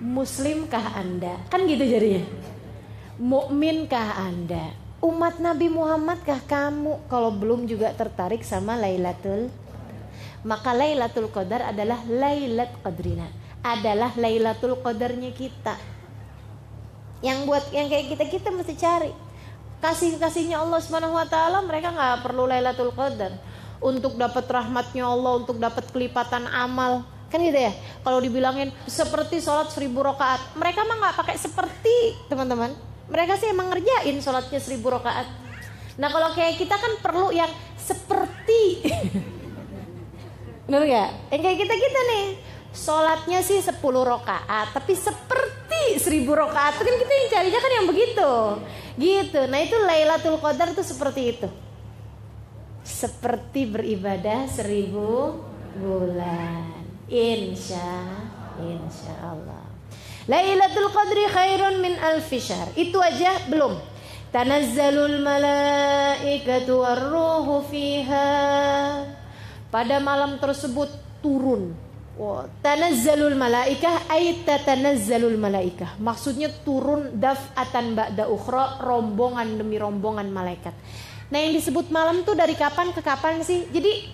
Muslimkah 0.00 0.96
anda? 0.96 1.36
Kan 1.52 1.68
gitu 1.68 1.84
jadinya. 1.84 2.24
Mukminkah 3.20 4.08
anda 4.24 4.85
umat 5.06 5.38
Nabi 5.38 5.70
Muhammadkah 5.70 6.42
kamu? 6.50 7.06
Kalau 7.06 7.30
belum 7.30 7.70
juga 7.70 7.94
tertarik 7.94 8.42
sama 8.42 8.74
Lailatul 8.74 9.48
maka 10.46 10.70
Lailatul 10.70 11.26
Qadar 11.26 11.74
adalah 11.74 11.98
Lailat 12.06 12.70
Qadrina. 12.78 13.26
Adalah 13.66 14.14
Lailatul 14.14 14.78
Qadarnya 14.78 15.34
kita. 15.34 15.74
Yang 17.18 17.38
buat 17.50 17.64
yang 17.74 17.90
kayak 17.90 18.06
kita 18.14 18.24
kita 18.30 18.48
mesti 18.54 18.78
cari. 18.78 19.10
Kasih 19.82 20.16
kasihnya 20.22 20.62
Allah 20.62 20.78
Subhanahu 20.78 21.18
Wa 21.18 21.26
Taala 21.26 21.58
mereka 21.66 21.90
nggak 21.90 22.22
perlu 22.22 22.46
Lailatul 22.46 22.94
Qadar. 22.94 23.34
Untuk 23.82 24.14
dapat 24.14 24.46
rahmatnya 24.46 25.04
Allah 25.04 25.42
untuk 25.42 25.58
dapat 25.58 25.90
kelipatan 25.90 26.46
amal. 26.46 27.02
Kan 27.26 27.42
gitu 27.42 27.58
ya? 27.58 27.74
Kalau 28.06 28.22
dibilangin 28.22 28.70
seperti 28.86 29.42
sholat 29.42 29.74
seribu 29.74 30.06
rakaat. 30.06 30.54
Mereka 30.54 30.86
mah 30.86 30.96
nggak 31.02 31.16
pakai 31.26 31.36
seperti 31.36 32.14
teman-teman 32.30 32.95
mereka 33.06 33.38
sih 33.38 33.50
emang 33.50 33.70
ngerjain 33.70 34.16
sholatnya 34.18 34.60
seribu 34.60 34.90
rakaat. 34.90 35.26
Nah 35.96 36.08
kalau 36.10 36.30
kayak 36.34 36.58
kita 36.58 36.76
kan 36.76 36.92
perlu 37.00 37.30
yang 37.30 37.50
seperti. 37.78 38.82
Bener 40.66 40.82
gak? 40.82 41.10
Yang 41.30 41.40
kayak 41.46 41.58
kita-kita 41.62 42.00
nih 42.10 42.26
Sholatnya 42.76 43.40
sih 43.40 43.56
10 43.64 43.80
rakaat 43.80 44.76
Tapi 44.76 44.92
seperti 44.92 45.96
seribu 45.96 46.36
rakaat. 46.36 46.76
Kan 46.76 46.96
kita 47.00 47.12
yang 47.16 47.28
carinya 47.32 47.60
kan 47.64 47.72
yang 47.72 47.86
begitu. 47.88 48.32
Gitu. 49.00 49.40
Nah 49.48 49.58
itu 49.64 49.76
Lailatul 49.80 50.36
Qadar 50.36 50.76
tuh 50.76 50.84
seperti 50.84 51.22
itu. 51.32 51.48
Seperti 52.84 53.64
beribadah 53.64 54.44
seribu 54.52 55.40
bulan. 55.80 56.84
Insya 57.06 58.02
Insya 58.60 59.14
Allah 59.22 59.55
Lailatul 60.26 60.90
Qadri 60.90 61.24
khairun 61.30 61.78
min 61.78 61.94
alfi 62.02 62.42
syahr. 62.42 62.74
Itu 62.74 62.98
aja 62.98 63.46
belum. 63.46 63.78
Tanazzalul 64.34 65.22
malaikatu 65.22 66.82
warruhu 66.82 67.62
fiha. 67.70 68.28
Pada 69.70 70.02
malam 70.02 70.42
tersebut 70.42 70.90
turun. 71.22 71.78
Wow. 72.18 72.50
Tanazzalul 72.58 73.38
malaikah 73.38 74.10
ay 74.10 74.42
tatanazzalul 74.42 75.38
malaikah. 75.38 75.94
Maksudnya 76.02 76.50
turun 76.64 77.14
daf'atan 77.14 77.94
ba'da 77.94 78.26
ukhra, 78.26 78.82
rombongan 78.82 79.60
demi 79.60 79.78
rombongan 79.78 80.26
malaikat. 80.32 80.74
Nah, 81.28 81.38
yang 81.38 81.54
disebut 81.54 81.92
malam 81.92 82.24
tuh 82.26 82.34
dari 82.34 82.58
kapan 82.58 82.90
ke 82.90 83.04
kapan 83.04 83.44
sih? 83.46 83.68
Jadi 83.68 84.08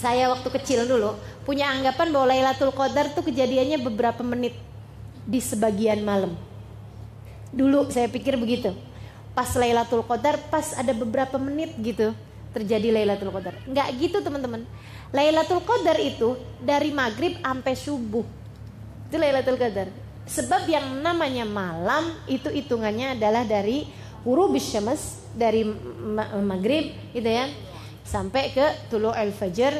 saya 0.00 0.32
waktu 0.32 0.48
kecil 0.48 0.88
dulu 0.88 1.12
punya 1.44 1.68
anggapan 1.68 2.08
bahwa 2.08 2.26
Lailatul 2.32 2.72
Qadar 2.72 3.12
tuh 3.12 3.20
kejadiannya 3.20 3.78
beberapa 3.84 4.24
menit 4.24 4.56
di 5.26 5.40
sebagian 5.42 6.00
malam. 6.04 6.36
Dulu 7.50 7.90
saya 7.90 8.06
pikir 8.06 8.38
begitu. 8.38 8.72
Pas 9.34 9.48
Lailatul 9.54 10.06
Qadar 10.06 10.38
pas 10.50 10.74
ada 10.74 10.90
beberapa 10.94 11.38
menit 11.38 11.74
gitu 11.80 12.14
terjadi 12.50 12.94
Lailatul 12.94 13.30
Qadar. 13.34 13.54
Enggak 13.66 13.88
gitu 13.98 14.18
teman-teman. 14.22 14.66
Lailatul 15.10 15.62
Qadar 15.62 15.98
itu 15.98 16.38
dari 16.62 16.90
maghrib 16.94 17.38
sampai 17.42 17.74
subuh. 17.74 18.26
Itu 19.10 19.16
Lailatul 19.18 19.58
Qadar. 19.58 19.90
Sebab 20.30 20.70
yang 20.70 21.02
namanya 21.02 21.42
malam 21.42 22.14
itu 22.30 22.46
hitungannya 22.46 23.18
adalah 23.18 23.42
dari 23.42 23.86
huruf 24.22 24.54
syams 24.60 25.20
dari 25.34 25.64
maghrib 26.42 26.92
gitu 27.14 27.26
ya 27.26 27.48
sampai 28.04 28.50
ke 28.50 28.90
tulu 28.90 29.14
al 29.14 29.30
fajr 29.30 29.72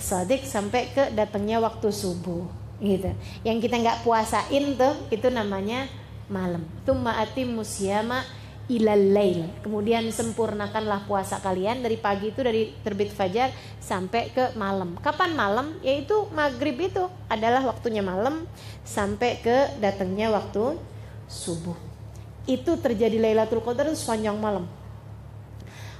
sadik 0.00 0.42
sampai 0.48 0.88
ke 0.90 1.12
datangnya 1.12 1.60
waktu 1.60 1.92
subuh 1.92 2.63
gitu. 2.84 3.10
Yang 3.42 3.68
kita 3.68 3.76
nggak 3.80 4.00
puasain 4.04 4.76
tuh 4.76 4.94
itu 5.08 5.32
namanya 5.32 5.88
malam. 6.28 6.62
Tumma 6.84 7.16
atim 7.18 7.56
musyama 7.56 8.22
ilal 8.68 9.12
lail. 9.12 9.48
Kemudian 9.60 10.08
sempurnakanlah 10.08 11.04
puasa 11.04 11.40
kalian 11.40 11.84
dari 11.84 12.00
pagi 12.00 12.32
itu 12.32 12.40
dari 12.40 12.72
terbit 12.80 13.12
fajar 13.12 13.52
sampai 13.80 14.32
ke 14.32 14.56
malam. 14.56 14.96
Kapan 15.00 15.36
malam? 15.36 15.76
Yaitu 15.84 16.28
maghrib 16.32 16.76
itu 16.80 17.08
adalah 17.28 17.64
waktunya 17.64 18.00
malam 18.00 18.48
sampai 18.84 19.40
ke 19.40 19.80
datangnya 19.80 20.32
waktu 20.32 20.80
subuh. 21.28 21.76
Itu 22.44 22.76
terjadi 22.76 23.16
Lailatul 23.16 23.64
Qadar 23.64 23.88
sepanjang 23.96 24.36
malam. 24.36 24.68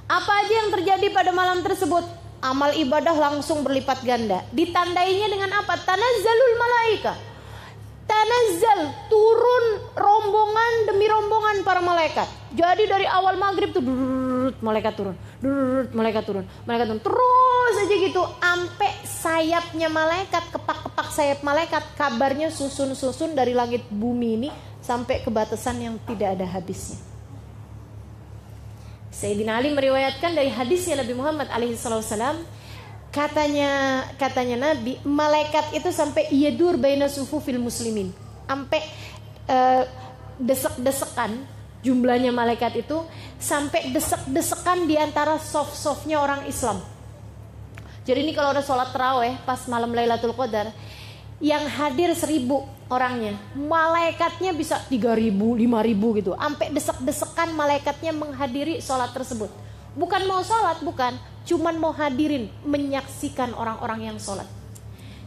Apa 0.05 0.45
aja 0.45 0.53
yang 0.53 0.69
terjadi 0.69 1.09
pada 1.09 1.33
malam 1.33 1.65
tersebut? 1.65 2.05
Amal 2.41 2.71
ibadah 2.75 3.15
langsung 3.15 3.63
berlipat 3.63 4.03
ganda. 4.03 4.43
Ditandainya 4.51 5.27
dengan 5.31 5.51
apa? 5.61 5.79
Tanazzalul 5.79 6.55
malaika. 6.57 7.13
Tanazzal 8.05 8.93
turun 9.09 9.65
rombongan 9.97 10.73
demi 10.85 11.09
rombongan 11.09 11.65
para 11.65 11.81
malaikat. 11.81 12.29
Jadi 12.53 12.85
dari 12.85 13.09
awal 13.09 13.35
maghrib 13.35 13.73
tuh 13.73 13.81
durut, 13.81 14.55
malaikat 14.61 14.93
turun, 14.93 15.15
durut, 15.41 15.89
malaikat 15.91 16.23
turun, 16.23 16.45
malaikat 16.69 16.85
turun. 16.85 17.01
Terus 17.01 17.75
aja 17.81 17.95
gitu, 17.97 18.21
ampe 18.39 18.89
sayapnya 19.03 19.89
malaikat, 19.89 20.53
kepak-kepak 20.53 21.07
sayap 21.09 21.39
malaikat, 21.41 21.83
kabarnya 21.97 22.53
susun-susun 22.53 23.33
dari 23.33 23.57
langit 23.57 23.83
bumi 23.89 24.37
ini 24.37 24.49
sampai 24.85 25.25
ke 25.25 25.33
batasan 25.33 25.81
yang 25.81 25.95
tidak 26.05 26.37
ada 26.37 26.45
habisnya. 26.45 27.14
Sayyidina 29.15 29.63
Ali 29.63 29.71
meriwayatkan 29.71 30.35
dari 30.35 30.51
hadisnya 30.51 30.99
Nabi 30.99 31.15
Muhammad 31.15 31.47
alaihi 31.47 31.79
salam 31.79 32.35
katanya 33.15 34.03
katanya 34.19 34.75
Nabi 34.75 34.99
malaikat 35.07 35.71
itu 35.71 35.87
sampai 35.87 36.27
yadur 36.35 36.75
baina 36.75 37.07
sufufil 37.07 37.55
muslimin 37.55 38.11
sampai 38.43 38.83
uh, 39.47 39.87
desek-desekan 40.35 41.31
jumlahnya 41.79 42.35
malaikat 42.35 42.83
itu 42.83 43.07
sampai 43.39 43.95
desek-desekan 43.95 44.83
di 44.83 44.99
antara 44.99 45.39
soft-softnya 45.39 46.19
orang 46.19 46.43
Islam. 46.49 46.81
Jadi 48.03 48.19
ini 48.25 48.33
kalau 48.35 48.51
ada 48.51 48.61
sholat 48.65 48.91
terawih 48.91 49.37
pas 49.47 49.63
malam 49.71 49.95
Lailatul 49.95 50.35
Qadar 50.35 50.69
yang 51.39 51.63
hadir 51.71 52.11
seribu 52.17 52.67
orangnya. 52.89 53.37
Malaikatnya 53.57 54.53
bisa 54.53 54.77
3000 54.87 55.33
5000 55.33 56.17
gitu. 56.21 56.31
Sampai 56.37 56.67
desek-desekan 56.73 57.49
malaikatnya 57.53 58.11
menghadiri 58.13 58.81
sholat 58.81 59.11
tersebut. 59.13 59.49
Bukan 59.95 60.21
mau 60.29 60.41
sholat 60.45 60.81
bukan. 60.83 61.15
Cuman 61.45 61.77
mau 61.77 61.93
hadirin 61.93 62.49
menyaksikan 62.65 63.53
orang-orang 63.53 64.13
yang 64.13 64.17
sholat. 64.17 64.49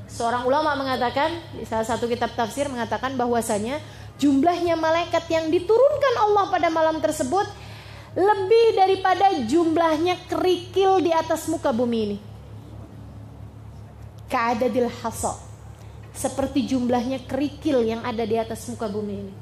Seorang 0.09 0.49
ulama 0.49 0.75
mengatakan 0.75 1.31
salah 1.69 1.87
satu 1.87 2.09
kitab 2.11 2.35
tafsir 2.35 2.67
mengatakan 2.67 3.15
bahwasanya 3.15 3.79
jumlahnya 4.19 4.75
malaikat 4.75 5.31
yang 5.31 5.47
diturunkan 5.53 6.15
Allah 6.19 6.51
pada 6.51 6.69
malam 6.73 6.99
tersebut 6.99 7.47
lebih 8.19 8.67
daripada 8.75 9.31
jumlahnya 9.47 10.19
kerikil 10.27 10.99
di 10.99 11.15
atas 11.15 11.47
muka 11.47 11.71
bumi 11.71 11.99
ini. 12.03 12.19
Keadadil 14.29 14.91
hasal 15.01 15.48
seperti 16.19 16.67
jumlahnya 16.67 17.23
kerikil 17.31 17.87
yang 17.87 18.03
ada 18.03 18.27
di 18.27 18.35
atas 18.35 18.67
muka 18.67 18.91
bumi 18.91 19.15
ini. 19.23 19.35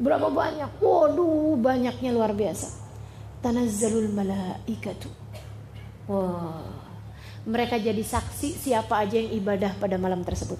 Berapa 0.00 0.32
banyak? 0.32 0.80
Waduh, 0.80 1.60
banyaknya 1.60 2.16
luar 2.16 2.32
biasa. 2.32 2.72
Tanazzalul 3.44 4.08
malaikatu. 4.08 5.12
Wah. 6.08 6.88
Mereka 7.44 7.76
jadi 7.76 8.00
saksi 8.00 8.56
siapa 8.56 8.96
aja 8.96 9.20
yang 9.20 9.32
ibadah 9.36 9.76
pada 9.76 10.00
malam 10.00 10.24
tersebut. 10.24 10.56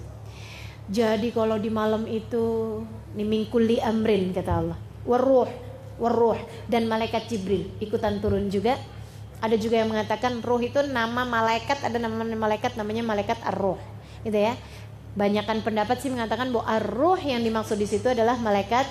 Jadi 0.89 1.33
kalau 1.33 1.57
di 1.57 1.69
malam 1.73 2.05
itu 2.05 2.77
ini 3.17 3.25
mingkuli 3.25 3.81
amrin 3.81 4.33
kata 4.33 4.51
Allah. 4.53 4.77
Waruh, 5.05 5.49
waruh 5.97 6.37
dan 6.69 6.85
malaikat 6.85 7.29
Jibril 7.29 7.69
ikutan 7.81 8.21
turun 8.21 8.49
juga. 8.49 8.77
Ada 9.41 9.57
juga 9.57 9.81
yang 9.81 9.89
mengatakan 9.89 10.41
ruh 10.45 10.61
itu 10.61 10.85
nama 10.85 11.25
malaikat, 11.25 11.81
ada 11.81 11.97
nama 11.97 12.21
malaikat 12.21 12.77
namanya 12.77 13.01
malaikat 13.01 13.41
ar-ruh. 13.41 13.77
Gitu 14.21 14.37
ya. 14.37 14.53
Banyakan 15.11 15.59
pendapat 15.59 15.99
sih 15.99 16.07
mengatakan 16.07 16.51
bahwa 16.55 16.67
ar-ruh 16.71 17.19
yang 17.19 17.43
dimaksud 17.43 17.75
di 17.75 17.87
situ 17.87 18.07
adalah 18.07 18.39
malaikat 18.39 18.87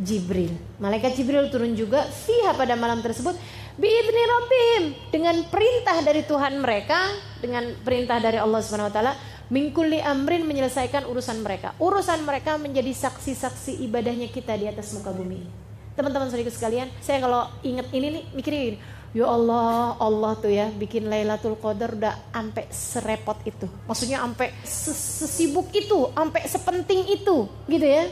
Jibril. 0.00 0.52
Malaikat 0.80 1.16
Jibril 1.16 1.48
turun 1.48 1.72
juga 1.76 2.04
fiha 2.08 2.52
pada 2.56 2.76
malam 2.76 3.00
tersebut 3.00 3.36
biidni 3.76 4.22
rabbihim 4.28 4.84
dengan 5.08 5.36
perintah 5.48 5.96
dari 6.04 6.24
Tuhan 6.28 6.60
mereka, 6.60 7.12
dengan 7.40 7.72
perintah 7.80 8.20
dari 8.20 8.36
Allah 8.36 8.60
Subhanahu 8.60 8.92
wa 8.92 8.94
taala 8.94 9.12
mingkuli 9.52 10.00
amrin 10.00 10.48
menyelesaikan 10.48 11.04
urusan 11.08 11.44
mereka. 11.44 11.76
Urusan 11.76 12.24
mereka 12.24 12.56
menjadi 12.56 12.92
saksi-saksi 12.92 13.84
ibadahnya 13.84 14.32
kita 14.32 14.56
di 14.56 14.68
atas 14.68 14.96
muka 14.96 15.12
bumi. 15.12 15.44
Teman-teman 15.92 16.32
saudara 16.32 16.48
sekalian, 16.48 16.88
saya 17.04 17.20
kalau 17.20 17.52
ingat 17.60 17.92
ini 17.92 18.16
nih 18.16 18.24
mikirnya 18.32 18.60
gini, 18.64 18.78
Ya 19.12 19.28
Allah, 19.28 19.92
Allah 20.00 20.32
tuh 20.40 20.48
ya 20.48 20.72
bikin 20.72 21.04
Lailatul 21.04 21.60
Qadar 21.60 21.92
udah 21.92 22.16
ampe 22.32 22.64
serepot 22.72 23.36
itu. 23.44 23.68
Maksudnya 23.84 24.24
ampe 24.24 24.48
sesibuk 24.64 25.68
itu, 25.76 26.08
ampe 26.16 26.40
sepenting 26.48 27.04
itu, 27.12 27.44
gitu 27.68 27.86
ya. 27.86 28.08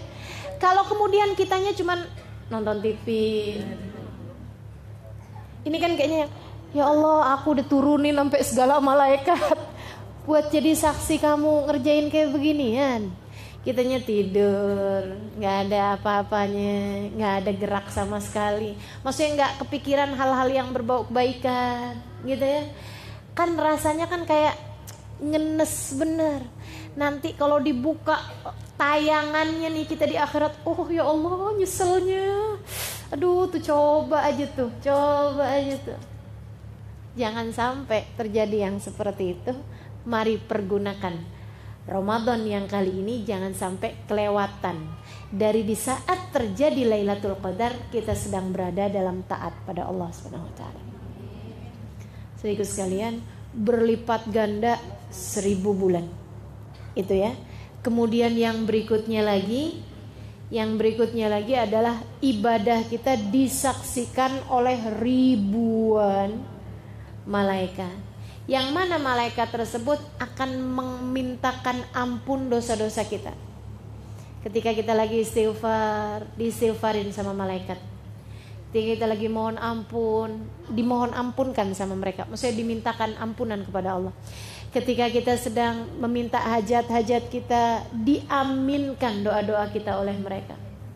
Kalau 0.60 0.84
kemudian 0.84 1.32
kitanya 1.32 1.72
cuman 1.72 2.04
nonton 2.52 2.84
TV. 2.84 3.06
Ini 5.64 5.76
kan 5.80 5.96
kayaknya 5.96 6.28
ya 6.76 6.84
Allah, 6.84 7.32
aku 7.32 7.56
udah 7.56 7.64
turunin 7.64 8.12
sampai 8.12 8.40
segala 8.44 8.76
malaikat 8.76 9.56
buat 10.28 10.52
jadi 10.52 10.76
saksi 10.76 11.16
kamu 11.16 11.64
ngerjain 11.64 12.12
kayak 12.12 12.28
beginian 12.36 13.08
kitanya 13.60 14.00
tidur 14.00 15.20
nggak 15.36 15.56
ada 15.68 16.00
apa-apanya 16.00 17.12
nggak 17.12 17.34
ada 17.44 17.50
gerak 17.52 17.86
sama 17.92 18.16
sekali. 18.18 18.72
Maksudnya 19.04 19.30
nggak 19.36 19.52
kepikiran 19.64 20.16
hal-hal 20.16 20.48
yang 20.48 20.68
berbau 20.72 21.04
kebaikan 21.04 22.00
gitu 22.24 22.40
ya. 22.44 22.64
Kan 23.36 23.56
rasanya 23.60 24.08
kan 24.08 24.24
kayak 24.24 24.56
ngenes 25.20 25.92
bener. 26.00 26.40
Nanti 26.96 27.36
kalau 27.36 27.60
dibuka 27.60 28.16
tayangannya 28.80 29.68
nih 29.68 29.84
kita 29.84 30.08
di 30.08 30.16
akhirat 30.16 30.64
oh 30.64 30.88
ya 30.88 31.04
Allah 31.04 31.52
nyeselnya. 31.52 32.56
Aduh 33.12 33.44
tuh 33.52 33.60
coba 33.60 34.24
aja 34.24 34.48
tuh 34.56 34.72
coba 34.80 35.44
aja 35.52 35.76
tuh. 35.84 36.00
Jangan 37.12 37.52
sampai 37.52 38.08
terjadi 38.16 38.70
yang 38.70 38.80
seperti 38.80 39.36
itu. 39.36 39.52
Mari 40.08 40.40
pergunakan 40.40 41.39
Ramadan 41.90 42.46
yang 42.46 42.70
kali 42.70 43.02
ini 43.02 43.26
jangan 43.26 43.50
sampai 43.50 44.06
kelewatan. 44.06 44.78
Dari 45.26 45.66
di 45.66 45.74
saat 45.74 46.30
terjadi 46.30 46.86
Lailatul 46.86 47.34
Qadar 47.42 47.90
kita 47.90 48.14
sedang 48.14 48.54
berada 48.54 48.86
dalam 48.86 49.26
taat 49.26 49.50
pada 49.66 49.90
Allah 49.90 50.06
Subhanahu 50.14 50.46
wa 50.46 50.54
taala. 50.54 50.82
Saudaraku 52.38 52.62
sekalian, 52.62 53.18
berlipat 53.50 54.30
ganda 54.30 54.78
seribu 55.10 55.74
bulan. 55.74 56.06
Itu 56.94 57.10
ya. 57.10 57.34
Kemudian 57.82 58.38
yang 58.38 58.70
berikutnya 58.70 59.26
lagi 59.26 59.82
yang 60.50 60.74
berikutnya 60.78 61.30
lagi 61.30 61.54
adalah 61.54 62.02
ibadah 62.18 62.82
kita 62.90 63.14
disaksikan 63.30 64.50
oleh 64.50 64.78
ribuan 64.98 66.42
malaikat 67.22 68.09
yang 68.48 68.72
mana 68.72 68.96
malaikat 68.96 69.52
tersebut 69.52 70.00
akan 70.16 70.50
memintakan 70.56 71.84
ampun 71.92 72.48
dosa-dosa 72.48 73.04
kita. 73.04 73.34
Ketika 74.40 74.72
kita 74.72 74.96
lagi 74.96 75.20
istighfar, 75.20 76.24
diistighfarin 76.40 77.12
sama 77.12 77.36
malaikat. 77.36 77.76
Ketika 78.70 78.86
kita 78.96 79.06
lagi 79.10 79.28
mohon 79.28 79.60
ampun, 79.60 80.46
dimohon 80.72 81.12
ampunkan 81.12 81.74
sama 81.76 81.92
mereka. 81.98 82.24
Maksudnya 82.24 82.56
dimintakan 82.56 83.18
ampunan 83.20 83.60
kepada 83.66 84.00
Allah. 84.00 84.14
Ketika 84.70 85.10
kita 85.10 85.34
sedang 85.34 85.90
meminta 85.98 86.38
hajat-hajat 86.38 87.28
kita, 87.28 87.84
diaminkan 87.90 89.26
doa-doa 89.26 89.66
kita 89.74 89.98
oleh 89.98 90.14
mereka. 90.14 90.54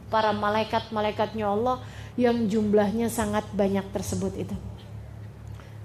Para 0.09 0.31
malaikat-malaikatnya 0.31 1.45
Allah 1.51 1.83
yang 2.15 2.47
jumlahnya 2.47 3.11
sangat 3.11 3.43
banyak 3.51 3.85
tersebut 3.91 4.33
itu. 4.39 4.57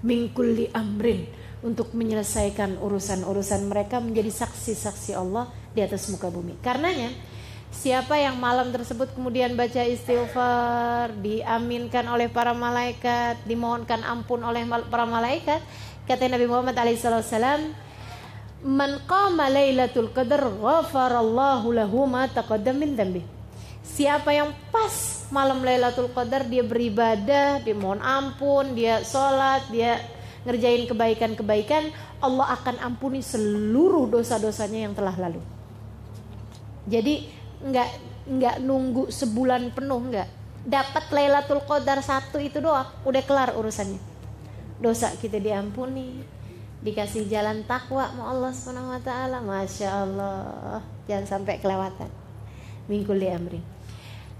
Mingkulli 0.00 0.70
amrin 0.72 1.39
untuk 1.60 1.92
menyelesaikan 1.92 2.80
urusan-urusan 2.80 3.68
mereka 3.68 4.00
menjadi 4.00 4.32
saksi-saksi 4.44 5.12
Allah 5.16 5.48
di 5.76 5.80
atas 5.84 6.08
muka 6.08 6.32
bumi. 6.32 6.56
Karenanya 6.60 7.12
Siapa 7.70 8.18
yang 8.18 8.34
malam 8.34 8.74
tersebut 8.74 9.14
kemudian 9.14 9.54
baca 9.54 9.86
istighfar, 9.86 11.14
diaminkan 11.22 12.02
oleh 12.10 12.26
para 12.26 12.50
malaikat, 12.50 13.38
dimohonkan 13.46 14.02
ampun 14.02 14.42
oleh 14.42 14.66
para 14.90 15.06
malaikat, 15.06 15.62
kata 16.02 16.26
Nabi 16.26 16.50
Muhammad 16.50 16.74
alaihissalam, 16.74 17.70
"Man 18.66 18.98
qama 19.06 19.46
lailatul 19.46 20.10
qadar 20.10 20.50
ghafarallahu 20.50 21.70
lahu 21.70 22.10
ma 22.10 22.26
taqaddam 22.26 22.74
min 22.74 22.98
dhanbi." 22.98 23.22
Siapa 23.86 24.34
yang 24.34 24.50
pas 24.74 25.26
malam 25.34 25.66
Lailatul 25.66 26.12
Qadar 26.14 26.46
dia 26.46 26.62
beribadah, 26.62 27.58
dia 27.58 27.74
mohon 27.74 27.98
ampun, 27.98 28.76
dia 28.76 29.02
sholat, 29.02 29.66
dia 29.72 29.98
ngerjain 30.44 30.88
kebaikan-kebaikan, 30.88 31.92
Allah 32.20 32.56
akan 32.60 32.80
ampuni 32.80 33.20
seluruh 33.20 34.08
dosa-dosanya 34.08 34.88
yang 34.88 34.94
telah 34.96 35.14
lalu. 35.16 35.40
Jadi 36.88 37.28
nggak 37.60 37.90
nggak 38.30 38.56
nunggu 38.64 39.12
sebulan 39.12 39.72
penuh 39.76 40.00
nggak. 40.10 40.28
Dapat 40.60 41.04
Lailatul 41.12 41.64
Qadar 41.64 42.04
satu 42.04 42.36
itu 42.36 42.60
doang 42.60 42.88
udah 43.04 43.22
kelar 43.24 43.56
urusannya. 43.56 44.00
Dosa 44.80 45.12
kita 45.16 45.40
diampuni 45.40 46.20
dikasih 46.80 47.28
jalan 47.28 47.64
takwa 47.68 48.08
sama 48.08 48.32
Allah 48.32 48.52
Subhanahu 48.52 48.96
wa 48.96 49.40
Masya 49.44 49.88
Allah. 49.88 50.80
Jangan 51.04 51.26
sampai 51.28 51.60
kelewatan. 51.60 52.08
Mingkul 52.88 53.20
di 53.20 53.28
amri 53.28 53.79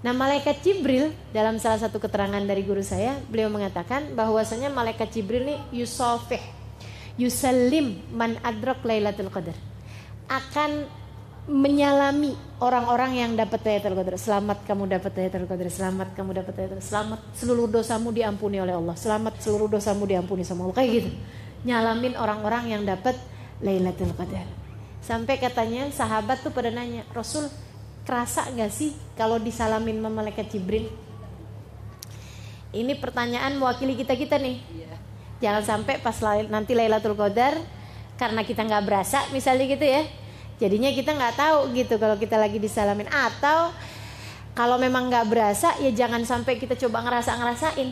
Nah 0.01 0.17
malaikat 0.17 0.65
Jibril 0.65 1.13
dalam 1.37 1.61
salah 1.61 1.77
satu 1.77 2.01
keterangan 2.01 2.41
dari 2.41 2.65
guru 2.65 2.81
saya 2.81 3.21
beliau 3.29 3.53
mengatakan 3.53 4.17
bahwasanya 4.17 4.73
malaikat 4.73 5.13
Jibril 5.13 5.45
ini 5.45 5.57
yusofih 5.77 6.41
yusalim 7.21 8.01
man 8.09 8.41
adrok 8.41 8.81
lailatul 8.81 9.29
qadar 9.29 9.53
akan 10.31 10.89
menyalami 11.51 12.39
orang-orang 12.63 13.19
yang 13.19 13.33
dapat 13.35 13.59
Lailatul 13.67 13.99
Qadar. 13.99 14.15
Selamat 14.15 14.59
kamu 14.63 14.87
dapat 14.87 15.13
Lailatul 15.19 15.49
Qadar. 15.51 15.67
Selamat 15.67 16.09
kamu 16.15 16.31
dapat 16.37 16.53
Lailatul 16.55 16.85
Selamat 16.85 17.21
seluruh 17.35 17.67
dosamu 17.67 18.09
diampuni 18.15 18.63
oleh 18.63 18.79
Allah. 18.79 18.95
Selamat 18.95 19.35
seluruh 19.43 19.67
dosamu 19.67 20.07
diampuni 20.07 20.47
sama 20.47 20.69
Allah. 20.69 20.77
Kayak 20.79 20.91
gitu. 21.01 21.11
Nyalamin 21.67 22.15
orang-orang 22.15 22.71
yang 22.71 22.83
dapat 22.87 23.19
Lailatul 23.59 24.15
Qadar. 24.15 24.47
Sampai 25.03 25.43
katanya 25.43 25.91
sahabat 25.91 26.45
tuh 26.45 26.55
pada 26.55 26.71
nanya, 26.71 27.03
"Rasul, 27.11 27.51
kerasa 28.11 28.51
nggak 28.51 28.73
sih 28.75 28.91
kalau 29.15 29.39
disalamin 29.39 30.03
sama 30.03 30.11
malaikat 30.11 30.51
Jibril?" 30.51 30.91
Ini 32.75 32.99
pertanyaan 32.99 33.55
mewakili 33.59 33.95
kita-kita 33.99 34.39
nih. 34.39 34.59
Iya. 34.59 34.95
Jangan 35.43 35.63
sampai 35.63 36.03
pas 36.03 36.19
nanti 36.51 36.75
Lailatul 36.75 37.15
Qadar 37.15 37.59
karena 38.21 38.45
kita 38.45 38.69
nggak 38.69 38.85
berasa 38.85 39.25
misalnya 39.33 39.65
gitu 39.65 39.81
ya 39.89 40.05
jadinya 40.61 40.93
kita 40.93 41.17
nggak 41.17 41.41
tahu 41.41 41.73
gitu 41.73 41.97
kalau 41.97 42.21
kita 42.21 42.37
lagi 42.37 42.61
disalamin 42.61 43.09
atau 43.09 43.73
kalau 44.53 44.77
memang 44.77 45.09
nggak 45.09 45.25
berasa 45.25 45.73
ya 45.81 45.89
jangan 45.89 46.21
sampai 46.29 46.61
kita 46.61 46.77
coba 46.77 47.01
ngerasa 47.09 47.41
ngerasain 47.41 47.89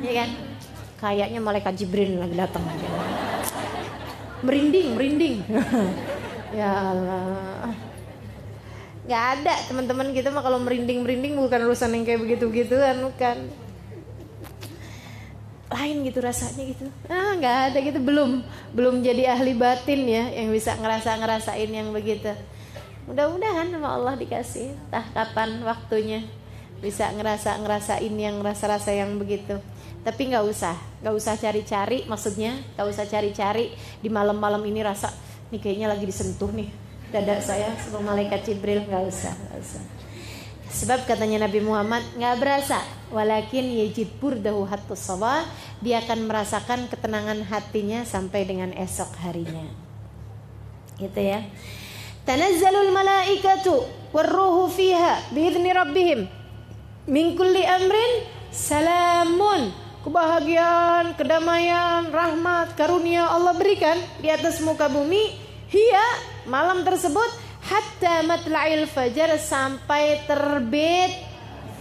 ya 0.00 0.12
kan 0.24 0.28
kayaknya 1.04 1.44
malaikat 1.44 1.76
Jibril 1.76 2.16
lagi 2.16 2.32
datang 2.32 2.64
merinding 4.40 4.96
merinding 4.96 5.36
ya 6.58 6.72
Allah 6.96 7.76
nggak 9.02 9.24
ada 9.38 9.54
teman-teman 9.66 10.14
kita 10.14 10.30
mah 10.30 10.46
kalau 10.46 10.62
merinding 10.62 11.02
merinding 11.02 11.34
bukan 11.34 11.66
urusan 11.66 11.90
yang 11.90 12.06
kayak 12.06 12.20
begitu 12.22 12.44
begitu 12.46 12.74
kan 12.78 12.96
bukan. 13.02 13.36
Lain 15.72 15.96
gitu 16.04 16.20
rasanya 16.20 16.62
gitu. 16.68 16.84
Ah 17.08 17.34
nggak 17.34 17.56
ada 17.72 17.78
gitu 17.82 17.98
belum. 17.98 18.46
Belum 18.76 19.02
jadi 19.02 19.34
ahli 19.34 19.56
batin 19.58 20.06
ya 20.06 20.30
yang 20.30 20.54
bisa 20.54 20.78
ngerasa 20.78 21.18
ngerasain 21.18 21.70
yang 21.72 21.90
begitu. 21.90 22.30
Mudah-mudahan 23.08 23.74
sama 23.74 23.88
Allah 23.98 24.14
dikasih 24.14 24.78
tah 24.92 25.02
kapan 25.10 25.58
waktunya 25.66 26.22
bisa 26.78 27.10
ngerasa 27.10 27.58
ngerasain 27.58 28.14
yang 28.14 28.38
rasa-rasa 28.38 28.94
yang 28.94 29.18
begitu. 29.18 29.58
Tapi 30.06 30.30
nggak 30.30 30.44
usah 30.46 30.78
nggak 31.02 31.14
usah 31.14 31.34
cari-cari 31.34 32.06
maksudnya 32.06 32.54
nggak 32.78 32.86
usah 32.86 33.04
cari-cari. 33.10 33.74
Di 33.98 34.06
malam-malam 34.06 34.62
ini 34.62 34.78
rasa 34.84 35.10
nih 35.50 35.58
kayaknya 35.58 35.90
lagi 35.90 36.06
disentuh 36.06 36.52
nih 36.54 36.81
dada 37.12 37.36
saya 37.38 37.76
sebelum 37.76 38.08
malaikat 38.08 38.40
Jibril 38.48 38.88
nggak 38.88 39.04
usah 39.04 39.32
nggak 39.36 39.60
usah 39.60 39.82
Sebab 40.72 41.04
katanya 41.04 41.44
Nabi 41.44 41.60
Muhammad 41.60 42.00
nggak 42.16 42.40
berasa, 42.40 42.80
walakin 43.12 43.76
yajid 43.76 44.08
burdahu 44.16 44.64
hatta 44.64 44.96
sabah, 44.96 45.44
dia 45.84 46.00
akan 46.00 46.24
merasakan 46.24 46.88
ketenangan 46.88 47.44
hatinya 47.44 48.08
sampai 48.08 48.48
dengan 48.48 48.72
esok 48.72 49.12
harinya. 49.20 49.68
Gitu 50.96 51.20
ya. 51.20 51.44
Tanazzalul 52.24 52.88
malaikatu 52.88 53.84
warruhu 54.16 54.72
fiha 54.72 55.28
biidzni 55.36 55.76
rabbihim 55.76 56.24
min 57.04 57.36
kulli 57.36 57.68
amrin 57.68 58.24
salamun 58.48 59.76
kebahagiaan, 60.08 61.14
kedamaian, 61.20 62.08
rahmat, 62.08 62.74
karunia 62.80 63.28
Allah 63.28 63.52
berikan 63.52 64.00
di 64.24 64.32
atas 64.32 64.64
muka 64.64 64.88
bumi. 64.88 65.36
Hia 65.68 66.31
malam 66.46 66.82
tersebut 66.82 67.30
hatta 67.62 68.26
matla'il 68.26 68.90
fajar 68.90 69.38
sampai 69.38 70.26
terbit 70.26 71.12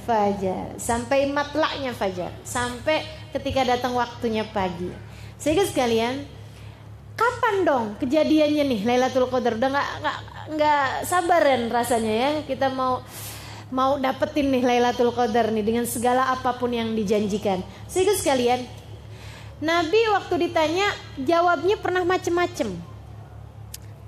fajar, 0.02 0.76
sampai 0.82 1.30
matlaknya 1.30 1.94
fajar, 1.94 2.34
sampai 2.42 3.06
ketika 3.32 3.64
datang 3.64 3.94
waktunya 3.96 4.44
pagi. 4.44 4.90
Sehingga 5.38 5.66
sekalian, 5.66 6.26
kapan 7.16 7.56
dong 7.64 7.86
kejadiannya 8.02 8.64
nih 8.66 8.82
Lailatul 8.86 9.30
Qadar? 9.30 9.58
Udah 9.58 9.70
nggak 9.72 9.90
nggak 10.02 10.18
nggak 10.58 10.86
sabaran 11.06 11.62
rasanya 11.70 12.14
ya 12.14 12.32
kita 12.44 12.68
mau 12.74 13.00
mau 13.72 13.96
dapetin 14.02 14.52
nih 14.52 14.64
Lailatul 14.66 15.16
Qadar 15.16 15.54
nih 15.54 15.64
dengan 15.64 15.86
segala 15.88 16.34
apa 16.34 16.58
pun 16.60 16.74
yang 16.74 16.92
dijanjikan. 16.92 17.64
Sehingga 17.88 18.18
sekalian, 18.18 18.68
Nabi 19.64 20.02
waktu 20.12 20.50
ditanya 20.50 20.92
jawabnya 21.22 21.78
pernah 21.80 22.04
macem-macem. 22.04 22.91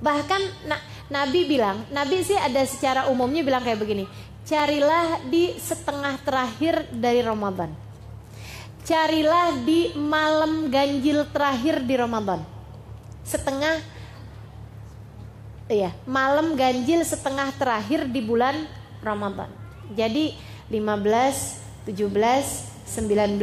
Bahkan 0.04 0.68
nah, 0.68 0.82
Nabi 1.08 1.48
bilang, 1.48 1.88
Nabi 1.96 2.28
sih 2.28 2.36
ada 2.36 2.60
secara 2.68 3.08
umumnya 3.08 3.40
bilang 3.40 3.64
kayak 3.64 3.80
begini, 3.80 4.04
carilah 4.44 5.24
di 5.32 5.56
setengah 5.56 6.20
terakhir 6.20 6.92
dari 6.92 7.24
Ramadan. 7.24 7.72
Carilah 8.84 9.64
di 9.64 9.96
malam 9.96 10.68
ganjil 10.68 11.24
terakhir 11.32 11.88
di 11.88 11.96
Ramadan. 11.96 12.44
Setengah 13.24 13.80
iya, 15.72 15.96
malam 16.04 16.60
ganjil 16.60 17.08
setengah 17.08 17.56
terakhir 17.56 18.04
di 18.12 18.20
bulan 18.20 18.68
Ramadan. 19.00 19.48
Jadi 19.96 20.36
15, 20.68 21.88
17, 21.88 22.92
19, 22.92 23.40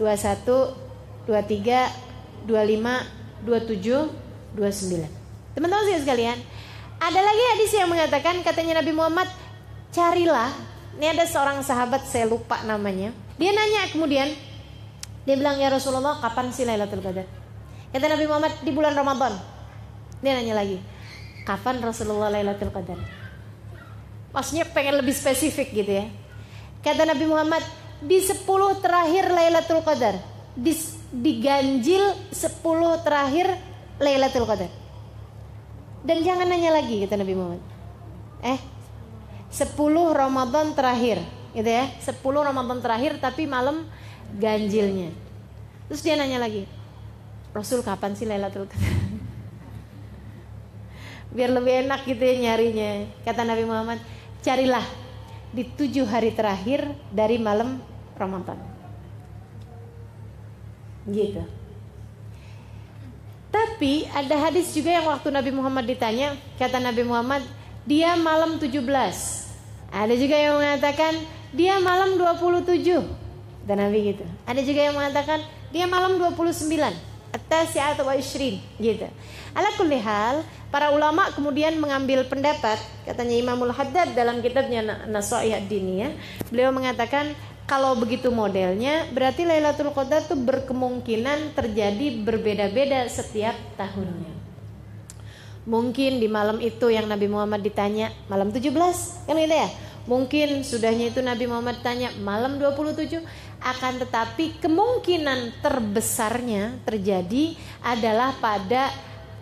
21, 0.00 0.72
23, 1.28 2.48
25, 2.48 3.44
27, 3.44 4.08
29. 4.56 5.23
Teman-teman 5.54 6.02
sekalian, 6.02 6.38
ada 6.98 7.20
lagi 7.22 7.42
hadis 7.54 7.70
yang 7.78 7.86
mengatakan 7.86 8.42
katanya 8.42 8.82
Nabi 8.82 8.90
Muhammad, 8.90 9.30
carilah. 9.94 10.50
Ini 10.98 11.14
ada 11.14 11.26
seorang 11.26 11.62
sahabat 11.62 12.06
saya 12.06 12.26
lupa 12.26 12.62
namanya. 12.66 13.14
Dia 13.38 13.50
nanya 13.50 13.90
kemudian, 13.90 14.30
dia 15.26 15.34
bilang 15.34 15.58
ya 15.58 15.70
Rasulullah 15.70 16.18
kapan 16.18 16.50
sih 16.50 16.66
Lailatul 16.66 17.02
Qadar? 17.02 17.26
Kata 17.94 18.06
Nabi 18.10 18.26
Muhammad 18.26 18.52
di 18.62 18.70
bulan 18.74 18.94
Ramadan. 18.94 19.34
Dia 20.22 20.38
nanya 20.38 20.54
lagi, 20.58 20.78
kapan 21.46 21.78
Rasulullah 21.82 22.30
Lailatul 22.30 22.74
Qadar? 22.74 22.98
Maksudnya 24.34 24.66
pengen 24.74 24.98
lebih 24.98 25.14
spesifik 25.14 25.70
gitu 25.70 26.02
ya. 26.02 26.06
Kata 26.82 27.06
Nabi 27.06 27.30
Muhammad 27.30 27.62
di 28.02 28.18
10 28.18 28.42
terakhir 28.82 29.30
Lailatul 29.30 29.86
Qadar. 29.86 30.18
Di, 30.54 30.74
diganjil 31.14 32.02
10 32.34 33.06
terakhir 33.06 33.46
Lailatul 34.02 34.46
Qadar. 34.46 34.83
Dan 36.04 36.20
jangan 36.20 36.44
nanya 36.44 36.68
lagi 36.68 37.00
kata 37.00 37.16
Nabi 37.16 37.32
Muhammad. 37.32 37.64
Eh, 38.44 38.60
10 39.48 39.72
Ramadan 40.12 40.76
terakhir, 40.76 41.24
gitu 41.56 41.64
ya. 41.64 41.88
10 41.96 42.44
Ramadan 42.44 42.84
terakhir 42.84 43.16
tapi 43.16 43.48
malam 43.48 43.88
ganjilnya. 44.36 45.16
Terus 45.88 46.04
dia 46.04 46.20
nanya 46.20 46.44
lagi, 46.44 46.68
Rasul 47.56 47.80
kapan 47.80 48.12
sih 48.12 48.28
Lailatul 48.28 48.68
Qadar? 48.68 48.84
Biar 51.34 51.50
lebih 51.56 51.88
enak 51.88 52.04
gitu 52.04 52.20
ya 52.20 52.52
nyarinya. 52.52 53.08
Kata 53.24 53.48
Nabi 53.48 53.64
Muhammad, 53.64 53.96
carilah 54.44 54.84
di 55.56 55.64
tujuh 55.64 56.04
hari 56.04 56.36
terakhir 56.36 56.84
dari 57.08 57.40
malam 57.40 57.80
Ramadan. 58.20 58.60
Gitu. 61.08 61.63
Tapi 63.54 64.10
ada 64.10 64.34
hadis 64.50 64.74
juga 64.74 64.90
yang 64.90 65.06
waktu 65.06 65.30
Nabi 65.30 65.54
Muhammad 65.54 65.86
ditanya, 65.86 66.34
kata 66.58 66.82
Nabi 66.82 67.06
Muhammad, 67.06 67.46
dia 67.86 68.18
malam 68.18 68.58
17. 68.58 68.82
Ada 69.94 70.14
juga 70.18 70.34
yang 70.34 70.58
mengatakan 70.58 71.14
dia 71.54 71.78
malam 71.78 72.18
27. 72.18 73.06
Dan 73.62 73.78
Nabi 73.78 74.10
gitu. 74.10 74.26
Ada 74.42 74.58
juga 74.58 74.80
yang 74.90 74.98
mengatakan 74.98 75.38
dia 75.70 75.86
malam 75.86 76.18
29 76.18 76.66
at-tasi'at 77.34 77.98
wa 78.02 78.14
ishrin 78.18 78.58
gitu. 78.78 79.06
Ala 79.54 79.70
kulli 79.78 80.02
para 80.74 80.90
ulama 80.90 81.30
kemudian 81.30 81.78
mengambil 81.78 82.26
pendapat 82.26 82.78
katanya 83.06 83.34
Imamul 83.38 83.70
Haddad 83.70 84.18
dalam 84.18 84.42
kitabnya 84.42 85.06
Nasaih 85.06 85.62
ad-Diniyah, 85.62 86.10
beliau 86.50 86.74
mengatakan 86.74 87.34
kalau 87.64 87.96
begitu 87.96 88.28
modelnya 88.28 89.08
berarti 89.16 89.48
Lailatul 89.48 89.88
Qadar 89.96 90.28
itu 90.28 90.36
berkemungkinan 90.36 91.56
terjadi 91.56 92.20
berbeda-beda 92.20 93.08
setiap 93.08 93.56
tahunnya. 93.80 94.32
Mungkin 95.64 96.20
di 96.20 96.28
malam 96.28 96.60
itu 96.60 96.92
yang 96.92 97.08
Nabi 97.08 97.24
Muhammad 97.24 97.64
ditanya 97.64 98.12
malam 98.28 98.52
17 98.52 98.68
kan 99.24 99.36
gitu 99.40 99.56
ya. 99.56 99.70
Mungkin 100.04 100.60
sudahnya 100.60 101.08
itu 101.08 101.24
Nabi 101.24 101.48
Muhammad 101.48 101.80
tanya 101.80 102.12
malam 102.20 102.60
27 102.60 103.24
akan 103.64 103.92
tetapi 104.04 104.60
kemungkinan 104.60 105.64
terbesarnya 105.64 106.84
terjadi 106.84 107.56
adalah 107.80 108.36
pada 108.36 108.92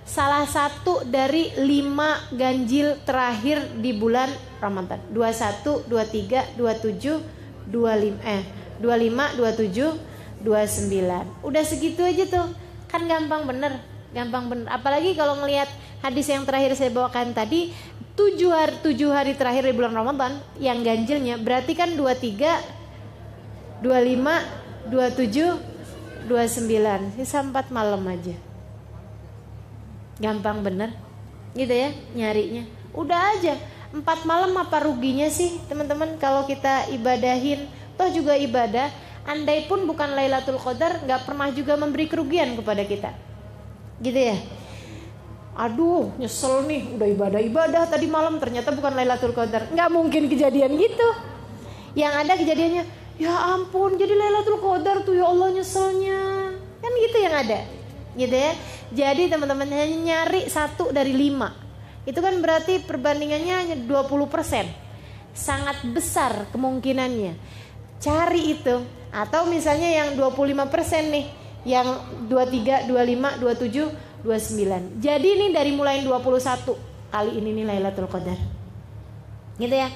salah 0.06 0.46
satu 0.46 1.02
dari 1.02 1.50
lima 1.58 2.22
ganjil 2.30 3.02
terakhir 3.02 3.82
di 3.82 3.90
bulan 3.90 4.30
Ramadan 4.62 5.02
21, 5.10 5.90
23, 5.90 6.54
27, 6.54 7.41
25 7.72 8.20
eh 8.22 8.42
25, 8.84 9.40
27, 9.40 10.44
29 10.44 11.48
udah 11.48 11.62
segitu 11.64 12.04
aja 12.04 12.24
tuh. 12.28 12.46
Kan 12.92 13.08
gampang 13.08 13.48
bener 13.48 13.92
gampang 14.12 14.46
bener. 14.48 14.68
Apalagi 14.68 15.16
kalau 15.16 15.40
ngelihat 15.40 15.66
hadis 16.04 16.28
yang 16.28 16.44
terakhir 16.44 16.76
saya 16.76 16.92
bawakan 16.92 17.32
tadi 17.32 17.72
tujuh 18.12 18.52
hari, 18.52 18.76
tujuh 18.84 19.08
hari 19.08 19.32
terakhir 19.34 19.64
di 19.64 19.72
bulan 19.72 19.96
Ramadan 19.96 20.36
yang 20.60 20.84
ganjilnya 20.84 21.40
berarti 21.40 21.72
kan 21.72 21.96
23 21.96 23.80
25 23.80 24.92
27 24.92 26.28
29 26.28 27.18
sisa 27.18 27.42
4 27.42 27.72
malam 27.72 28.04
aja. 28.06 28.36
Gampang 30.20 30.62
bener. 30.62 30.92
Gitu 31.56 31.72
ya 31.72 31.90
nyarinya. 32.14 32.62
Udah 32.92 33.32
aja 33.36 33.56
empat 33.92 34.24
malam 34.24 34.56
apa 34.56 34.88
ruginya 34.88 35.28
sih 35.28 35.60
teman-teman 35.68 36.16
kalau 36.16 36.48
kita 36.48 36.88
ibadahin? 36.96 37.68
Toh 38.00 38.08
juga 38.08 38.32
ibadah 38.40 38.88
andai 39.28 39.68
pun 39.68 39.84
bukan 39.84 40.16
Lailatul 40.16 40.58
Qadar 40.58 41.04
nggak 41.04 41.28
pernah 41.28 41.52
juga 41.52 41.76
memberi 41.76 42.08
kerugian 42.08 42.56
kepada 42.56 42.82
kita. 42.88 43.12
Gitu 44.00 44.16
ya? 44.16 44.36
Aduh 45.52 46.08
nyesel 46.16 46.64
nih 46.64 46.96
udah 46.96 47.08
ibadah-ibadah 47.12 47.82
tadi 47.92 48.08
malam 48.08 48.40
ternyata 48.40 48.72
bukan 48.72 48.96
Lailatul 48.96 49.36
Qadar. 49.36 49.68
Nggak 49.68 49.88
mungkin 49.92 50.26
kejadian 50.32 50.72
gitu. 50.80 51.08
Yang 51.92 52.14
ada 52.24 52.32
kejadiannya 52.40 52.84
ya 53.20 53.34
ampun 53.54 54.00
jadi 54.00 54.16
Lailatul 54.16 54.58
Qadar 54.58 55.04
tuh 55.04 55.14
ya 55.14 55.28
Allah 55.28 55.52
nyeselnya. 55.52 56.20
Kan 56.80 56.92
gitu 56.96 57.16
yang 57.20 57.34
ada. 57.36 57.60
Gitu 58.16 58.32
ya? 58.34 58.52
Jadi 58.92 59.28
teman-teman 59.28 59.68
hanya 59.68 59.96
nyari 60.00 60.48
satu 60.48 60.88
dari 60.90 61.12
lima 61.12 61.61
itu 62.08 62.18
kan 62.18 62.34
berarti 62.42 62.82
perbandingannya 62.82 63.54
hanya 63.54 63.76
20% 63.78 64.66
sangat 65.32 65.80
besar 65.94 66.50
kemungkinannya 66.50 67.34
cari 68.02 68.58
itu 68.58 68.82
atau 69.14 69.46
misalnya 69.46 69.88
yang 69.88 70.08
25% 70.18 71.14
nih 71.14 71.26
yang 71.62 71.86
23, 72.26 72.90
25, 72.90 73.38
27 73.38 74.12
29. 74.22 75.02
Jadi 75.02 75.28
ini 75.28 75.46
dari 75.50 75.74
mulai 75.74 76.00
21 76.06 77.10
kali 77.10 77.32
ini 77.42 77.50
nih 77.58 77.64
Lailatul 77.66 78.06
Qadar. 78.06 78.38
Gitu 79.58 79.74
ya. 79.74 79.90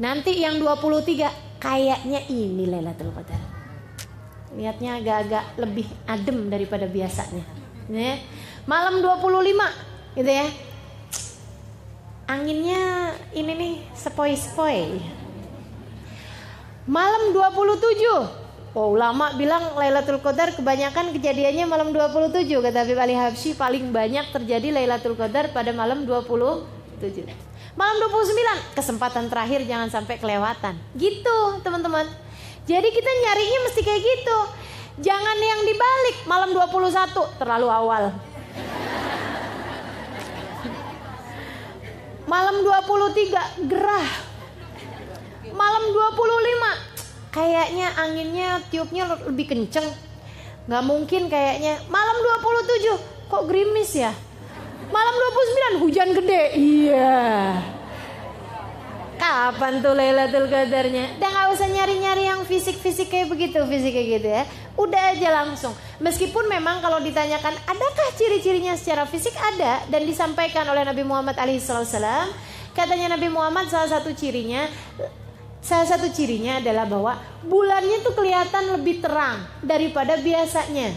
Nanti 0.00 0.40
yang 0.40 0.58
23 0.58 1.60
kayaknya 1.60 2.20
ini 2.32 2.64
Lailatul 2.66 3.12
Qadar. 3.12 3.40
Lihatnya 4.56 4.98
agak-agak 4.98 5.44
lebih 5.60 5.86
adem 6.08 6.48
daripada 6.48 6.88
biasanya. 6.88 7.44
Ya. 7.92 8.16
Malam 8.64 9.04
25 9.04 10.16
gitu 10.16 10.32
ya. 10.32 10.48
Anginnya 12.24 13.12
ini 13.36 13.52
nih 13.52 13.74
sepoi-sepoi. 13.92 14.96
Malam 16.88 17.36
27 17.36 18.44
Oh, 18.74 18.90
ulama 18.90 19.30
bilang 19.38 19.78
Lailatul 19.78 20.18
Qadar 20.18 20.50
kebanyakan 20.50 21.14
kejadiannya 21.14 21.62
malam 21.62 21.94
27 21.94 22.42
kata 22.58 22.82
Habib 22.82 22.98
Ali 22.98 23.14
Habsyi 23.14 23.54
paling 23.54 23.94
banyak 23.94 24.34
terjadi 24.34 24.74
Lailatul 24.74 25.14
Qadar 25.14 25.54
pada 25.54 25.70
malam 25.70 26.02
27. 26.02 26.66
Malam 27.78 27.96
29 28.02 28.74
kesempatan 28.74 29.30
terakhir 29.30 29.62
jangan 29.70 29.94
sampai 29.94 30.18
kelewatan. 30.18 30.74
Gitu, 30.98 31.38
teman-teman. 31.62 32.02
Jadi 32.66 32.88
kita 32.90 33.10
nyarinya 33.14 33.58
mesti 33.62 33.80
kayak 33.86 34.02
gitu. 34.02 34.38
Jangan 35.06 35.38
yang 35.38 35.60
dibalik 35.70 36.16
malam 36.26 36.50
21 36.50 37.38
terlalu 37.38 37.70
awal. 37.70 38.10
Malam 42.24 42.64
23 42.64 43.68
gerah. 43.68 44.08
Malam 45.54 45.84
25 45.92 47.30
kayaknya 47.30 47.86
anginnya 48.00 48.48
tiupnya 48.72 49.04
lebih 49.28 49.46
kenceng. 49.52 49.86
Nggak 50.66 50.84
mungkin 50.88 51.22
kayaknya. 51.28 51.78
Malam 51.92 52.16
27 52.42 53.30
kok 53.30 53.44
gerimis 53.46 53.90
ya? 53.92 54.12
Malam 54.88 55.14
29 55.78 55.84
hujan 55.84 56.08
gede. 56.16 56.42
Iya 56.56 57.24
kapan 59.16 59.80
tuh 59.80 59.94
Lailatul 59.96 60.46
Qadarnya 60.46 61.18
dan 61.18 61.28
nggak 61.30 61.48
usah 61.54 61.68
nyari-nyari 61.70 62.28
yang 62.28 62.42
fisik-fisik 62.44 63.08
kayak 63.08 63.30
begitu 63.30 63.62
fisik 63.66 63.94
kayak 63.94 64.08
gitu 64.20 64.28
ya 64.28 64.42
udah 64.74 65.02
aja 65.14 65.28
langsung 65.30 65.72
meskipun 66.02 66.50
memang 66.50 66.82
kalau 66.82 66.98
ditanyakan 67.00 67.54
adakah 67.66 68.08
ciri-cirinya 68.18 68.74
secara 68.74 69.06
fisik 69.06 69.32
ada 69.36 69.86
dan 69.88 70.02
disampaikan 70.04 70.66
oleh 70.66 70.82
Nabi 70.82 71.02
Muhammad 71.06 71.38
alaihissalam 71.38 72.30
katanya 72.74 73.14
Nabi 73.14 73.28
Muhammad 73.30 73.70
salah 73.70 73.98
satu 73.98 74.10
cirinya 74.12 74.66
Salah 75.64 75.88
satu 75.88 76.12
cirinya 76.12 76.60
adalah 76.60 76.84
bahwa 76.84 77.16
bulannya 77.40 78.04
tuh 78.04 78.12
kelihatan 78.12 78.76
lebih 78.76 79.00
terang 79.00 79.48
daripada 79.64 80.20
biasanya. 80.20 80.92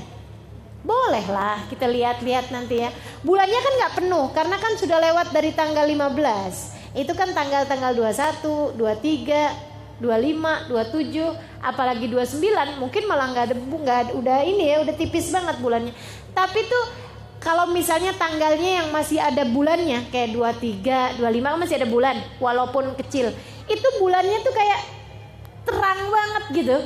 Bolehlah 0.84 1.64
kita 1.72 1.88
lihat-lihat 1.88 2.52
nanti 2.52 2.84
ya. 2.84 2.91
Bulannya 3.23 3.64
kan 3.64 3.73
nggak 3.80 3.94
penuh 4.03 4.27
karena 4.35 4.60
kan 4.60 4.76
sudah 4.76 4.99
lewat 4.99 5.31
dari 5.31 5.56
tanggal 5.56 5.88
15. 5.88 6.77
Itu 6.95 7.11
kan 7.18 7.35
tanggal-tanggal 7.35 7.95
21, 7.95 8.77
23, 8.77 9.99
25, 9.99 10.69
27, 10.69 11.65
apalagi 11.65 12.05
29 12.05 12.77
mungkin 12.77 13.03
malah 13.09 13.34
nggak 13.34 13.45
ada 13.49 13.55
nggak 13.57 13.99
udah 14.14 14.39
ini 14.45 14.64
ya 14.69 14.77
udah 14.85 14.93
tipis 14.93 15.34
banget 15.34 15.57
bulannya. 15.57 15.93
Tapi 16.38 16.59
tuh 16.69 16.85
kalau 17.41 17.69
misalnya 17.69 18.14
tanggalnya 18.18 18.81
yang 18.84 18.88
masih 18.93 19.22
ada 19.22 19.45
bulannya 19.45 20.09
kayak 20.09 20.34
23, 21.18 21.22
25 21.22 21.53
kan 21.53 21.59
masih 21.59 21.76
ada 21.81 21.88
bulan 21.89 22.15
walaupun 22.41 22.93
kecil 22.97 23.34
itu 23.68 23.88
bulannya 23.99 24.39
tuh 24.41 24.53
kayak 24.55 24.80
terang 25.68 26.01
banget 26.07 26.43
gitu. 26.55 26.77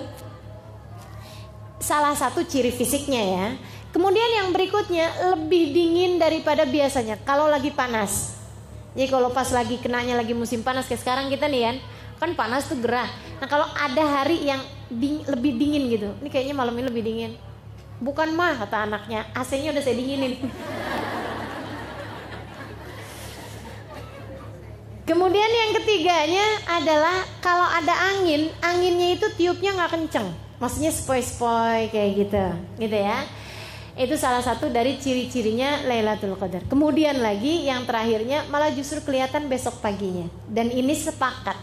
Salah 1.81 2.13
satu 2.17 2.45
ciri 2.45 2.71
fisiknya 2.73 3.21
ya. 3.21 3.45
Kemudian 3.91 4.29
yang 4.39 4.47
berikutnya 4.55 5.35
lebih 5.35 5.75
dingin 5.75 6.15
daripada 6.15 6.63
biasanya 6.63 7.19
kalau 7.27 7.51
lagi 7.51 7.75
panas. 7.75 8.40
Jadi 8.91 9.07
kalau 9.07 9.31
pas 9.31 9.47
lagi 9.55 9.79
kenanya 9.79 10.19
lagi 10.19 10.35
musim 10.35 10.59
panas 10.67 10.83
kayak 10.83 10.99
sekarang 10.99 11.31
kita 11.31 11.47
nih 11.47 11.63
kan, 11.63 11.75
kan 12.19 12.29
panas 12.35 12.67
tuh 12.67 12.75
gerah. 12.75 13.07
Nah 13.39 13.47
kalau 13.47 13.63
ada 13.71 14.03
hari 14.03 14.43
yang 14.43 14.59
ding, 14.91 15.23
lebih 15.31 15.55
dingin 15.55 15.83
gitu, 15.87 16.09
ini 16.19 16.27
kayaknya 16.27 16.55
malam 16.55 16.75
ini 16.75 16.85
lebih 16.91 17.03
dingin. 17.03 17.31
Bukan 18.03 18.35
mah 18.35 18.59
kata 18.59 18.89
anaknya, 18.89 19.29
AC-nya 19.31 19.71
udah 19.71 19.83
saya 19.83 19.95
dinginin. 19.95 20.35
Kemudian 25.07 25.51
yang 25.51 25.71
ketiganya 25.75 26.45
adalah 26.67 27.23
kalau 27.39 27.67
ada 27.67 27.95
angin, 28.15 28.51
anginnya 28.63 29.15
itu 29.15 29.27
tiupnya 29.35 29.75
nggak 29.75 29.91
kenceng, 29.91 30.27
maksudnya 30.59 30.91
spoi-spoi 30.91 31.91
kayak 31.91 32.09
gitu, 32.27 32.45
gitu 32.79 32.97
ya. 33.01 33.23
Itu 33.95 34.15
salah 34.15 34.39
satu 34.39 34.71
dari 34.71 34.95
ciri-cirinya 34.97 35.83
Lailatul 35.83 36.39
Qadar. 36.39 36.63
Kemudian 36.67 37.19
lagi 37.19 37.67
yang 37.67 37.83
terakhirnya 37.83 38.47
malah 38.47 38.71
justru 38.71 39.03
kelihatan 39.03 39.51
besok 39.51 39.83
paginya. 39.83 40.31
Dan 40.47 40.71
ini 40.71 40.95
sepakat. 40.95 41.57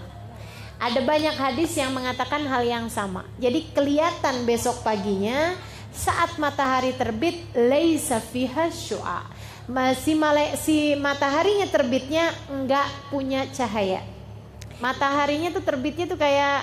Ada 0.78 1.02
banyak 1.02 1.34
hadis 1.34 1.74
yang 1.74 1.90
mengatakan 1.90 2.46
hal 2.46 2.62
yang 2.62 2.86
sama. 2.86 3.26
Jadi 3.42 3.72
kelihatan 3.74 4.46
besok 4.46 4.86
paginya 4.86 5.56
saat 5.90 6.38
matahari 6.38 6.94
terbit 6.94 7.42
laisa 7.56 8.22
fiha 8.22 8.70
syu'a 8.70 9.26
masih 9.68 10.16
male, 10.16 10.56
si 10.56 10.96
mataharinya 10.96 11.68
terbitnya 11.68 12.32
enggak 12.48 12.88
punya 13.12 13.44
cahaya. 13.52 14.00
mataharinya 14.78 15.50
tuh 15.50 15.60
terbitnya 15.60 16.06
tuh 16.06 16.14
kayak 16.14 16.62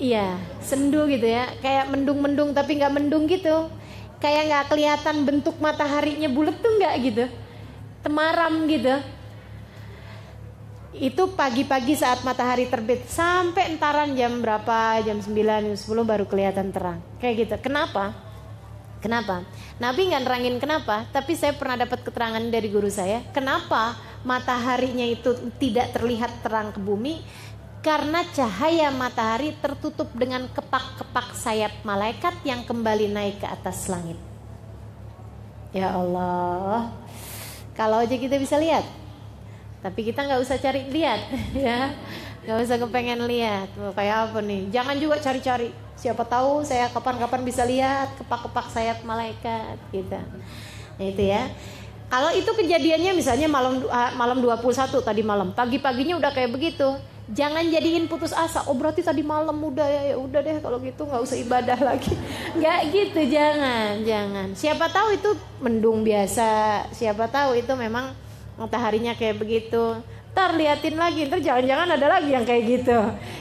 iya 0.00 0.40
sendu 0.64 1.04
gitu 1.06 1.28
ya. 1.28 1.52
Kayak 1.60 1.92
mendung-mendung 1.92 2.56
tapi 2.56 2.80
nggak 2.80 2.92
mendung 2.96 3.28
gitu. 3.28 3.68
Kayak 4.18 4.42
nggak 4.48 4.64
kelihatan 4.72 5.16
bentuk 5.28 5.56
mataharinya 5.60 6.28
bulat 6.32 6.56
tuh 6.58 6.72
nggak 6.80 6.94
gitu. 7.04 7.24
Temaram 8.00 8.64
gitu. 8.66 8.96
Itu 10.90 11.36
pagi-pagi 11.38 11.94
saat 11.94 12.26
matahari 12.26 12.66
terbit. 12.66 13.06
Sampai 13.06 13.70
entaran 13.70 14.16
jam 14.16 14.42
berapa? 14.42 15.04
Jam 15.04 15.22
9 15.22 15.30
jam 15.36 15.76
10 15.76 15.86
baru 16.02 16.24
kelihatan 16.26 16.72
terang. 16.74 16.98
Kayak 17.22 17.46
gitu. 17.46 17.70
Kenapa? 17.70 18.16
Kenapa? 19.00 19.48
Nabi 19.80 20.12
nggak 20.12 20.22
nerangin 20.28 20.60
kenapa 20.60 21.08
tapi 21.08 21.32
saya 21.32 21.56
pernah 21.56 21.80
dapat 21.80 22.04
keterangan 22.04 22.44
dari 22.52 22.68
guru 22.68 22.92
saya. 22.92 23.24
Kenapa 23.32 23.96
mataharinya 24.28 25.08
itu 25.08 25.32
tidak 25.56 25.96
terlihat 25.96 26.44
terang 26.44 26.68
ke 26.68 26.80
bumi 26.84 27.24
karena 27.80 28.20
cahaya 28.36 28.92
matahari 28.92 29.56
tertutup 29.56 30.12
dengan 30.12 30.44
kepak-kepak 30.52 31.32
sayap 31.32 31.80
malaikat 31.80 32.36
yang 32.44 32.60
kembali 32.68 33.08
naik 33.08 33.40
ke 33.40 33.48
atas 33.48 33.88
langit. 33.88 34.20
Ya 35.72 35.96
Allah, 35.96 36.92
kalau 37.72 38.04
aja 38.04 38.12
kita 38.12 38.36
bisa 38.36 38.60
lihat, 38.60 38.84
tapi 39.80 40.04
kita 40.04 40.28
nggak 40.28 40.40
usah 40.44 40.60
cari 40.60 40.92
lihat, 40.92 41.20
ya, 41.56 41.96
nggak 42.44 42.58
usah 42.68 42.76
kepengen 42.76 43.24
lihat, 43.24 43.72
kayak 43.96 44.16
apa 44.28 44.38
nih? 44.44 44.68
Jangan 44.68 44.96
juga 45.00 45.16
cari-cari. 45.16 45.72
Siapa 45.96 46.24
tahu 46.24 46.64
saya 46.64 46.88
kapan-kapan 46.92 47.44
bisa 47.44 47.64
lihat 47.64 48.12
kepak-kepak 48.20 48.66
sayap 48.72 48.98
malaikat, 49.08 49.76
gitu. 49.92 50.20
Nah, 51.00 51.06
itu 51.08 51.22
ya. 51.32 51.48
Kalau 52.10 52.34
itu 52.34 52.50
kejadiannya 52.50 53.14
misalnya 53.14 53.46
malam 53.46 53.86
ah, 53.86 54.10
malam 54.18 54.42
21 54.42 54.98
tadi 54.98 55.22
malam, 55.22 55.54
pagi-paginya 55.54 56.18
udah 56.18 56.34
kayak 56.34 56.50
begitu. 56.50 56.98
Jangan 57.30 57.62
jadiin 57.62 58.10
putus 58.10 58.34
asa. 58.34 58.66
Oh 58.66 58.74
berarti 58.74 59.06
tadi 59.06 59.22
malam 59.22 59.54
udah 59.54 59.86
ya, 59.86 60.02
ya 60.10 60.16
udah 60.18 60.42
deh 60.42 60.58
kalau 60.58 60.82
gitu 60.82 61.06
nggak 61.06 61.22
usah 61.22 61.38
ibadah 61.38 61.78
lagi. 61.94 62.10
Nggak 62.58 62.80
gitu, 62.90 63.20
jangan, 63.30 64.02
jangan. 64.02 64.48
Siapa 64.58 64.90
tahu 64.90 65.14
itu 65.14 65.30
mendung 65.62 66.02
biasa. 66.02 66.82
Siapa 66.90 67.30
tahu 67.30 67.54
itu 67.54 67.70
memang 67.78 68.10
mataharinya 68.58 69.14
kayak 69.14 69.38
begitu 69.38 70.02
ntar 70.30 70.54
liatin 70.54 70.96
lagi 70.96 71.26
ntar 71.26 71.42
jangan-jangan 71.42 71.88
ada 71.98 72.06
lagi 72.06 72.30
yang 72.32 72.46
kayak 72.46 72.62
gitu. 72.66 72.98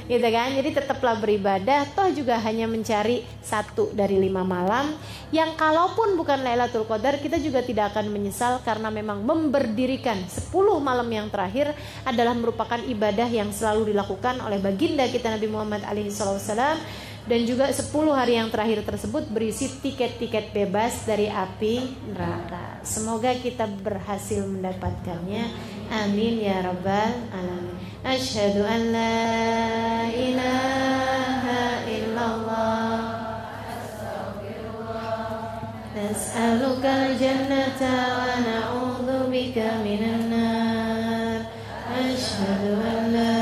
Gitu 0.10 0.28
kan? 0.30 0.50
Jadi 0.52 0.70
tetaplah 0.74 1.16
beribadah. 1.22 1.86
Toh 1.94 2.10
juga 2.12 2.42
hanya 2.42 2.66
mencari 2.66 3.24
satu 3.40 3.94
dari 3.94 4.18
lima 4.18 4.42
malam. 4.42 4.98
Yang 5.30 5.54
kalaupun 5.62 6.18
bukan 6.18 6.42
Lailatul 6.42 6.90
Qadar 6.90 7.22
kita 7.22 7.38
juga 7.38 7.62
tidak 7.62 7.94
akan 7.94 8.10
menyesal 8.10 8.66
karena 8.66 8.90
memang 8.90 9.22
memberdirikan 9.22 10.18
10 10.26 10.50
malam 10.82 11.06
yang 11.06 11.30
terakhir 11.30 11.78
adalah 12.02 12.34
merupakan 12.34 12.82
ibadah 12.82 13.30
yang 13.30 13.54
selalu 13.54 13.94
dilakukan 13.94 14.42
oleh 14.42 14.58
baginda 14.58 15.06
kita 15.06 15.30
Nabi 15.30 15.46
Muhammad 15.46 15.86
alaihi 15.86 16.10
wasallam 16.10 16.82
dan 17.30 17.46
juga 17.46 17.70
10 17.70 17.94
hari 18.10 18.42
yang 18.42 18.50
terakhir 18.50 18.82
tersebut 18.82 19.30
berisi 19.30 19.70
tiket-tiket 19.70 20.50
bebas 20.50 21.06
dari 21.06 21.30
api 21.30 21.86
neraka. 22.10 22.82
Semoga 22.82 23.38
kita 23.38 23.70
berhasil 23.70 24.42
mendapatkannya. 24.50 25.46
Amin 25.94 26.42
ya 26.42 26.66
rabbal 26.66 27.30
alamin. 27.30 27.78
Asyhadu 28.02 28.66
an 28.66 28.82
la 28.90 29.14
ilaha 30.10 31.62
illallah. 31.86 32.98
Nas'aluka 35.94 37.14
al-jannata 37.14 37.94
wa 37.94 38.34
na'udzu 38.42 39.30
bika 39.30 39.86
minan 39.86 40.34
nar. 40.34 41.46
Asyhadu 41.94 42.74
an 42.82 43.02
la 43.14 43.39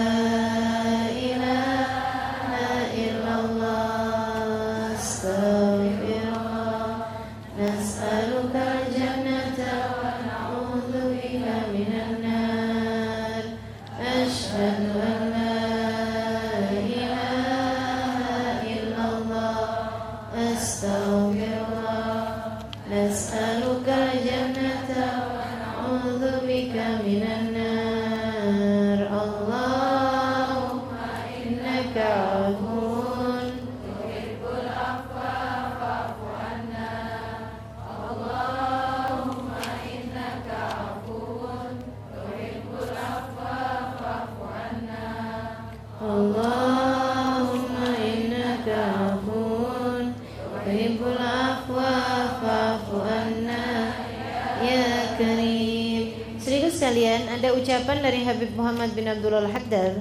Muhammad 58.87 59.03
bin 59.03 59.11
Abdullah 59.11 59.43
Al-Haddad 59.43 59.93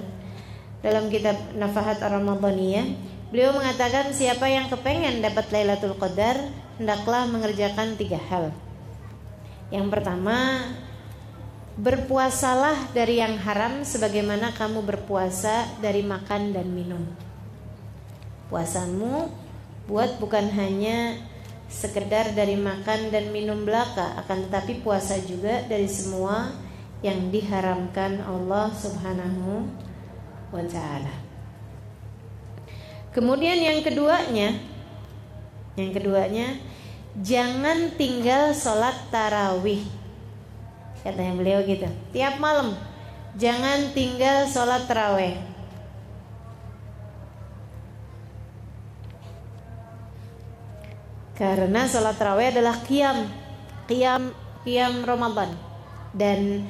dalam 0.79 1.11
kitab 1.11 1.35
Nafahat 1.59 1.99
Ar-Ramadaniyah. 2.07 2.87
Beliau 3.35 3.51
mengatakan 3.51 4.15
siapa 4.15 4.47
yang 4.47 4.71
kepengen 4.71 5.27
dapat 5.27 5.51
Lailatul 5.51 5.99
Qadar 5.99 6.39
hendaklah 6.79 7.27
mengerjakan 7.27 7.99
tiga 7.99 8.15
hal. 8.31 8.55
Yang 9.75 9.91
pertama, 9.91 10.71
berpuasalah 11.83 12.95
dari 12.95 13.19
yang 13.19 13.35
haram 13.43 13.83
sebagaimana 13.83 14.55
kamu 14.55 14.87
berpuasa 14.87 15.67
dari 15.83 16.07
makan 16.07 16.55
dan 16.55 16.71
minum. 16.71 17.03
Puasamu 18.55 19.35
buat 19.91 20.23
bukan 20.23 20.47
hanya 20.55 21.19
sekedar 21.67 22.39
dari 22.39 22.55
makan 22.55 23.11
dan 23.11 23.35
minum 23.35 23.67
belaka, 23.67 24.15
akan 24.23 24.47
tetapi 24.47 24.79
puasa 24.87 25.19
juga 25.27 25.67
dari 25.67 25.91
semua 25.91 26.66
yang 27.05 27.29
diharamkan 27.29 28.25
Allah 28.25 28.73
Subhanahu 28.73 29.69
wa 30.53 30.65
taala. 30.65 31.13
Kemudian 33.13 33.57
yang 33.57 33.81
keduanya 33.81 34.57
yang 35.77 35.93
keduanya 35.93 36.57
jangan 37.21 37.93
tinggal 37.97 38.53
sholat 38.53 38.97
tarawih 39.13 39.85
katanya 41.01 41.33
beliau 41.39 41.61
gitu. 41.65 41.89
Tiap 42.13 42.41
malam 42.43 42.77
jangan 43.37 43.93
tinggal 43.93 44.49
sholat 44.49 44.89
tarawih. 44.89 45.37
Karena 51.37 51.85
sholat 51.85 52.17
tarawih 52.17 52.49
adalah 52.49 52.81
qiyam 52.89 53.29
qiyam 53.85 54.33
qiyam 54.65 55.05
Ramadan. 55.05 55.53
Dan 56.17 56.65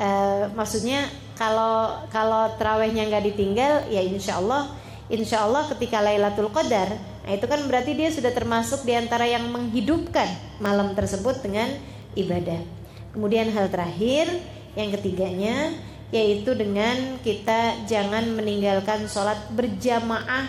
Uh, 0.00 0.48
maksudnya 0.56 1.04
kalau 1.36 1.92
kalau 2.08 2.56
terawihnya 2.56 3.04
nggak 3.12 3.20
ditinggal 3.32 3.84
ya 3.92 4.00
insya 4.00 4.40
Allah 4.40 4.72
insya 5.12 5.44
Allah 5.44 5.68
ketika 5.76 6.00
Lailatul 6.00 6.48
Qadar 6.48 6.96
nah 7.20 7.36
itu 7.36 7.44
kan 7.44 7.60
berarti 7.68 7.92
dia 7.92 8.08
sudah 8.08 8.32
termasuk 8.32 8.88
di 8.88 8.96
antara 8.96 9.28
yang 9.28 9.44
menghidupkan 9.52 10.56
malam 10.56 10.96
tersebut 10.96 11.44
dengan 11.44 11.68
ibadah. 12.16 12.64
Kemudian 13.12 13.52
hal 13.52 13.68
terakhir 13.68 14.40
yang 14.72 14.88
ketiganya 14.88 15.76
yaitu 16.10 16.56
dengan 16.56 17.20
kita 17.22 17.84
jangan 17.84 18.24
meninggalkan 18.34 19.04
sholat 19.04 19.36
berjamaah 19.52 20.48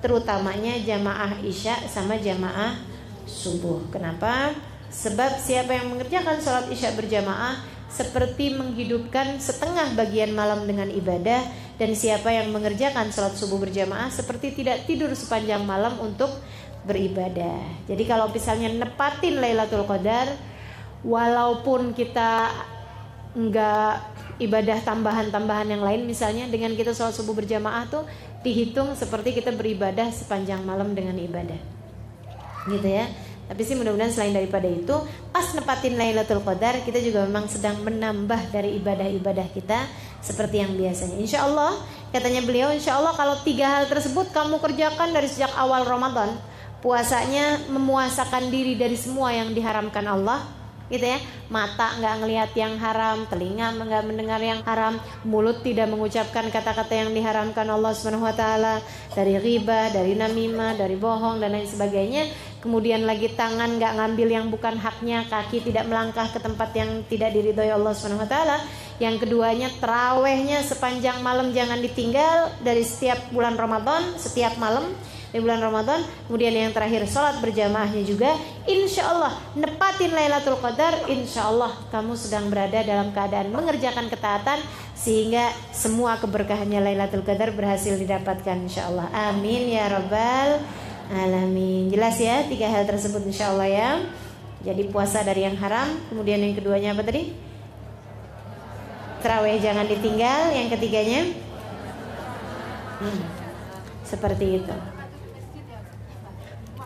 terutamanya 0.00 0.80
jamaah 0.82 1.36
isya 1.44 1.78
sama 1.86 2.16
jamaah 2.16 2.80
subuh. 3.28 3.86
Kenapa? 3.92 4.56
Sebab 4.88 5.36
siapa 5.36 5.76
yang 5.76 5.92
mengerjakan 5.92 6.40
sholat 6.40 6.66
isya 6.72 6.94
berjamaah 6.94 7.75
seperti 7.86 8.52
menghidupkan 8.52 9.38
setengah 9.38 9.94
bagian 9.94 10.34
malam 10.34 10.66
dengan 10.66 10.90
ibadah 10.90 11.42
dan 11.76 11.90
siapa 11.94 12.32
yang 12.32 12.50
mengerjakan 12.50 13.12
sholat 13.14 13.36
subuh 13.38 13.62
berjamaah 13.62 14.10
seperti 14.10 14.52
tidak 14.52 14.84
tidur 14.88 15.12
sepanjang 15.12 15.62
malam 15.62 15.96
untuk 16.02 16.28
beribadah. 16.86 17.86
Jadi 17.90 18.02
kalau 18.06 18.30
misalnya 18.30 18.70
nepatin 18.70 19.42
Lailatul 19.42 19.84
Qadar 19.84 20.30
walaupun 21.02 21.92
kita 21.92 22.50
enggak 23.36 24.02
ibadah 24.36 24.78
tambahan-tambahan 24.84 25.68
yang 25.72 25.82
lain 25.84 26.04
misalnya 26.04 26.44
dengan 26.48 26.72
kita 26.76 26.92
sholat 26.92 27.16
subuh 27.16 27.32
berjamaah 27.32 27.88
tuh 27.88 28.04
dihitung 28.44 28.94
seperti 28.94 29.36
kita 29.36 29.52
beribadah 29.52 30.08
sepanjang 30.12 30.62
malam 30.62 30.94
dengan 30.94 31.18
ibadah. 31.18 31.58
Gitu 32.70 32.86
ya. 32.86 33.06
Tapi 33.46 33.62
sih 33.62 33.78
mudah-mudahan 33.78 34.10
selain 34.10 34.34
daripada 34.34 34.66
itu, 34.66 34.94
pas 35.30 35.46
nepatin 35.54 35.94
Lailatul 35.94 36.42
Qadar, 36.42 36.82
kita 36.82 36.98
juga 36.98 37.30
memang 37.30 37.46
sedang 37.46 37.78
menambah 37.78 38.50
dari 38.50 38.74
ibadah-ibadah 38.82 39.46
kita 39.54 39.86
seperti 40.18 40.66
yang 40.66 40.74
biasanya. 40.74 41.14
Insya 41.22 41.46
Allah, 41.46 41.78
katanya 42.10 42.42
beliau, 42.42 42.74
insya 42.74 42.98
Allah 42.98 43.14
kalau 43.14 43.38
tiga 43.46 43.70
hal 43.70 43.84
tersebut 43.86 44.34
kamu 44.34 44.58
kerjakan 44.58 45.14
dari 45.14 45.30
sejak 45.30 45.54
awal 45.54 45.86
Ramadan, 45.86 46.34
puasanya 46.82 47.62
memuasakan 47.70 48.50
diri 48.50 48.74
dari 48.74 48.98
semua 48.98 49.30
yang 49.30 49.54
diharamkan 49.54 50.10
Allah, 50.10 50.42
gitu 50.86 51.02
ya 51.02 51.18
mata 51.50 51.98
nggak 51.98 52.14
ngelihat 52.22 52.50
yang 52.54 52.78
haram 52.78 53.26
telinga 53.26 53.74
nggak 53.74 54.06
mendengar 54.06 54.38
yang 54.38 54.62
haram 54.62 55.02
mulut 55.26 55.58
tidak 55.66 55.90
mengucapkan 55.90 56.46
kata-kata 56.46 56.94
yang 56.94 57.10
diharamkan 57.10 57.66
Allah 57.66 57.90
Taala 58.34 58.78
dari 59.10 59.34
riba 59.34 59.90
dari 59.90 60.14
namimah 60.14 60.78
dari 60.78 60.94
bohong 60.94 61.42
dan 61.42 61.58
lain 61.58 61.66
sebagainya 61.66 62.30
kemudian 62.66 63.06
lagi 63.06 63.30
tangan 63.30 63.78
nggak 63.78 63.94
ngambil 63.94 64.28
yang 64.28 64.46
bukan 64.50 64.74
haknya 64.74 65.22
kaki 65.30 65.62
tidak 65.62 65.86
melangkah 65.86 66.26
ke 66.26 66.42
tempat 66.42 66.74
yang 66.74 67.06
tidak 67.06 67.30
diridhoi 67.30 67.70
Allah 67.70 67.94
Subhanahu 67.94 68.26
Wa 68.26 68.30
Taala 68.34 68.58
yang 68.98 69.14
keduanya 69.22 69.70
terawehnya 69.78 70.66
sepanjang 70.66 71.22
malam 71.22 71.54
jangan 71.54 71.78
ditinggal 71.78 72.50
dari 72.66 72.82
setiap 72.82 73.30
bulan 73.30 73.54
Ramadan 73.54 74.18
setiap 74.18 74.58
malam 74.58 74.90
di 75.36 75.38
bulan 75.44 75.60
Ramadan. 75.60 76.00
Kemudian 76.26 76.56
yang 76.56 76.72
terakhir 76.72 77.04
sholat 77.04 77.36
berjamaahnya 77.44 78.02
juga. 78.08 78.32
Insya 78.64 79.12
Allah 79.12 79.36
nepatin 79.52 80.16
Lailatul 80.16 80.56
Qadar. 80.56 81.04
Insya 81.12 81.52
Allah 81.52 81.76
kamu 81.92 82.16
sedang 82.16 82.48
berada 82.48 82.80
dalam 82.80 83.12
keadaan 83.12 83.52
mengerjakan 83.52 84.08
ketaatan 84.08 84.58
sehingga 84.96 85.52
semua 85.76 86.16
keberkahannya 86.16 86.80
Lailatul 86.80 87.20
Qadar 87.20 87.52
berhasil 87.52 88.00
didapatkan. 88.00 88.56
Insya 88.64 88.88
Allah. 88.88 89.12
Amin 89.12 89.68
ya 89.68 89.92
robbal 89.92 90.64
alamin. 91.10 91.90
Jelas 91.92 92.18
ya 92.18 92.46
tiga 92.46 92.66
hal 92.70 92.86
tersebut 92.86 93.22
Insya 93.26 93.54
Allah 93.54 93.68
ya. 93.70 93.90
Jadi 94.66 94.90
puasa 94.90 95.22
dari 95.22 95.46
yang 95.46 95.54
haram. 95.58 95.86
Kemudian 96.10 96.42
yang 96.42 96.54
keduanya 96.58 96.94
apa 96.94 97.06
tadi? 97.06 97.30
Terawih 99.22 99.58
jangan 99.62 99.86
ditinggal. 99.86 100.40
Yang 100.54 100.68
ketiganya. 100.78 101.20
Hmm, 102.96 103.20
seperti 104.02 104.64
itu. 104.64 104.74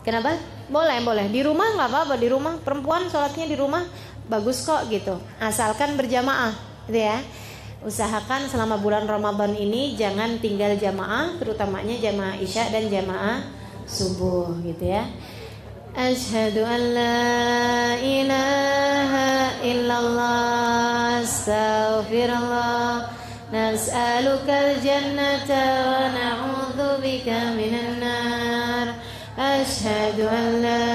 Kenapa? 0.00 0.36
Boleh, 0.68 0.98
boleh. 1.04 1.26
Di 1.28 1.40
rumah 1.44 1.76
nggak 1.76 1.88
apa-apa. 1.88 2.14
Di 2.20 2.28
rumah 2.28 2.56
perempuan 2.60 3.08
sholatnya 3.08 3.46
di 3.48 3.56
rumah 3.56 3.84
bagus 4.30 4.64
kok 4.64 4.88
gitu. 4.88 5.18
Asalkan 5.42 5.98
berjamaah, 5.98 6.54
gitu 6.88 7.00
ya. 7.00 7.18
Usahakan 7.80 8.44
selama 8.44 8.76
bulan 8.76 9.08
Ramadan 9.08 9.56
ini 9.56 9.96
jangan 9.96 10.36
tinggal 10.36 10.76
jamaah, 10.76 11.40
terutamanya 11.40 11.96
jamaah 11.96 12.36
isya 12.36 12.68
dan 12.68 12.92
jamaah 12.92 13.59
subuh, 13.87 14.55
gitu 14.63 14.85
ya. 14.85 15.05
Ashhadu 15.95 16.67
an 16.67 16.81
la 16.91 17.95
ilaha 17.99 19.63
illallah 19.63 21.23
astaghfirullah 21.23 23.09
nas'alukal 23.53 24.79
jannata 24.83 25.63
wa 25.87 26.11
na'udzu 26.11 26.99
bika 26.99 27.55
minan 27.55 28.03
nar 28.03 28.87
أشهد 29.39 30.19
أن 30.19 30.61
لا 30.61 30.87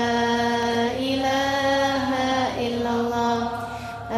إله 0.97 2.09
إلا 2.67 2.91
الله 2.91 3.49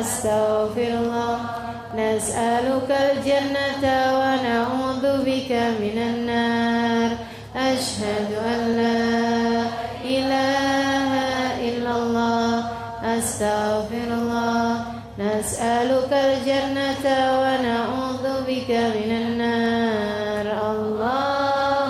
أستغفر 0.01 0.91
الله 1.03 1.39
نسألك 1.95 2.91
الجنة 2.91 3.85
ونعوذ 4.19 5.25
بك 5.25 5.53
من 5.53 5.97
النار 5.99 6.76
أشهد 7.98 8.32
أن 8.54 8.62
لا 8.78 9.02
إله 10.06 11.12
إلا 11.70 11.92
الله 11.98 12.50
أستغفر 13.04 14.10
الله. 14.22 14.86
نسألك 15.18 16.12
الجنة 16.14 17.06
ونعوذ 17.42 18.26
بك 18.48 18.70
من 18.70 19.10
النار. 19.22 20.48
الله 20.72 21.90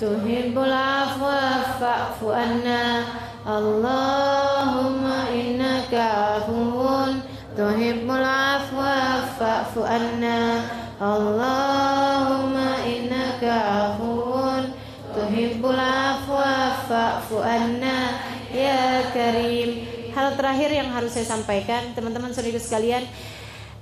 تحب 0.00 0.56
العفو 0.58 1.26
فاعف 1.80 2.20
عنا. 2.24 2.84
اللهم 3.48 5.04
إنك 5.32 5.92
عفو 5.94 6.88
تحب 7.56 8.08
العفو 8.10 8.80
فاعف 9.38 9.74
عنا. 9.78 10.40
اللهم 11.02 12.00
إنك 12.00 12.05
عفو 13.45 14.41
تحب 15.11 15.63
العفو 15.65 16.37
فاعف 16.89 17.27
عنا 17.33 17.97
ya 18.51 19.07
Karim 19.15 19.87
hal 20.11 20.35
terakhir 20.35 20.69
yang 20.75 20.91
harus 20.91 21.15
saya 21.15 21.23
sampaikan 21.23 21.95
teman-teman 21.95 22.35
saudara 22.35 22.59
sekalian 22.59 23.03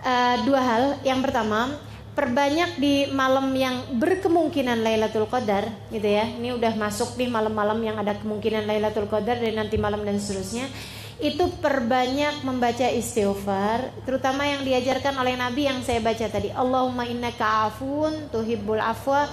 uh, 0.06 0.36
dua 0.46 0.62
hal 0.62 0.84
yang 1.02 1.26
pertama 1.26 1.74
perbanyak 2.20 2.76
di 2.84 3.08
malam 3.16 3.48
yang 3.56 3.96
berkemungkinan 3.96 4.84
Lailatul 4.84 5.24
Qadar 5.32 5.72
gitu 5.88 6.04
ya. 6.04 6.28
Ini 6.28 6.52
udah 6.52 6.76
masuk 6.76 7.16
nih 7.16 7.32
malam-malam 7.32 7.80
yang 7.80 7.96
ada 7.96 8.12
kemungkinan 8.20 8.68
Lailatul 8.68 9.08
Qadar 9.08 9.40
dan 9.40 9.56
nanti 9.56 9.80
malam 9.80 10.04
dan 10.04 10.20
seterusnya. 10.20 10.68
Itu 11.20 11.52
perbanyak 11.60 12.48
membaca 12.48 12.88
istighfar, 12.88 14.04
terutama 14.08 14.48
yang 14.48 14.64
diajarkan 14.64 15.16
oleh 15.20 15.36
Nabi 15.36 15.68
yang 15.68 15.80
saya 15.84 16.00
baca 16.00 16.28
tadi. 16.28 16.52
Allahumma 16.52 17.08
innaka 17.08 17.72
afun 17.72 18.32
tuhibbul 18.32 18.80
afwa 18.80 19.28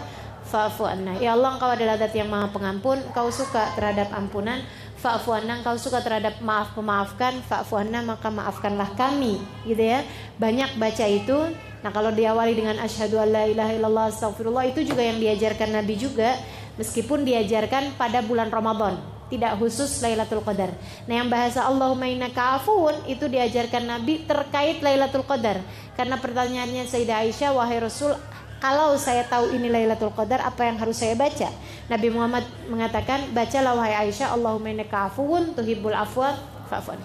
fa'fu 0.51 0.83
anna. 0.83 1.15
Ya 1.23 1.31
Allah, 1.31 1.55
Engkau 1.55 1.71
adalah 1.71 1.95
zat 1.95 2.11
yang 2.11 2.27
Maha 2.27 2.51
Pengampun, 2.51 2.99
Engkau 2.99 3.31
suka 3.31 3.71
terhadap 3.79 4.11
ampunan. 4.11 4.59
Fa'fu 4.99 5.31
anna, 5.31 5.63
Engkau 5.63 5.79
suka 5.79 6.03
terhadap 6.03 6.43
maaf 6.43 6.75
memaafkan. 6.75 7.39
Fa'fu 7.47 7.79
anna, 7.79 8.03
maka 8.03 8.27
maafkanlah 8.27 8.91
kami. 8.99 9.39
Gitu 9.63 9.81
ya. 9.81 10.03
Banyak 10.35 10.75
baca 10.75 11.07
itu 11.07 11.37
Nah 11.81 11.89
kalau 11.89 12.13
diawali 12.13 12.53
dengan 12.53 12.77
asyhadu 12.77 13.17
alla 13.17 13.49
ilaha 13.49 13.73
illallah 13.73 14.05
astagfirullah 14.13 14.69
itu 14.69 14.85
juga 14.85 15.01
yang 15.01 15.17
diajarkan 15.17 15.81
Nabi 15.81 15.97
juga 15.97 16.37
meskipun 16.77 17.25
diajarkan 17.25 17.97
pada 17.97 18.21
bulan 18.21 18.53
Ramadan 18.53 19.01
tidak 19.31 19.57
khusus 19.57 20.03
Lailatul 20.03 20.43
Qadar. 20.43 20.75
Nah 21.07 21.15
yang 21.23 21.31
bahasa 21.31 21.63
Allahumma 21.63 22.05
innaka 22.05 22.59
afuun 22.59 22.93
itu 23.07 23.25
diajarkan 23.31 23.87
Nabi 23.87 24.27
terkait 24.27 24.83
Lailatul 24.83 25.25
Qadar 25.25 25.63
karena 25.95 26.19
pertanyaannya 26.19 26.83
Sayyidah 26.85 27.25
Aisyah 27.25 27.55
wahai 27.55 27.79
Rasul 27.81 28.13
kalau 28.61 28.93
saya 28.95 29.25
tahu 29.25 29.57
ini 29.57 29.73
Lailatul 29.73 30.13
Qadar 30.13 30.45
apa 30.45 30.69
yang 30.69 30.77
harus 30.77 31.01
saya 31.01 31.17
baca? 31.17 31.49
Nabi 31.89 32.07
Muhammad 32.13 32.45
mengatakan 32.69 33.33
bacalah 33.33 33.73
wahai 33.73 34.07
Aisyah 34.07 34.37
Allahumma 34.37 34.69
innaka 34.69 35.09
afuun 35.09 35.57
tuhibbul 35.57 35.97
afwa 35.97 36.37
fa'fun 36.69 37.01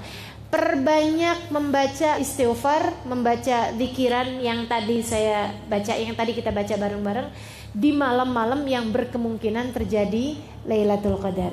perbanyak 0.47 1.51
membaca 1.51 2.23
istighfar, 2.23 3.03
membaca 3.09 3.75
zikiran 3.75 4.39
yang 4.39 4.71
tadi 4.71 5.03
saya 5.03 5.51
baca, 5.67 5.93
yang 5.99 6.15
tadi 6.15 6.33
kita 6.39 6.55
baca 6.55 6.75
bareng-bareng 6.79 7.29
di 7.75 7.91
malam-malam 7.91 8.63
yang 8.65 8.89
berkemungkinan 8.95 9.75
terjadi 9.75 10.39
Lailatul 10.65 11.19
Qadar. 11.19 11.53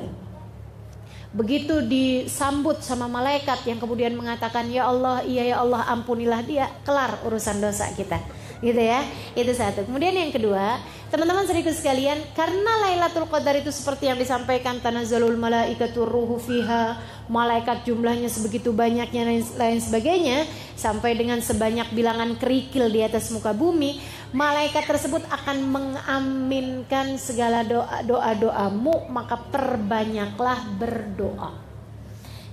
Begitu 1.33 1.81
disambut 1.89 2.85
sama 2.85 3.09
malaikat 3.09 3.65
yang 3.65 3.81
kemudian 3.81 4.13
mengatakan, 4.13 4.69
"Ya 4.69 4.85
Allah, 4.85 5.25
iya 5.25 5.49
ya 5.49 5.65
Allah, 5.65 5.81
ampunilah 5.89 6.45
dia." 6.45 6.69
Kelar 6.85 7.25
urusan 7.25 7.57
dosa 7.57 7.89
kita 7.97 8.21
gitu 8.63 8.79
ya. 8.79 9.03
Itu 9.35 9.51
satu. 9.51 9.83
Kemudian 9.83 10.15
yang 10.15 10.31
kedua 10.31 10.79
teman-teman 11.13 11.45
serius 11.45 11.77
sekalian 11.77 12.17
karena 12.33 12.89
Lailatul 12.89 13.29
Qadar 13.29 13.53
itu 13.53 13.69
seperti 13.69 14.09
yang 14.09 14.17
disampaikan 14.17 14.81
tanazzalul 14.81 15.37
malaikatur 15.37 16.09
ruhu 16.09 16.41
fiha 16.41 16.97
malaikat 17.29 17.85
jumlahnya 17.85 18.33
sebegitu 18.33 18.73
banyaknya 18.73 19.21
lain, 19.21 19.45
lain 19.53 19.77
sebagainya 19.77 20.49
sampai 20.73 21.13
dengan 21.13 21.37
sebanyak 21.37 21.93
bilangan 21.93 22.33
kerikil 22.41 22.89
di 22.89 23.05
atas 23.05 23.29
muka 23.29 23.53
bumi 23.53 24.01
malaikat 24.33 24.89
tersebut 24.89 25.21
akan 25.29 25.57
mengaminkan 25.69 27.21
segala 27.21 27.61
doa 27.61 28.01
doa 28.01 28.33
doamu 28.33 29.05
maka 29.13 29.37
perbanyaklah 29.37 30.65
berdoa. 30.81 31.61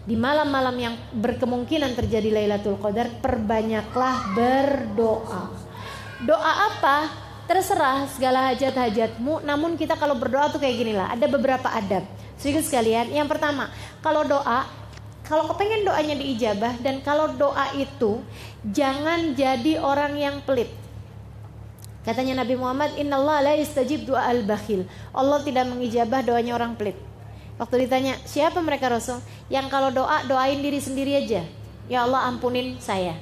Di 0.05 0.21
malam-malam 0.21 0.77
yang 0.77 0.95
berkemungkinan 1.17 1.97
terjadi 1.97 2.29
Lailatul 2.29 2.77
Qadar 2.77 3.09
perbanyaklah 3.25 4.37
berdoa 4.37 5.70
doa 6.25 6.53
apa? 6.73 7.09
Terserah 7.51 8.07
segala 8.15 8.53
hajat-hajatmu. 8.53 9.43
Namun 9.43 9.75
kita 9.75 9.99
kalau 9.99 10.15
berdoa 10.15 10.53
tuh 10.53 10.63
kayak 10.63 10.77
gini 10.79 10.93
lah. 10.95 11.11
Ada 11.11 11.27
beberapa 11.27 11.67
adab. 11.67 12.07
Sedikit 12.41 12.65
sekalian 12.65 13.13
yang 13.13 13.29
pertama 13.29 13.69
kalau 14.01 14.25
doa 14.25 14.65
kalau 15.29 15.45
kepengen 15.53 15.85
doanya 15.85 16.17
diijabah 16.17 16.81
dan 16.81 17.05
kalau 17.05 17.37
doa 17.37 17.69
itu 17.77 18.25
jangan 18.65 19.37
jadi 19.37 19.77
orang 19.77 20.17
yang 20.17 20.37
pelit. 20.43 20.73
Katanya 22.01 22.41
Nabi 22.41 22.57
Muhammad 22.57 22.97
Innallah 22.97 23.45
la 23.45 23.53
istajib 23.61 24.09
doa 24.09 24.25
al 24.25 24.41
bakhil 24.41 24.89
Allah 25.13 25.45
tidak 25.45 25.69
mengijabah 25.69 26.25
doanya 26.25 26.57
orang 26.57 26.73
pelit. 26.81 26.97
Waktu 27.61 27.85
ditanya 27.85 28.17
siapa 28.25 28.57
mereka 28.65 28.89
Rasul? 28.89 29.21
Yang 29.53 29.69
kalau 29.69 29.93
doa 29.93 30.25
doain 30.25 30.65
diri 30.65 30.81
sendiri 30.81 31.21
aja. 31.21 31.45
Ya 31.93 32.09
Allah 32.09 32.25
ampunin 32.25 32.81
saya 32.81 33.21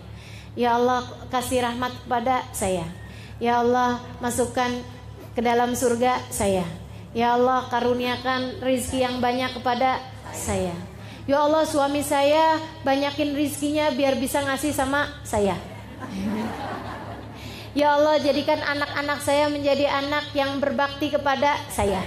Ya 0.58 0.74
Allah 0.74 1.06
kasih 1.30 1.62
rahmat 1.62 1.94
kepada 2.02 2.42
saya. 2.50 2.82
Ya 3.38 3.62
Allah 3.62 4.02
masukkan 4.18 4.74
ke 5.30 5.38
dalam 5.38 5.78
surga 5.78 6.18
saya. 6.34 6.66
Ya 7.14 7.38
Allah 7.38 7.70
karuniakan 7.70 8.58
rizki 8.66 9.06
yang 9.06 9.22
banyak 9.22 9.54
kepada 9.54 10.02
saya. 10.34 10.74
Ya 11.30 11.46
Allah 11.46 11.62
suami 11.62 12.02
saya 12.02 12.58
banyakin 12.82 13.38
rizkinya 13.38 13.94
biar 13.94 14.18
bisa 14.18 14.42
ngasih 14.42 14.74
sama 14.74 15.06
saya. 15.22 15.54
Ya 17.78 17.94
Allah 17.94 18.18
jadikan 18.18 18.58
anak-anak 18.58 19.22
saya 19.22 19.46
menjadi 19.46 19.86
anak 19.86 20.34
yang 20.34 20.58
berbakti 20.58 21.14
kepada 21.14 21.54
saya. 21.70 22.02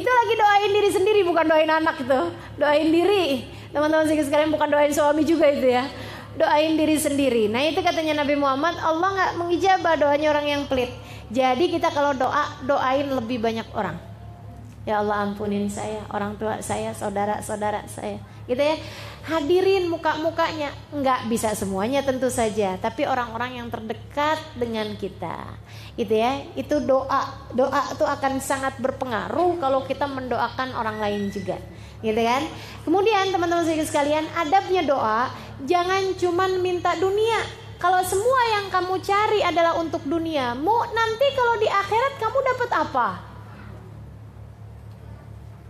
itu 0.00 0.08
lagi 0.08 0.34
doain 0.40 0.72
diri 0.72 0.90
sendiri 0.96 1.20
bukan 1.28 1.44
doain 1.44 1.68
anak 1.68 2.00
itu. 2.00 2.20
Doain 2.56 2.88
diri. 2.88 3.44
Teman-teman 3.68 4.08
sekalian 4.08 4.48
bukan 4.48 4.72
doain 4.72 4.96
suami 4.96 5.28
juga 5.28 5.52
itu 5.52 5.76
ya. 5.76 5.84
Doain 6.38 6.78
diri 6.78 6.94
sendiri. 6.94 7.50
Nah 7.50 7.66
itu 7.66 7.82
katanya 7.82 8.22
Nabi 8.22 8.38
Muhammad 8.38 8.78
Allah 8.78 9.08
nggak 9.10 9.32
mengijabah 9.42 9.94
doanya 9.98 10.30
orang 10.30 10.46
yang 10.46 10.62
pelit. 10.70 10.94
Jadi 11.34 11.74
kita 11.74 11.90
kalau 11.90 12.14
doa 12.14 12.62
doain 12.62 13.10
lebih 13.10 13.42
banyak 13.42 13.66
orang. 13.74 13.98
Ya 14.86 15.04
Allah 15.04 15.20
ampunin 15.26 15.68
saya, 15.68 16.00
orang 16.14 16.40
tua 16.40 16.64
saya, 16.64 16.96
saudara-saudara 16.96 17.84
saya. 17.90 18.22
Gitu 18.46 18.56
ya. 18.56 18.78
Hadirin 19.26 19.90
muka-mukanya. 19.90 20.72
Nggak 20.94 21.28
bisa 21.28 21.52
semuanya 21.52 22.00
tentu 22.00 22.32
saja 22.32 22.80
tapi 22.80 23.04
orang-orang 23.04 23.60
yang 23.60 23.68
terdekat 23.68 24.38
dengan 24.56 24.94
kita. 24.96 25.58
Gitu 25.98 26.14
ya. 26.14 26.40
Itu 26.54 26.80
doa. 26.80 27.50
Doa 27.52 27.92
itu 27.92 28.06
akan 28.06 28.40
sangat 28.40 28.78
berpengaruh 28.80 29.60
kalau 29.60 29.84
kita 29.84 30.08
mendoakan 30.08 30.72
orang 30.72 31.02
lain 31.02 31.28
juga. 31.34 31.60
Gitu 32.00 32.22
kan. 32.24 32.46
Kemudian 32.86 33.28
teman-teman 33.28 33.68
sekalian 33.84 34.24
adabnya 34.38 34.86
doa 34.86 35.28
jangan 35.66 36.14
cuman 36.14 36.60
minta 36.62 36.94
dunia 36.98 37.68
kalau 37.78 38.02
semua 38.02 38.40
yang 38.58 38.66
kamu 38.74 38.98
cari 39.06 39.38
adalah 39.38 39.78
untuk 39.78 40.02
dunia, 40.02 40.50
mau 40.58 40.82
nanti 40.90 41.26
kalau 41.30 41.54
di 41.62 41.70
akhirat 41.70 42.18
kamu 42.18 42.38
dapat 42.42 42.70
apa? 42.74 43.08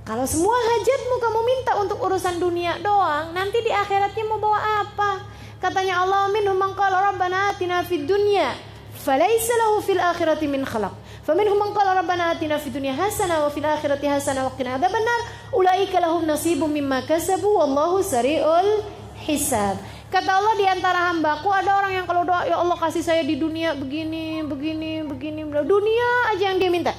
Kalau 0.09 0.24
semua 0.24 0.56
hajatmu 0.56 1.20
kamu 1.20 1.40
minta 1.44 1.77
untuk 1.77 2.01
urusan 2.01 2.40
dunia 2.40 2.81
doang, 2.81 3.36
nanti 3.36 3.60
di 3.60 3.69
akhiratnya 3.69 4.24
mau 4.24 4.40
bawa 4.40 4.56
apa? 4.89 5.20
Katanya 5.60 6.01
Allah 6.01 6.32
minhum 6.32 6.56
man 6.56 6.73
qala 6.73 7.12
rabbana 7.12 7.52
atina 7.52 7.85
fid 7.85 8.09
dunya 8.09 8.56
falaysa 9.05 9.52
lahu 9.69 9.85
fil 9.85 10.01
akhirati 10.01 10.48
min 10.48 10.65
khalaq. 10.65 10.97
Faminhum 11.28 11.60
man 11.60 11.77
qala 11.77 11.93
rabbana 11.93 12.32
atina 12.32 12.56
fid 12.56 12.73
dunya 12.73 12.97
hasana 12.97 13.44
wa 13.44 13.52
fil 13.52 13.69
akhirati 13.69 14.09
hasana 14.09 14.48
wa 14.48 14.56
qina 14.56 14.81
adzabannar. 14.81 15.20
Ulaika 15.52 16.01
lahum 16.01 16.24
nasibum 16.24 16.73
mimma 16.73 17.05
kasabu 17.05 17.52
wallahu 17.60 18.01
sari'ul 18.01 18.81
hisab. 19.29 19.77
Kata 20.09 20.41
Allah 20.41 20.55
di 20.57 20.65
antara 20.65 21.13
hambaku 21.13 21.53
ada 21.53 21.85
orang 21.85 22.01
yang 22.01 22.07
kalau 22.09 22.25
doa 22.25 22.49
ya 22.49 22.57
Allah 22.57 22.81
kasih 22.81 23.05
saya 23.05 23.21
di 23.21 23.37
dunia 23.37 23.77
begini, 23.77 24.41
begini, 24.41 25.05
begini, 25.05 25.45
dunia 25.45 26.09
aja 26.33 26.49
yang 26.49 26.57
dia 26.57 26.71
minta. 26.73 26.97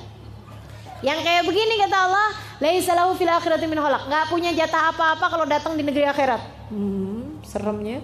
Yang 1.02 1.20
kayak 1.26 1.44
begini 1.50 1.74
kata 1.90 1.98
Allah, 2.06 2.28
laisa 2.62 2.94
lahu 2.94 3.18
fil 3.18 3.32
akhirati 3.32 3.66
min 3.66 3.82
khalaq. 3.82 4.06
Enggak 4.06 4.26
punya 4.30 4.52
jatah 4.54 4.94
apa-apa 4.94 5.26
kalau 5.26 5.46
datang 5.50 5.74
di 5.74 5.82
negeri 5.82 6.06
akhirat. 6.06 6.70
Hmm, 6.70 7.42
seremnya. 7.42 8.04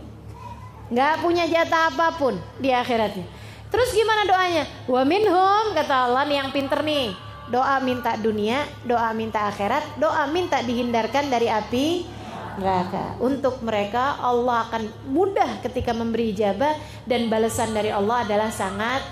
Enggak 0.89 1.21
punya 1.21 1.45
jatah 1.45 1.93
apa 1.93 2.17
pun 2.17 2.33
di 2.57 2.73
akhiratnya. 2.73 3.29
Terus 3.69 3.91
gimana 3.93 4.25
doanya? 4.25 4.63
Wa 4.89 5.03
minhum 5.05 5.75
kata 5.75 6.09
Allah 6.09 6.23
nih 6.25 6.37
yang 6.41 6.49
pinter 6.49 6.81
nih. 6.81 7.13
Doa 7.45 7.77
minta 7.77 8.17
dunia, 8.17 8.65
doa 8.89 9.13
minta 9.13 9.45
akhirat, 9.45 10.01
doa 10.01 10.25
minta 10.33 10.65
dihindarkan 10.65 11.29
dari 11.29 11.45
api 11.45 12.15
neraka. 12.57 13.17
Untuk 13.19 13.61
mereka 13.61 14.19
Allah 14.19 14.67
akan 14.69 14.89
mudah 15.09 15.61
ketika 15.65 15.91
memberi 15.91 16.31
ijabah 16.31 16.75
dan 17.05 17.27
balasan 17.27 17.75
dari 17.75 17.91
Allah 17.91 18.23
adalah 18.23 18.49
sangat 18.51 19.03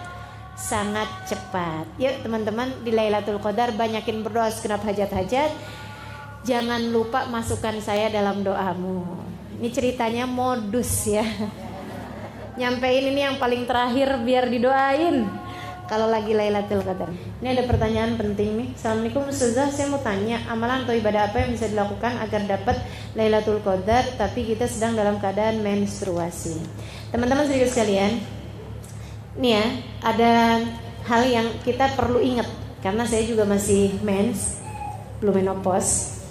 sangat 0.53 1.09
cepat. 1.25 1.89
Yuk 1.97 2.21
teman-teman 2.21 2.69
di 2.85 2.93
Lailatul 2.93 3.41
Qadar 3.41 3.73
banyakin 3.73 4.21
berdoa 4.21 4.53
segenap 4.53 4.85
hajat-hajat. 4.85 5.51
Jangan 6.43 6.91
lupa 6.91 7.25
masukkan 7.31 7.73
saya 7.79 8.11
dalam 8.11 8.43
doamu. 8.43 9.23
Ini 9.57 9.69
ceritanya 9.71 10.27
modus 10.27 11.07
ya. 11.07 11.23
Nyampein 12.59 13.09
ini 13.09 13.21
yang 13.25 13.41
paling 13.41 13.65
terakhir 13.65 14.21
biar 14.21 14.45
didoain. 14.51 15.42
Kalau 15.93 16.09
lagi 16.09 16.33
Lailatul 16.33 16.81
Qadar. 16.81 17.13
Ini 17.37 17.53
ada 17.53 17.69
pertanyaan 17.69 18.17
penting 18.17 18.57
nih. 18.57 18.73
Assalamualaikum 18.73 19.29
Ustazah, 19.29 19.69
saya 19.69 19.93
mau 19.93 20.01
tanya 20.01 20.41
amalan 20.49 20.89
atau 20.89 20.97
ibadah 20.97 21.29
apa 21.29 21.45
yang 21.45 21.53
bisa 21.53 21.69
dilakukan 21.69 22.17
agar 22.17 22.49
dapat 22.49 22.81
Lailatul 23.13 23.61
Qadar 23.61 24.01
tapi 24.17 24.41
kita 24.41 24.65
sedang 24.65 24.97
dalam 24.97 25.21
keadaan 25.21 25.61
menstruasi. 25.61 26.57
Teman-teman 27.13 27.45
sedikit 27.45 27.69
sekalian, 27.77 28.25
nih 29.37 29.53
ya 29.53 29.65
ada 30.01 30.33
hal 31.13 31.29
yang 31.29 31.45
kita 31.61 31.93
perlu 31.93 32.17
ingat 32.25 32.49
karena 32.81 33.05
saya 33.05 33.29
juga 33.29 33.45
masih 33.45 33.93
mens 34.01 34.65
belum 35.21 35.45
menopause 35.45 36.25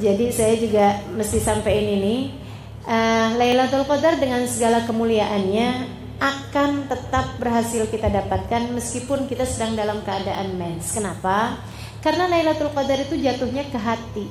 jadi 0.00 0.32
saya 0.32 0.56
juga 0.56 0.96
mesti 1.12 1.44
sampaikan 1.44 1.92
ini 1.92 2.32
uh, 2.88 3.36
Lailatul 3.36 3.84
Qadar 3.84 4.16
dengan 4.16 4.48
segala 4.48 4.88
kemuliaannya 4.88 6.00
akan 6.22 6.86
tetap 6.86 7.34
berhasil 7.42 7.90
kita 7.90 8.06
dapatkan 8.06 8.70
meskipun 8.70 9.26
kita 9.26 9.42
sedang 9.42 9.74
dalam 9.74 10.06
keadaan 10.06 10.54
mens. 10.54 10.94
Kenapa? 10.94 11.58
Karena 11.98 12.30
Lailatul 12.30 12.70
Qadar 12.70 13.02
itu 13.02 13.18
jatuhnya 13.18 13.66
ke 13.66 13.78
hati. 13.78 14.30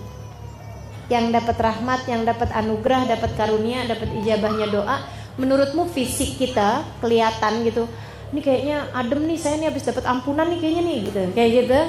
Yang 1.11 1.35
dapat 1.35 1.57
rahmat, 1.59 2.07
yang 2.07 2.23
dapat 2.23 2.47
anugerah, 2.55 3.11
dapat 3.11 3.35
karunia, 3.35 3.84
dapat 3.84 4.07
ijabahnya 4.23 4.72
doa 4.72 5.03
menurutmu 5.39 5.88
fisik 5.88 6.35
kita 6.35 6.84
kelihatan 6.99 7.63
gitu 7.63 7.88
ini 8.31 8.39
kayaknya 8.39 8.77
adem 8.95 9.27
nih 9.27 9.39
saya 9.39 9.59
nih 9.59 9.68
habis 9.72 9.84
dapat 9.84 10.03
ampunan 10.07 10.47
nih 10.47 10.59
kayaknya 10.59 10.84
nih 10.88 10.97
gitu 11.07 11.22
kayak 11.35 11.49
gitu 11.63 11.81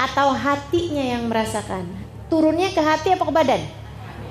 atau 0.00 0.28
hatinya 0.32 1.04
yang 1.04 1.22
merasakan 1.28 1.84
turunnya 2.28 2.72
ke 2.72 2.80
hati 2.80 3.08
apa 3.16 3.24
ke 3.24 3.32
badan 3.32 3.62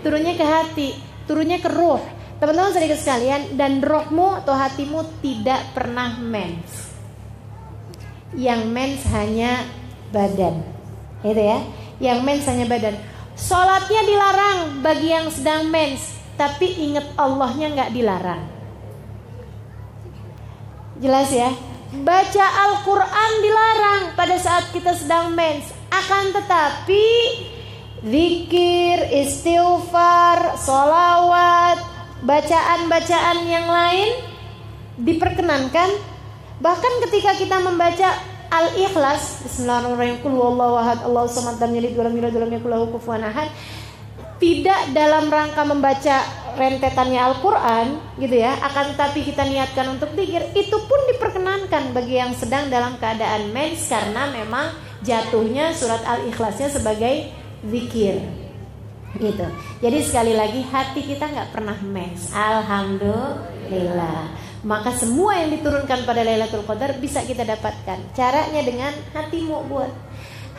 turunnya 0.01 0.33
ke 0.37 0.45
hati 0.45 0.87
turunnya 1.25 1.57
ke 1.61 1.69
roh 1.69 2.01
teman-teman 2.39 2.71
sedikit 2.71 2.99
sekalian 2.99 3.59
dan 3.59 3.83
rohmu 3.83 4.39
atau 4.39 4.55
hatimu 4.55 5.03
tidak 5.19 5.59
pernah 5.75 6.15
mens. 6.19 6.95
Yang 8.33 8.61
mens 8.71 9.01
hanya 9.11 9.67
badan. 10.15 10.63
Itu 11.21 11.41
ya. 11.43 11.59
Yang 11.99 12.19
mens 12.23 12.43
hanya 12.47 12.65
badan. 12.65 12.95
Sholatnya 13.35 14.01
dilarang 14.07 14.59
bagi 14.83 15.09
yang 15.11 15.27
sedang 15.31 15.67
mens 15.67 16.19
tapi 16.39 16.71
ingat 16.87 17.19
Allahnya 17.19 17.67
nggak 17.75 17.91
dilarang. 17.91 18.43
Jelas 21.03 21.27
ya? 21.35 21.51
Baca 21.89 22.45
Al-Quran 22.69 23.31
dilarang 23.43 24.01
pada 24.15 24.39
saat 24.39 24.71
kita 24.71 24.95
sedang 24.95 25.35
mens. 25.35 25.67
Akan 25.91 26.31
tetapi 26.31 27.07
zikir, 28.07 29.03
istighfar, 29.11 30.55
solawat, 30.55 31.98
bacaan-bacaan 32.23 33.37
yang 33.47 33.67
lain 33.67 34.09
diperkenankan. 34.99 35.89
Bahkan 36.59 36.93
ketika 37.07 37.39
kita 37.39 37.63
membaca 37.63 38.19
Al-Ikhlas, 38.49 39.45
Bismillahirrahmanirrahim, 39.45 40.19
tidak 44.39 44.79
dalam 44.95 45.27
rangka 45.27 45.63
membaca 45.67 46.23
rentetannya 46.55 47.19
Al-Quran 47.19 47.99
gitu 48.23 48.39
ya 48.39 48.55
akan 48.55 48.95
tapi 48.95 49.27
kita 49.27 49.43
niatkan 49.43 49.99
untuk 49.99 50.15
pikir 50.15 50.55
itu 50.55 50.77
pun 50.87 50.99
diperkenankan 51.11 51.91
bagi 51.91 52.19
yang 52.19 52.31
sedang 52.35 52.71
dalam 52.71 52.95
keadaan 52.97 53.51
mens 53.51 53.91
karena 53.91 54.31
memang 54.31 54.71
jatuhnya 55.03 55.75
surat 55.75 56.03
Al-Ikhlasnya 56.07 56.71
sebagai 56.71 57.31
zikir 57.67 58.38
gitu. 59.17 59.49
Jadi 59.81 59.97
sekali 60.05 60.37
lagi 60.37 60.61
hati 60.69 61.01
kita 61.01 61.25
nggak 61.25 61.49
pernah 61.49 61.81
mens 61.81 62.29
Alhamdulillah. 62.29 64.49
Maka 64.59 64.91
semua 64.91 65.39
yang 65.39 65.55
diturunkan 65.55 66.03
pada 66.03 66.19
Lailatul 66.19 66.67
Qadar 66.67 66.99
bisa 66.99 67.23
kita 67.23 67.47
dapatkan. 67.47 68.11
Caranya 68.11 68.59
dengan 68.59 68.91
hatimu 69.15 69.71
buat. 69.71 69.87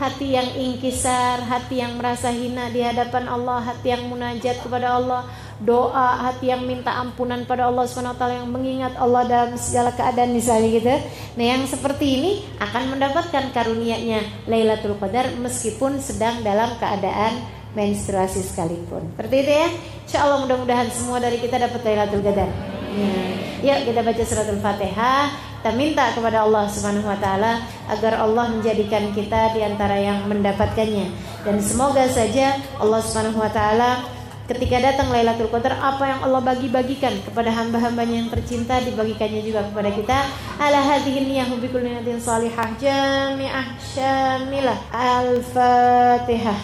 Hati 0.01 0.33
yang 0.33 0.49
ingkisar, 0.57 1.45
hati 1.45 1.85
yang 1.85 2.01
merasa 2.01 2.33
hina 2.33 2.73
di 2.73 2.81
hadapan 2.81 3.29
Allah, 3.29 3.61
hati 3.61 3.93
yang 3.93 4.09
munajat 4.09 4.57
kepada 4.65 4.97
Allah, 4.97 5.29
doa, 5.61 6.25
hati 6.25 6.49
yang 6.49 6.65
minta 6.65 6.97
ampunan 6.97 7.45
pada 7.45 7.69
Allah 7.69 7.85
SWT 7.85 8.25
yang 8.33 8.49
mengingat 8.49 8.97
Allah 8.97 9.29
dalam 9.29 9.61
segala 9.61 9.93
keadaan 9.93 10.33
misalnya 10.33 10.73
gitu. 10.73 10.97
Nah, 11.37 11.45
yang 11.45 11.69
seperti 11.69 12.17
ini 12.17 12.33
akan 12.65 12.97
mendapatkan 12.97 13.53
karunia-Nya 13.53 14.49
Lailatul 14.49 14.97
Qadar 14.97 15.37
meskipun 15.37 16.01
sedang 16.01 16.41
dalam 16.41 16.81
keadaan 16.81 17.60
menstruasi 17.75 18.43
sekalipun. 18.43 19.07
Seperti 19.15 19.37
itu 19.47 19.53
ya. 19.53 19.69
Insya 20.07 20.19
Allah 20.27 20.39
mudah-mudahan 20.43 20.89
semua 20.91 21.23
dari 21.23 21.39
kita 21.39 21.57
dapat 21.59 21.81
Lailatul 21.87 22.23
Qadar. 22.23 22.51
Ya. 22.91 23.15
Yuk 23.61 23.79
kita 23.93 24.01
baca 24.03 24.23
suratul 24.27 24.59
Fatihah. 24.59 25.51
Kita 25.61 25.77
minta 25.77 26.09
kepada 26.17 26.49
Allah 26.49 26.65
Subhanahu 26.73 27.05
wa 27.05 27.21
taala 27.21 27.61
agar 27.93 28.17
Allah 28.25 28.49
menjadikan 28.49 29.13
kita 29.13 29.53
di 29.53 29.61
antara 29.61 29.93
yang 30.01 30.25
mendapatkannya 30.25 31.13
dan 31.45 31.61
semoga 31.61 32.09
saja 32.09 32.57
Allah 32.81 33.05
Subhanahu 33.05 33.45
wa 33.45 33.53
taala 33.53 34.01
ketika 34.49 34.81
datang 34.81 35.13
Lailatul 35.13 35.53
Qadar 35.53 35.77
apa 35.79 36.05
yang 36.09 36.21
Allah 36.25 36.41
bagi-bagikan 36.41 37.13
kepada 37.29 37.53
hamba-hambanya 37.53 38.25
yang 38.25 38.33
tercinta 38.33 38.81
dibagikannya 38.81 39.45
juga 39.45 39.69
kepada 39.69 39.93
kita 39.93 40.19
ala 40.59 40.81
hadhihi 40.81 41.29
niyahu 41.29 41.61
bi 41.61 41.69
kulli 41.69 41.93
salihah 42.19 42.69
jami'ah 42.81 43.67
syamilah 43.85 44.81
al-fatihah 44.91 46.59